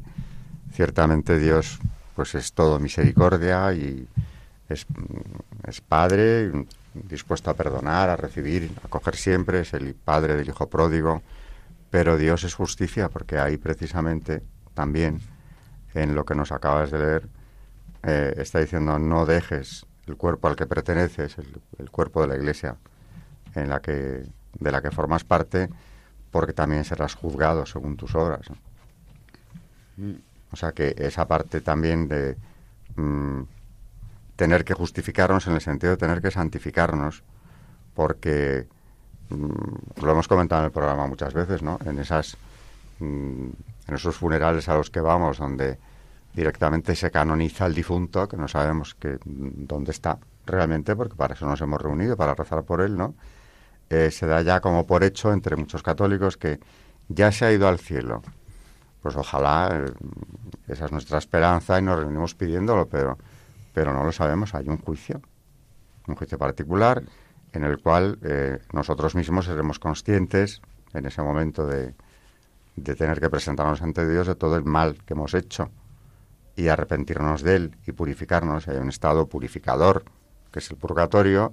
ciertamente 0.72 1.38
Dios 1.38 1.78
pues 2.14 2.34
es 2.34 2.52
todo 2.52 2.78
misericordia 2.78 3.72
y 3.72 4.06
es, 4.72 4.86
es 5.66 5.80
Padre 5.80 6.66
dispuesto 6.94 7.50
a 7.50 7.54
perdonar, 7.54 8.10
a 8.10 8.16
recibir, 8.16 8.70
a 8.84 8.88
coger 8.88 9.16
siempre, 9.16 9.60
es 9.60 9.72
el 9.74 9.94
Padre 9.94 10.36
del 10.36 10.48
Hijo 10.48 10.68
pródigo, 10.68 11.22
pero 11.90 12.16
Dios 12.16 12.44
es 12.44 12.54
justicia 12.54 13.08
porque 13.08 13.38
ahí 13.38 13.56
precisamente 13.56 14.42
también 14.74 15.20
en 15.94 16.14
lo 16.14 16.24
que 16.24 16.34
nos 16.34 16.52
acabas 16.52 16.90
de 16.90 16.98
leer 16.98 17.28
eh, 18.02 18.34
está 18.38 18.58
diciendo 18.58 18.98
no 18.98 19.26
dejes 19.26 19.86
el 20.06 20.16
cuerpo 20.16 20.48
al 20.48 20.56
que 20.56 20.66
perteneces, 20.66 21.38
el, 21.38 21.60
el 21.78 21.90
cuerpo 21.90 22.22
de 22.22 22.28
la 22.28 22.36
Iglesia 22.36 22.76
en 23.54 23.68
la 23.68 23.80
que 23.80 24.24
de 24.58 24.72
la 24.72 24.82
que 24.82 24.90
formas 24.90 25.24
parte 25.24 25.68
porque 26.30 26.52
también 26.52 26.84
serás 26.84 27.14
juzgado 27.14 27.66
según 27.66 27.96
tus 27.96 28.14
obras. 28.14 28.46
O 30.50 30.56
sea 30.56 30.72
que 30.72 30.94
esa 30.98 31.28
parte 31.28 31.60
también 31.60 32.08
de 32.08 32.36
mm, 32.96 33.42
tener 34.42 34.64
que 34.64 34.74
justificarnos 34.74 35.46
en 35.46 35.52
el 35.52 35.60
sentido 35.60 35.92
de 35.92 35.96
tener 35.96 36.20
que 36.20 36.32
santificarnos, 36.32 37.22
porque 37.94 38.66
mm, 39.28 40.02
lo 40.04 40.10
hemos 40.10 40.26
comentado 40.26 40.62
en 40.62 40.66
el 40.66 40.72
programa 40.72 41.06
muchas 41.06 41.32
veces, 41.32 41.62
¿no? 41.62 41.78
En 41.84 42.00
esas 42.00 42.36
mm, 42.98 43.50
en 43.86 43.94
esos 43.94 44.16
funerales 44.16 44.68
a 44.68 44.74
los 44.74 44.90
que 44.90 45.00
vamos, 45.00 45.38
donde 45.38 45.78
directamente 46.34 46.96
se 46.96 47.12
canoniza 47.12 47.66
el 47.66 47.74
difunto, 47.74 48.26
que 48.26 48.36
no 48.36 48.48
sabemos 48.48 48.96
que 48.96 49.20
dónde 49.24 49.92
está 49.92 50.18
realmente, 50.44 50.96
porque 50.96 51.14
para 51.14 51.34
eso 51.34 51.46
nos 51.46 51.60
hemos 51.60 51.80
reunido, 51.80 52.16
para 52.16 52.34
rezar 52.34 52.64
por 52.64 52.80
él, 52.80 52.96
¿no? 52.96 53.14
Eh, 53.90 54.10
se 54.10 54.26
da 54.26 54.42
ya 54.42 54.58
como 54.58 54.88
por 54.88 55.04
hecho 55.04 55.32
entre 55.32 55.54
muchos 55.54 55.84
católicos 55.84 56.36
que 56.36 56.58
ya 57.08 57.30
se 57.30 57.44
ha 57.44 57.52
ido 57.52 57.68
al 57.68 57.78
cielo. 57.78 58.22
Pues 59.02 59.14
ojalá, 59.14 59.70
eh, 59.72 59.92
esa 60.66 60.86
es 60.86 60.90
nuestra 60.90 61.18
esperanza 61.18 61.78
y 61.78 61.82
nos 61.82 62.00
reunimos 62.00 62.34
pidiéndolo, 62.34 62.88
pero, 62.88 63.18
pero 63.72 63.92
no 63.92 64.04
lo 64.04 64.12
sabemos. 64.12 64.54
Hay 64.54 64.68
un 64.68 64.78
juicio, 64.78 65.20
un 66.06 66.14
juicio 66.14 66.38
particular 66.38 67.02
en 67.52 67.64
el 67.64 67.80
cual 67.80 68.18
eh, 68.22 68.58
nosotros 68.72 69.14
mismos 69.14 69.46
seremos 69.46 69.78
conscientes 69.78 70.62
en 70.94 71.06
ese 71.06 71.22
momento 71.22 71.66
de, 71.66 71.94
de 72.76 72.94
tener 72.94 73.20
que 73.20 73.28
presentarnos 73.30 73.82
ante 73.82 74.08
Dios 74.08 74.26
de 74.26 74.34
todo 74.34 74.56
el 74.56 74.64
mal 74.64 74.96
que 75.04 75.14
hemos 75.14 75.34
hecho 75.34 75.70
y 76.56 76.68
arrepentirnos 76.68 77.42
de 77.42 77.56
él 77.56 77.76
y 77.86 77.92
purificarnos. 77.92 78.68
Hay 78.68 78.76
un 78.76 78.88
estado 78.88 79.26
purificador, 79.26 80.04
que 80.50 80.58
es 80.58 80.70
el 80.70 80.76
purgatorio, 80.76 81.52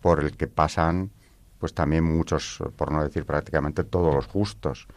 por 0.00 0.20
el 0.20 0.36
que 0.36 0.46
pasan 0.46 1.10
pues 1.58 1.74
también 1.74 2.04
muchos, 2.04 2.62
por 2.74 2.90
no 2.90 3.04
decir 3.04 3.26
prácticamente 3.26 3.84
todos 3.84 4.14
los 4.14 4.26
justos. 4.26 4.88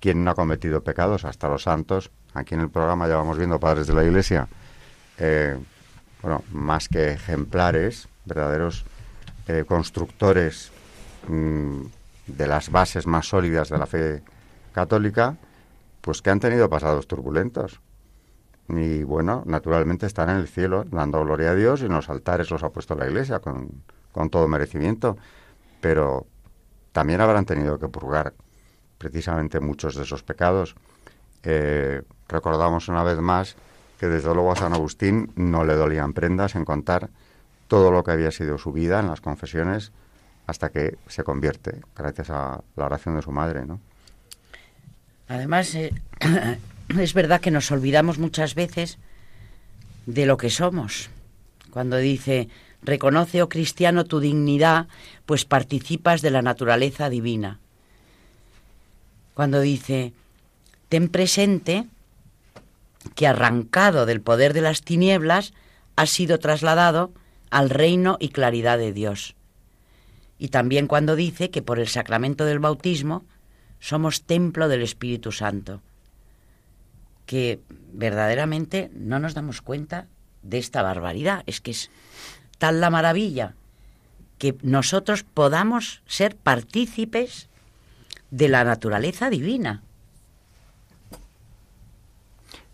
¿Quién 0.00 0.24
no 0.24 0.32
ha 0.32 0.34
cometido 0.34 0.82
pecados? 0.82 1.24
Hasta 1.24 1.48
los 1.48 1.62
santos. 1.62 2.10
Aquí 2.34 2.54
en 2.54 2.60
el 2.60 2.70
programa 2.70 3.06
ya 3.06 3.14
vamos 3.14 3.38
viendo 3.38 3.60
padres 3.60 3.86
de 3.86 3.94
la 3.94 4.04
Iglesia, 4.04 4.48
eh, 5.16 5.56
bueno, 6.22 6.42
más 6.52 6.88
que 6.88 7.12
ejemplares, 7.12 8.08
verdaderos 8.24 8.84
eh, 9.46 9.64
constructores 9.66 10.70
mm, 11.28 11.82
de 12.26 12.46
las 12.46 12.70
bases 12.70 13.06
más 13.06 13.28
sólidas 13.28 13.68
de 13.68 13.78
la 13.78 13.86
fe 13.86 14.22
católica, 14.72 15.36
pues 16.00 16.22
que 16.22 16.30
han 16.30 16.40
tenido 16.40 16.68
pasados 16.68 17.06
turbulentos. 17.06 17.80
Y 18.68 19.02
bueno, 19.02 19.42
naturalmente 19.46 20.06
están 20.06 20.28
en 20.28 20.36
el 20.36 20.48
cielo 20.48 20.84
dando 20.84 21.24
gloria 21.24 21.50
a 21.50 21.54
Dios 21.54 21.80
y 21.80 21.86
en 21.86 21.92
los 21.92 22.10
altares 22.10 22.50
los 22.50 22.62
ha 22.62 22.68
puesto 22.68 22.94
la 22.94 23.06
Iglesia 23.06 23.38
con, 23.38 23.70
con 24.12 24.28
todo 24.28 24.46
merecimiento 24.46 25.16
pero 25.80 26.26
también 26.92 27.20
habrán 27.20 27.44
tenido 27.44 27.78
que 27.78 27.88
purgar 27.88 28.34
precisamente 28.98 29.60
muchos 29.60 29.94
de 29.94 30.02
esos 30.02 30.22
pecados. 30.22 30.74
Eh, 31.42 32.02
recordamos 32.28 32.88
una 32.88 33.02
vez 33.04 33.18
más 33.18 33.56
que 33.98 34.06
desde 34.06 34.32
luego 34.32 34.52
a 34.52 34.56
San 34.56 34.72
Agustín 34.72 35.32
no 35.34 35.64
le 35.64 35.74
dolían 35.74 36.12
prendas 36.12 36.54
en 36.54 36.64
contar 36.64 37.10
todo 37.66 37.90
lo 37.90 38.04
que 38.04 38.12
había 38.12 38.30
sido 38.30 38.58
su 38.58 38.72
vida 38.72 39.00
en 39.00 39.08
las 39.08 39.20
confesiones 39.20 39.92
hasta 40.46 40.70
que 40.70 40.96
se 41.08 41.24
convierte, 41.24 41.80
gracias 41.94 42.30
a 42.30 42.62
la 42.76 42.86
oración 42.86 43.16
de 43.16 43.22
su 43.22 43.32
madre, 43.32 43.66
¿no? 43.66 43.80
Además, 45.28 45.74
eh, 45.74 45.92
es 46.98 47.12
verdad 47.12 47.40
que 47.40 47.50
nos 47.50 47.70
olvidamos 47.70 48.18
muchas 48.18 48.54
veces 48.54 48.98
de 50.06 50.24
lo 50.24 50.38
que 50.38 50.48
somos. 50.48 51.10
Cuando 51.70 51.98
dice, 51.98 52.48
Reconoce, 52.82 53.42
oh 53.42 53.48
cristiano, 53.48 54.04
tu 54.04 54.20
dignidad, 54.20 54.86
pues 55.26 55.44
participas 55.44 56.22
de 56.22 56.30
la 56.30 56.42
naturaleza 56.42 57.10
divina. 57.10 57.58
Cuando 59.34 59.60
dice, 59.60 60.12
ten 60.88 61.08
presente 61.08 61.86
que 63.14 63.26
arrancado 63.26 64.06
del 64.06 64.20
poder 64.20 64.52
de 64.52 64.60
las 64.60 64.82
tinieblas, 64.82 65.52
has 65.96 66.10
sido 66.10 66.38
trasladado 66.38 67.12
al 67.50 67.70
reino 67.70 68.16
y 68.20 68.28
claridad 68.28 68.78
de 68.78 68.92
Dios. 68.92 69.34
Y 70.38 70.48
también 70.48 70.86
cuando 70.86 71.16
dice 71.16 71.50
que 71.50 71.62
por 71.62 71.78
el 71.78 71.88
sacramento 71.88 72.44
del 72.44 72.58
bautismo 72.60 73.24
somos 73.80 74.22
templo 74.22 74.68
del 74.68 74.82
Espíritu 74.82 75.32
Santo, 75.32 75.82
que 77.26 77.60
verdaderamente 77.92 78.90
no 78.94 79.18
nos 79.18 79.34
damos 79.34 79.60
cuenta 79.60 80.06
de 80.42 80.58
esta 80.58 80.82
barbaridad. 80.82 81.42
Es 81.46 81.60
que 81.60 81.72
es 81.72 81.90
tal 82.58 82.80
la 82.80 82.90
maravilla 82.90 83.54
que 84.38 84.56
nosotros 84.62 85.24
podamos 85.24 86.02
ser 86.06 86.36
partícipes 86.36 87.48
de 88.30 88.48
la 88.48 88.64
naturaleza 88.64 89.30
divina. 89.30 89.82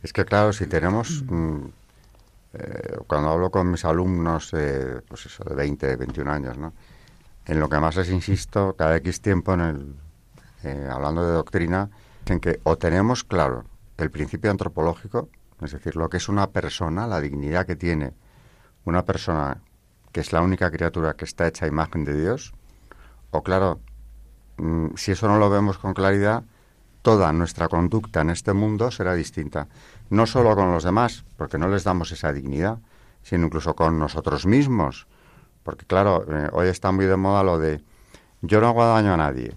Es 0.05 0.13
que 0.13 0.27
claro, 0.27 0.53
si 0.53 0.67
tenemos, 0.67 1.25
mm, 1.27 1.65
eh, 2.53 2.99
cuando 3.07 3.31
hablo 3.31 3.51
con 3.51 3.71
mis 3.71 3.87
alumnos, 3.87 4.51
eh, 4.53 5.01
pues 5.09 5.25
eso, 5.25 5.43
de 5.45 5.55
20, 5.55 5.97
21 5.97 6.29
años, 6.29 6.59
¿no? 6.59 6.75
En 7.47 7.59
lo 7.59 7.71
que 7.71 7.81
más 7.81 7.97
les 7.97 8.11
insisto, 8.11 8.75
cada 8.77 8.97
X 8.97 9.23
tiempo, 9.23 9.55
en 9.55 9.61
el, 9.61 9.95
eh, 10.63 10.89
hablando 10.93 11.27
de 11.27 11.33
doctrina, 11.33 11.89
en 12.27 12.39
que 12.39 12.61
o 12.65 12.77
tenemos 12.77 13.25
claro 13.25 13.65
el 13.97 14.11
principio 14.11 14.51
antropológico, 14.51 15.31
es 15.63 15.73
decir, 15.73 15.97
lo 15.97 16.11
que 16.11 16.19
es 16.19 16.29
una 16.29 16.49
persona, 16.51 17.07
la 17.07 17.23
dignidad 17.23 17.65
que 17.65 17.75
tiene 17.75 18.13
una 18.85 19.07
persona 19.07 19.63
que 20.13 20.21
es 20.21 20.35
la 20.35 20.43
única 20.43 20.71
criatura 20.71 21.15
que 21.15 21.25
está 21.25 21.49
hecha 21.49 21.65
a 21.65 21.69
imagen 21.69 22.05
de 22.05 22.21
Dios, 22.21 22.53
o 23.31 23.43
claro, 23.43 23.81
mm, 24.59 24.97
si 24.97 25.13
eso 25.13 25.29
no 25.29 25.39
lo 25.39 25.49
vemos 25.49 25.79
con 25.79 25.95
claridad, 25.95 26.45
toda 27.05 27.35
nuestra 27.35 27.69
conducta 27.69 28.23
en 28.23 28.31
este 28.31 28.55
mundo 28.55 28.91
será 28.91 29.15
distinta. 29.15 29.69
No 30.15 30.27
solo 30.27 30.55
con 30.55 30.71
los 30.71 30.85
demás, 30.85 31.25
porque 31.37 31.59
no 31.59 31.67
les 31.67 31.83
damos 31.83 32.13
esa 32.13 32.33
dignidad, 32.33 32.79
sino 33.25 33.47
incluso 33.47 33.75
con 33.75 33.99
nosotros 33.99 34.47
mismos. 34.47 35.09
Porque 35.65 35.87
claro, 35.87 36.25
eh, 36.31 36.49
hoy 36.53 36.69
está 36.69 36.93
muy 36.93 37.07
de 37.07 37.17
moda 37.17 37.43
lo 37.43 37.59
de 37.59 37.83
yo 38.41 38.61
no 38.61 38.69
hago 38.69 38.87
daño 38.87 39.13
a 39.13 39.17
nadie. 39.17 39.57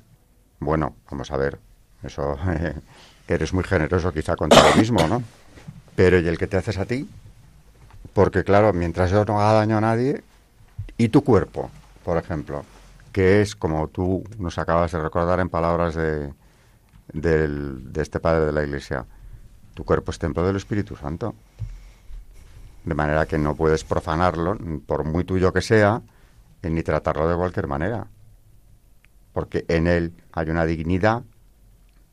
Bueno, 0.59 0.95
vamos 1.11 1.29
a 1.29 1.37
ver, 1.37 1.59
eso 2.01 2.39
eres 3.27 3.53
muy 3.53 3.65
generoso 3.65 4.11
quizá 4.11 4.35
contigo 4.35 4.63
mismo, 4.75 5.07
¿no? 5.07 5.21
Pero 5.95 6.19
¿y 6.19 6.27
el 6.27 6.39
que 6.39 6.47
te 6.47 6.57
haces 6.57 6.79
a 6.79 6.85
ti? 6.85 7.07
Porque 8.15 8.43
claro, 8.43 8.73
mientras 8.73 9.11
yo 9.11 9.25
no 9.25 9.39
haga 9.39 9.59
daño 9.59 9.77
a 9.77 9.81
nadie, 9.81 10.23
y 10.97 11.09
tu 11.09 11.23
cuerpo, 11.23 11.69
por 12.03 12.17
ejemplo, 12.17 12.65
que 13.11 13.43
es 13.43 13.55
como 13.55 13.89
tú 13.89 14.23
nos 14.39 14.57
acabas 14.57 14.91
de 14.91 15.01
recordar 15.03 15.39
en 15.39 15.49
palabras 15.49 15.93
de, 15.93 16.33
de 17.13 18.01
este 18.01 18.19
padre 18.19 18.45
de 18.45 18.53
la 18.53 18.63
iglesia, 18.63 19.05
tu 19.77 19.85
cuerpo 19.85 20.09
es 20.09 20.17
templo 20.17 20.43
del 20.43 20.55
Espíritu 20.55 20.95
Santo. 20.95 21.35
De 22.83 22.95
manera 22.95 23.27
que 23.27 23.37
no 23.37 23.53
puedes 23.53 23.83
profanarlo, 23.83 24.57
por 24.87 25.03
muy 25.03 25.23
tuyo 25.23 25.53
que 25.53 25.61
sea, 25.61 26.01
ni 26.63 26.81
tratarlo 26.81 27.29
de 27.29 27.35
cualquier 27.35 27.67
manera. 27.67 28.07
Porque 29.33 29.65
en 29.67 29.85
él 29.85 30.13
hay 30.31 30.49
una 30.49 30.65
dignidad 30.65 31.21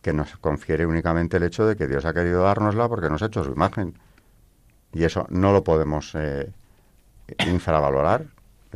que 0.03 0.12
nos 0.12 0.37
confiere 0.37 0.85
únicamente 0.85 1.39
el 1.39 1.45
hecho 1.45 1.67
de 1.67 1.75
que 1.75 1.87
Dios 1.87 2.05
ha 2.05 2.12
querido 2.12 2.43
dárnosla 2.43 2.87
porque 2.87 3.09
nos 3.09 3.23
ha 3.23 3.27
hecho 3.27 3.43
su 3.43 3.53
imagen. 3.53 3.99
Y 4.93 5.05
eso 5.05 5.27
no 5.31 5.51
lo 5.51 5.65
podemos 5.65 6.15
eh, 6.17 6.53
infravalorar. 7.47 8.27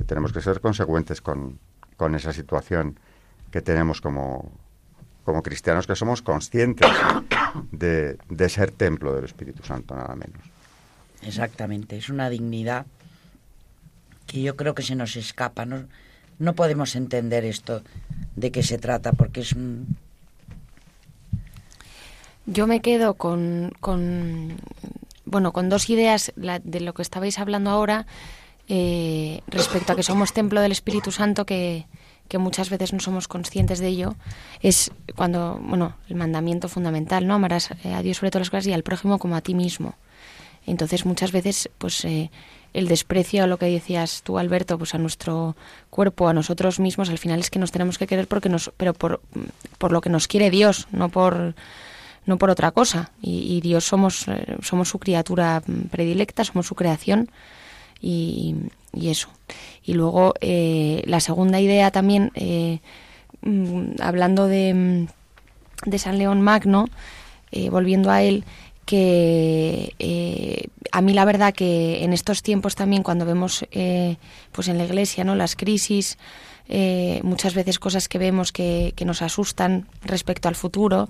Tenemos 0.07 0.33
que 0.33 0.41
ser 0.41 0.63
consecuentes 0.63 1.21
con, 1.21 1.59
con 1.99 2.15
esa 2.15 2.33
situación 2.33 2.99
que 3.51 3.61
tenemos 3.61 4.01
como, 4.01 4.51
como 5.25 5.43
cristianos, 5.43 5.87
que 5.87 5.95
somos 5.95 6.23
conscientes 6.23 6.89
de, 7.73 8.19
de 8.29 8.49
ser 8.49 8.71
templo 8.71 9.15
del 9.15 9.25
Espíritu 9.25 9.63
Santo, 9.63 9.95
nada 9.95 10.15
menos. 10.15 10.43
Exactamente, 11.23 11.97
es 11.97 12.09
una 12.09 12.31
dignidad 12.31 12.87
que 14.27 14.43
yo 14.43 14.57
creo 14.57 14.75
que 14.75 14.83
se 14.83 14.95
nos 14.95 15.17
escapa. 15.17 15.65
No, 15.65 15.85
no 16.39 16.55
podemos 16.55 16.95
entender 16.95 17.45
esto 17.45 17.83
de 18.37 18.51
qué 18.53 18.63
se 18.63 18.79
trata, 18.79 19.13
porque 19.13 19.41
es 19.41 19.53
un, 19.53 19.97
yo 22.51 22.67
me 22.67 22.81
quedo 22.81 23.15
con, 23.15 23.73
con 23.81 24.57
bueno, 25.27 25.53
con 25.53 25.69
dos 25.69 25.91
ideas 25.91 26.33
de 26.37 26.81
lo 26.81 26.95
que 26.95 27.03
estabais 27.03 27.39
hablando 27.39 27.71
ahora 27.71 28.07
eh, 28.69 29.43
respecto 29.49 29.93
a 29.93 29.97
que 29.97 30.03
somos 30.03 30.33
templo 30.33 30.61
del 30.63 30.73
Espíritu 30.73 31.11
Santo, 31.11 31.45
que, 31.45 31.87
que 32.29 32.39
muchas 32.39 32.71
veces 32.71 32.93
no 32.93 33.01
somos 33.01 33.29
conscientes 33.29 33.79
de 33.79 33.89
ello, 33.89 34.15
es 34.61 34.91
cuando, 35.17 35.59
bueno, 35.63 35.95
el 36.09 36.17
mandamiento 36.17 36.69
fundamental, 36.69 37.27
¿no? 37.27 37.35
Amarás 37.35 37.71
eh, 37.85 37.95
a 37.95 38.03
Dios 38.03 38.19
sobre 38.19 38.31
todas 38.31 38.47
las 38.47 38.51
cosas 38.51 38.67
y 38.67 38.73
al 38.73 38.83
prójimo 38.83 39.19
como 39.19 39.37
a 39.37 39.41
ti 39.41 39.55
mismo. 39.55 39.95
Entonces, 40.67 41.07
muchas 41.07 41.33
veces, 41.33 41.71
pues, 41.79 42.05
eh, 42.05 42.31
el 42.75 42.89
desprecio, 42.89 43.47
lo 43.47 43.57
que 43.57 43.67
decías 43.67 44.23
tú, 44.23 44.39
Alberto, 44.39 44.77
pues 44.77 44.95
a 44.95 44.99
nuestro 44.99 45.57
cuerpo, 45.89 46.29
a 46.29 46.35
nosotros 46.35 46.79
mismos, 46.79 47.09
al 47.09 47.19
final 47.19 47.41
es 47.41 47.51
que 47.51 47.59
nos 47.59 47.73
tenemos 47.73 47.97
que 47.97 48.07
querer 48.07 48.29
porque 48.29 48.51
nos, 48.51 48.71
pero 48.77 48.93
por, 48.93 49.23
por 49.79 49.93
lo 49.93 50.03
que 50.03 50.11
nos 50.11 50.29
quiere 50.29 50.51
Dios, 50.51 50.87
no 50.93 51.09
por 51.09 51.55
no 52.29 52.37
por 52.37 52.51
otra 52.51 52.71
cosa. 52.73 53.11
Y, 53.23 53.61
Dios 53.63 53.85
somos, 53.85 54.29
eh, 54.29 54.57
somos 54.63 54.91
su 54.91 54.99
criatura 54.99 55.63
predilecta, 55.91 56.45
somos 56.45 56.67
su 56.67 56.75
creación 56.75 57.31
y, 58.01 58.55
eso. 58.93 59.31
Y 59.83 59.95
luego 59.95 60.35
eh, 60.41 61.03
la 61.07 61.21
segunda 61.21 61.61
idea 61.61 61.91
también, 61.91 62.31
eh, 62.35 62.81
mm, 63.43 64.01
hablando 64.01 64.47
de, 64.47 65.07
de, 65.85 65.99
San 65.99 66.19
León 66.19 66.41
Magno, 66.41 66.87
volviendo 67.71 68.11
a 68.11 68.23
él, 68.23 68.45
que 68.85 69.95
a 70.93 71.01
mí 71.01 71.15
la 71.15 71.25
verdad 71.25 71.55
que 71.55 72.05
en 72.05 72.13
estos 72.13 72.43
tiempos 72.43 72.75
también 72.75 73.03
cuando 73.03 73.25
vemos 73.25 73.67
pues 74.53 74.69
en 74.69 74.79
la 74.79 74.85
iglesia 74.85 75.25
no 75.25 75.35
las 75.35 75.57
crisis 75.57 76.19
muchas 77.23 77.55
veces 77.55 77.79
cosas 77.79 78.09
que 78.09 78.19
vemos 78.19 78.53
que, 78.53 78.93
que 78.97 79.07
nos 79.07 79.23
asustan 79.23 79.87
respecto 80.05 80.49
al 80.49 80.57
futuro 80.57 81.09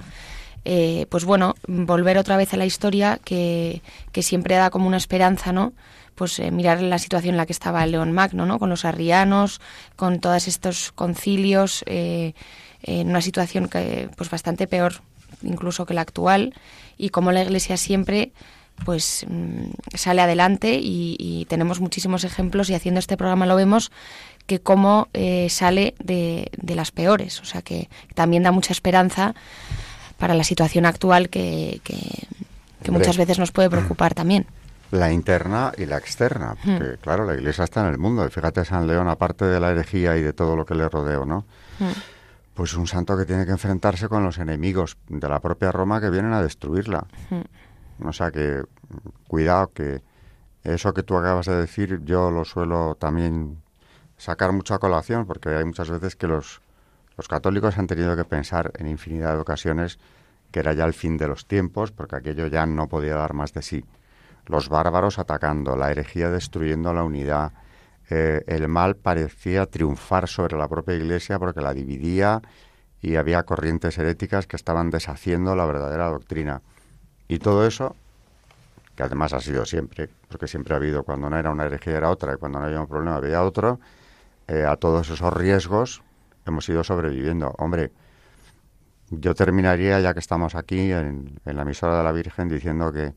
eh, 0.65 1.07
pues 1.09 1.25
bueno, 1.25 1.55
volver 1.67 2.19
otra 2.19 2.37
vez 2.37 2.53
a 2.55 2.57
la 2.57 2.67
historia 2.67 3.19
que, 3.25 3.81
siempre 4.21 4.57
da 4.57 4.71
como 4.71 4.87
una 4.87 4.97
esperanza, 4.97 5.53
¿no? 5.53 5.73
Pues 6.19 6.41
eh, 6.41 6.51
mirar 6.51 6.83
la 6.83 6.99
situación 6.99 7.35
en 7.35 7.37
la 7.37 7.47
que 7.47 7.53
estaba 7.53 7.85
el 7.85 7.93
León 7.93 8.11
Magno, 8.11 8.45
¿no? 8.45 8.59
Con 8.59 8.71
los 8.71 8.85
arrianos, 8.85 9.61
con 9.95 10.19
todos 10.19 10.49
estos 10.49 10.91
concilios, 10.91 11.85
eh, 11.87 12.35
en 12.83 13.09
una 13.09 13.21
situación 13.21 13.69
que, 13.69 14.11
pues 14.17 14.29
bastante 14.29 14.67
peor 14.67 14.95
incluso 15.43 15.87
que 15.87 15.95
la 15.95 16.01
actual, 16.01 16.55
y 16.97 17.11
como 17.11 17.31
la 17.31 17.43
Iglesia 17.43 17.77
siempre 17.77 18.33
pues 18.85 19.25
mm, 19.29 19.71
sale 19.95 20.21
adelante 20.21 20.81
y, 20.83 21.47
tenemos 21.49 21.81
muchísimos 21.81 22.25
ejemplos 22.25 22.69
y 22.69 22.75
haciendo 22.75 22.99
este 22.99 23.17
programa 23.17 23.47
lo 23.47 23.55
vemos 23.55 23.93
que 24.47 24.61
cómo 24.61 25.09
sale 25.49 25.95
de, 26.03 26.51
de, 26.57 26.75
las 26.75 26.91
peores, 26.91 27.41
o 27.41 27.45
sea 27.45 27.63
que 27.63 27.89
también 28.15 28.43
da 28.43 28.51
mucha 28.51 28.73
esperanza 28.73 29.35
para 30.19 30.35
la 30.35 30.45
situación 30.45 30.85
actual 30.85 31.29
que, 31.29 31.81
que, 31.85 32.91
muchas 32.91 33.17
veces 33.17 33.39
nos 33.39 33.53
puede 33.53 33.71
preocupar 33.71 34.15
también. 34.15 34.47
La 34.91 35.13
interna 35.13 35.73
y 35.77 35.87
la 35.87 35.99
externa, 35.99 36.55
hmm. 36.55 36.79
porque 36.79 36.97
claro, 36.99 37.25
la 37.25 37.35
iglesia 37.35 37.65
está 37.65 37.83
en 37.83 37.89
el 37.89 37.99
mundo. 37.99 38.27
Y 38.27 38.31
fíjate, 38.31 38.65
San 38.65 38.87
León, 38.87 39.09
aparte 39.09 39.45
de 39.45 39.61
la 39.61 39.71
herejía 39.71 40.17
y 40.17 40.23
de 40.23 40.33
todo 40.33 40.57
lo 40.57 40.65
que 40.65 40.75
le 40.75 40.89
rodeó, 40.89 41.25
¿no? 41.25 41.45
Hmm. 41.79 41.93
Pues 42.55 42.75
un 42.75 42.87
santo 42.87 43.17
que 43.17 43.25
tiene 43.25 43.45
que 43.45 43.53
enfrentarse 43.53 44.09
con 44.09 44.25
los 44.25 44.39
enemigos 44.39 44.97
de 45.09 45.29
la 45.29 45.41
propia 45.41 45.71
Roma 45.71 46.01
que 46.01 46.11
vienen 46.11 46.33
a 46.33 46.43
destruirla. 46.43 47.07
Hmm. 47.31 48.07
O 48.07 48.13
sea 48.13 48.31
que, 48.31 48.63
cuidado, 49.27 49.73
que 49.73 50.03
eso 50.65 50.95
que 50.95 51.03
tú 51.03 51.17
acabas 51.17 51.47
de 51.47 51.57
decir, 51.57 52.01
yo 52.05 52.31
lo 52.31 52.45
suelo 52.45 52.97
también 52.99 53.61
sacar 54.17 54.53
mucho 54.53 54.75
a 54.75 54.79
colación, 54.79 55.27
porque 55.27 55.51
hay 55.51 55.65
muchas 55.65 55.91
veces 55.91 56.17
que 56.17 56.27
los 56.27 56.61
los 57.19 57.27
católicos 57.27 57.77
han 57.77 57.89
tenido 57.89 58.17
que 58.17 58.25
pensar 58.25 58.73
en 58.79 58.87
infinidad 58.87 59.35
de 59.35 59.41
ocasiones 59.41 59.99
que 60.53 60.61
era 60.61 60.73
ya 60.73 60.85
el 60.85 60.95
fin 60.95 61.19
de 61.19 61.27
los 61.27 61.47
tiempos, 61.47 61.91
porque 61.91 62.17
aquello 62.17 62.47
ya 62.47 62.65
no 62.65 62.89
podía 62.89 63.17
dar 63.17 63.35
más 63.35 63.53
de 63.53 63.61
sí. 63.61 63.85
Los 64.49 64.69
bárbaros 64.69 65.19
atacando, 65.19 65.77
la 65.77 65.91
herejía 65.91 66.31
destruyendo 66.31 66.93
la 66.93 67.05
unidad, 67.05 67.53
eh, 68.11 68.43
el 68.47 68.69
mal 68.69 68.97
parecía 68.97 69.67
triunfar 69.67 70.29
sobre 70.29 70.57
la 70.57 70.69
propia 70.69 70.95
Iglesia 70.95 71.39
porque 71.39 71.61
la 71.61 71.75
dividía 71.75 72.43
y 73.01 73.17
había 73.17 73.43
corrientes 73.45 73.97
heréticas 73.99 74.47
que 74.47 74.57
estaban 74.57 74.91
deshaciendo 74.91 75.55
la 75.55 75.67
verdadera 75.67 76.09
doctrina. 76.09 76.63
Y 77.29 77.39
todo 77.39 77.67
eso, 77.67 77.95
que 78.97 79.03
además 79.03 79.33
ha 79.35 79.41
sido 79.41 79.67
siempre, 79.67 80.09
porque 80.29 80.49
siempre 80.49 80.75
ha 80.75 80.79
habido, 80.79 81.05
cuando 81.05 81.31
no 81.31 81.39
era 81.39 81.51
una 81.51 81.67
herejía 81.67 81.97
era 81.99 82.11
otra 82.11 82.35
y 82.35 82.37
cuando 82.37 82.59
no 82.59 82.65
había 82.65 82.81
un 82.81 82.89
problema 82.89 83.17
había 83.17 83.45
otro, 83.45 83.79
eh, 84.49 84.65
a 84.65 84.77
todos 84.77 85.11
esos 85.11 85.33
riesgos 85.33 86.03
hemos 86.47 86.69
ido 86.69 86.83
sobreviviendo. 86.83 87.55
Hombre, 87.59 87.93
yo 89.11 89.35
terminaría, 89.35 90.01
ya 90.01 90.13
que 90.15 90.21
estamos 90.21 90.55
aquí 90.55 90.93
en, 90.93 91.39
la 91.45 91.63
emisora 91.63 91.99
de 91.99 92.05
la 92.05 92.13
Virgen, 92.13 92.49
diciendo 92.49 92.93
que 92.93 93.15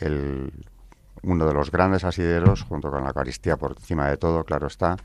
uno 0.00 1.46
de 1.46 1.54
los 1.54 1.70
grandes 1.70 2.04
asideros, 2.04 2.62
junto 2.62 2.90
con 2.90 3.02
la 3.02 3.08
Eucaristía 3.08 3.56
por 3.56 3.72
encima 3.72 4.08
de 4.08 4.16
todo, 4.16 4.44
claro 4.44 4.66
está, 4.66 4.96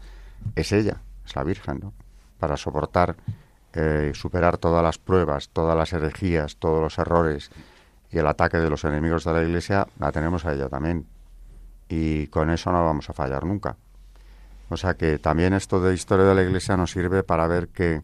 es 0.56 0.72
ella, 0.72 0.98
es 1.26 1.36
la 1.36 1.44
Virgen, 1.44 1.80
¿no? 1.82 1.94
Para 2.40 2.58
soportar 2.58 3.16
eh, 3.74 4.12
superar 4.14 4.58
todas 4.58 4.84
las 4.84 4.98
pruebas, 4.98 5.50
todas 5.50 5.78
las 5.78 5.94
herejías, 5.94 6.58
todos 6.58 6.82
los 6.82 6.98
errores 6.98 7.52
y 8.12 8.18
el 8.18 8.28
ataque 8.28 8.58
de 8.58 8.70
los 8.70 8.84
enemigos 8.84 9.24
de 9.24 9.32
la 9.32 9.44
Iglesia, 9.44 9.88
la 9.98 10.12
tenemos 10.12 10.46
a 10.46 10.54
ella 10.54 10.68
también. 10.68 11.08
Y 11.88 12.28
con 12.28 12.50
eso 12.50 12.72
no 12.72 12.84
vamos 12.84 13.10
a 13.10 13.14
fallar 13.14 13.46
nunca. 13.46 13.78
O 14.70 14.76
sea 14.76 14.96
que 14.96 15.20
también 15.20 15.54
esto 15.54 15.82
de 15.82 15.94
historia 15.94 16.26
de 16.26 16.36
la 16.36 16.44
Iglesia 16.44 16.76
nos 16.76 16.92
sirve 16.92 17.24
para 17.24 17.48
ver 17.48 17.70
que 17.70 18.02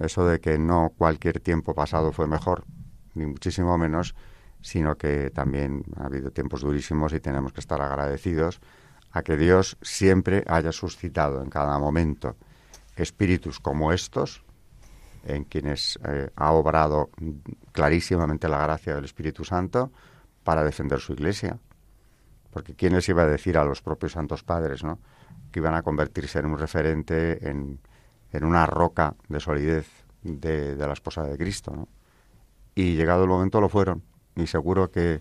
eso 0.00 0.26
de 0.26 0.40
que 0.40 0.58
no 0.58 0.92
cualquier 0.96 1.40
tiempo 1.40 1.74
pasado 1.74 2.12
fue 2.12 2.26
mejor, 2.26 2.64
ni 3.14 3.26
muchísimo 3.26 3.76
menos, 3.76 4.14
sino 4.62 4.96
que 4.96 5.30
también 5.30 5.84
ha 5.96 6.06
habido 6.06 6.30
tiempos 6.30 6.62
durísimos 6.62 7.12
y 7.12 7.20
tenemos 7.20 7.52
que 7.52 7.60
estar 7.60 7.80
agradecidos 7.82 8.60
a 9.10 9.22
que 9.22 9.36
Dios 9.36 9.76
siempre 9.82 10.44
haya 10.46 10.72
suscitado 10.72 11.42
en 11.42 11.50
cada 11.50 11.78
momento 11.78 12.36
espíritus 12.96 13.60
como 13.60 13.92
estos, 13.92 14.44
en 15.24 15.44
quienes 15.44 15.98
eh, 16.04 16.30
ha 16.36 16.52
obrado 16.52 17.10
clarísimamente 17.72 18.48
la 18.48 18.62
gracia 18.62 18.94
del 18.94 19.04
Espíritu 19.04 19.44
Santo, 19.44 19.92
para 20.44 20.64
defender 20.64 21.00
su 21.00 21.12
iglesia. 21.12 21.58
Porque 22.50 22.74
¿quién 22.74 22.94
les 22.94 23.08
iba 23.08 23.22
a 23.22 23.26
decir 23.26 23.56
a 23.56 23.64
los 23.64 23.80
propios 23.82 24.12
santos 24.12 24.42
padres, 24.42 24.82
¿no? 24.84 24.98
que 25.50 25.60
iban 25.60 25.74
a 25.74 25.82
convertirse 25.82 26.38
en 26.38 26.46
un 26.46 26.58
referente, 26.58 27.48
en, 27.48 27.78
una 28.32 28.66
roca 28.66 29.14
de 29.28 29.40
solidez 29.40 29.86
de, 30.22 30.74
de, 30.74 30.86
la 30.86 30.92
esposa 30.92 31.22
de 31.22 31.38
Cristo? 31.38 31.72
¿no? 31.74 31.88
Y 32.74 32.94
llegado 32.96 33.24
el 33.24 33.30
momento 33.30 33.60
lo 33.60 33.68
fueron. 33.68 34.02
Y 34.36 34.46
seguro 34.46 34.90
que 34.90 35.20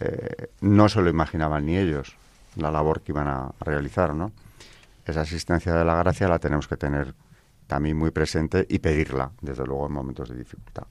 eh, 0.00 0.48
no 0.60 0.88
se 0.88 1.00
lo 1.00 1.10
imaginaban 1.10 1.66
ni 1.66 1.76
ellos 1.76 2.16
la 2.56 2.70
labor 2.70 3.02
que 3.02 3.12
iban 3.12 3.28
a 3.28 3.52
realizar, 3.60 4.14
¿no? 4.14 4.32
Esa 5.04 5.22
asistencia 5.22 5.74
de 5.74 5.84
la 5.84 5.96
gracia 5.96 6.28
la 6.28 6.38
tenemos 6.38 6.68
que 6.68 6.76
tener 6.76 7.14
también 7.66 7.96
muy 7.96 8.10
presente 8.10 8.66
y 8.68 8.78
pedirla, 8.78 9.30
desde 9.40 9.64
luego, 9.64 9.86
en 9.86 9.92
momentos 9.92 10.28
de 10.28 10.36
dificultad. 10.36 10.84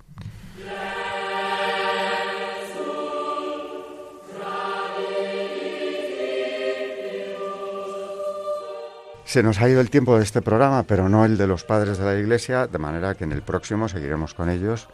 Se 9.25 9.41
nos 9.41 9.59
ha 9.61 9.69
ido 9.69 9.81
el 9.81 9.89
tiempo 9.89 10.15
de 10.15 10.23
este 10.23 10.43
programa, 10.43 10.83
pero 10.83 11.09
no 11.09 11.25
el 11.25 11.37
de 11.37 11.47
los 11.47 11.63
padres 11.63 11.97
de 11.97 12.05
la 12.05 12.19
Iglesia, 12.19 12.67
de 12.67 12.77
manera 12.77 13.15
que 13.15 13.23
en 13.23 13.31
el 13.31 13.41
próximo 13.41 13.89
seguiremos 13.89 14.35
con 14.35 14.49
ellos. 14.49 14.87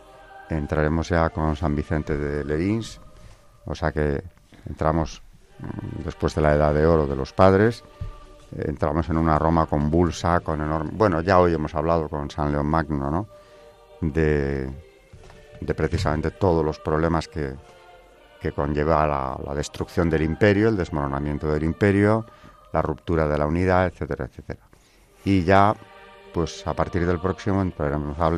Entraremos 0.49 1.09
ya 1.09 1.29
con 1.29 1.55
San 1.55 1.75
Vicente 1.75 2.17
de 2.17 2.43
Lerins, 2.43 2.99
o 3.65 3.75
sea 3.75 3.91
que 3.91 4.23
entramos 4.67 5.21
mm, 5.59 6.03
después 6.03 6.35
de 6.35 6.41
la 6.41 6.55
edad 6.55 6.73
de 6.73 6.85
oro 6.85 7.05
de 7.07 7.15
los 7.15 7.33
padres, 7.33 7.83
entramos 8.57 9.09
en 9.09 9.17
una 9.17 9.37
Roma 9.37 9.67
convulsa, 9.67 10.39
con 10.39 10.61
enorme... 10.61 10.91
Bueno, 10.93 11.21
ya 11.21 11.39
hoy 11.39 11.53
hemos 11.53 11.75
hablado 11.75 12.09
con 12.09 12.31
San 12.31 12.51
León 12.51 12.65
Magno, 12.65 13.11
¿no? 13.11 13.27
De, 14.01 14.69
de 15.61 15.73
precisamente 15.75 16.31
todos 16.31 16.65
los 16.65 16.79
problemas 16.79 17.27
que, 17.27 17.55
que 18.39 18.51
conlleva 18.51 19.05
la, 19.05 19.53
destrucción 19.53 20.09
del 20.09 20.21
imperio, 20.23 20.69
el 20.69 20.77
desmoronamiento 20.77 21.51
del 21.51 21.63
imperio, 21.63 22.25
la 22.71 22.81
ruptura 22.81 23.27
de 23.27 23.37
la 23.37 23.45
unidad, 23.45 23.87
etcétera, 23.87 24.25
etcétera. 24.25 24.59
Y 25.25 25.43
ya, 25.43 25.75
pues 26.33 26.65
a 26.65 26.73
partir 26.73 27.05
del 27.05 27.19
próximo 27.19 27.61
empezaremos 27.61 28.17
a, 28.19 28.31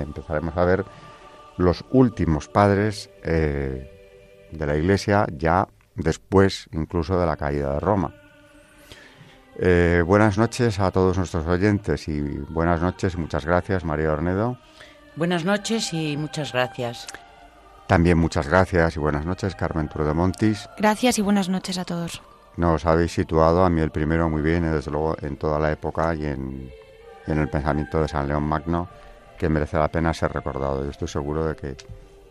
empezaremos 0.00 0.56
a 0.56 0.64
ver 0.64 0.84
los 1.60 1.84
últimos 1.90 2.48
padres 2.48 3.10
eh, 3.22 4.48
de 4.50 4.66
la 4.66 4.76
Iglesia 4.76 5.26
ya 5.36 5.68
después 5.94 6.68
incluso 6.72 7.18
de 7.18 7.26
la 7.26 7.36
caída 7.36 7.74
de 7.74 7.80
Roma. 7.80 8.14
Eh, 9.58 10.02
buenas 10.06 10.38
noches 10.38 10.80
a 10.80 10.90
todos 10.90 11.18
nuestros 11.18 11.46
oyentes 11.46 12.08
y 12.08 12.20
buenas 12.20 12.80
noches 12.80 13.14
y 13.14 13.18
muchas 13.18 13.44
gracias 13.44 13.84
María 13.84 14.12
Ornedo. 14.12 14.58
Buenas 15.16 15.44
noches 15.44 15.92
y 15.92 16.16
muchas 16.16 16.52
gracias. 16.52 17.06
También 17.86 18.16
muchas 18.16 18.48
gracias 18.48 18.96
y 18.96 19.00
buenas 19.00 19.26
noches 19.26 19.54
Carmen 19.54 19.90
de 19.94 20.14
Montis. 20.14 20.68
Gracias 20.78 21.18
y 21.18 21.22
buenas 21.22 21.48
noches 21.48 21.76
a 21.76 21.84
todos. 21.84 22.22
Nos 22.56 22.86
habéis 22.86 23.12
situado 23.12 23.64
a 23.64 23.70
mí 23.70 23.80
el 23.80 23.90
primero 23.90 24.28
muy 24.28 24.42
bien, 24.42 24.64
y 24.64 24.68
desde 24.68 24.90
luego 24.90 25.16
en 25.22 25.36
toda 25.36 25.58
la 25.58 25.72
época 25.72 26.14
y 26.14 26.26
en, 26.26 26.70
y 27.26 27.30
en 27.30 27.38
el 27.38 27.48
pensamiento 27.48 28.00
de 28.00 28.08
San 28.08 28.28
León 28.28 28.44
Magno, 28.44 28.88
que 29.40 29.48
merece 29.48 29.78
la 29.78 29.88
pena 29.88 30.12
ser 30.12 30.30
recordado. 30.34 30.84
Yo 30.84 30.90
estoy 30.90 31.08
seguro 31.08 31.46
de 31.46 31.56
que 31.56 31.74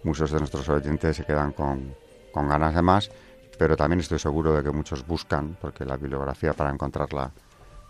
muchos 0.03 0.30
de 0.30 0.38
nuestros 0.38 0.70
oyentes 0.70 1.18
se 1.18 1.26
quedan 1.26 1.53
con, 1.53 1.95
con 2.32 2.47
ganas 2.47 2.76
de 2.76 2.84
más, 2.84 3.10
pero 3.57 3.76
también 3.76 3.99
estoy 3.99 4.20
seguro 4.20 4.53
de 4.53 4.62
que 4.62 4.70
muchos 4.70 5.07
buscan, 5.07 5.57
porque 5.60 5.86
la 5.86 5.97
bibliografía 5.97 6.53
para 6.53 6.70
encontrarla, 6.70 7.32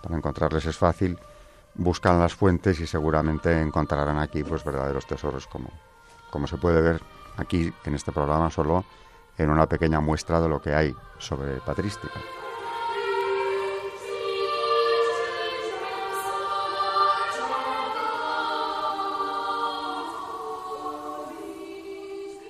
para 0.02 0.16
encontrarles 0.16 0.66
es 0.66 0.78
fácil, 0.78 1.20
buscan 1.76 2.18
las 2.18 2.34
fuentes 2.34 2.80
y 2.80 2.88
seguramente 2.88 3.60
encontrarán 3.60 4.20
aquí 4.20 4.42
pues 4.42 4.64
verdaderos 4.64 5.06
tesoros 5.06 5.48
como, 5.48 5.70
como 6.32 6.48
se 6.48 6.56
puede 6.56 6.82
ver 6.82 7.02
aquí 7.36 7.74
en 7.84 7.96
este 7.96 8.14
programa 8.14 8.50
solo 8.50 8.86
en 9.38 9.50
una 9.50 9.68
pequeña 9.68 10.00
muestra 10.00 10.40
de 10.40 10.48
lo 10.48 10.62
que 10.62 10.74
hay 10.74 10.96
sobre 11.18 11.58
patrística. 11.58 12.22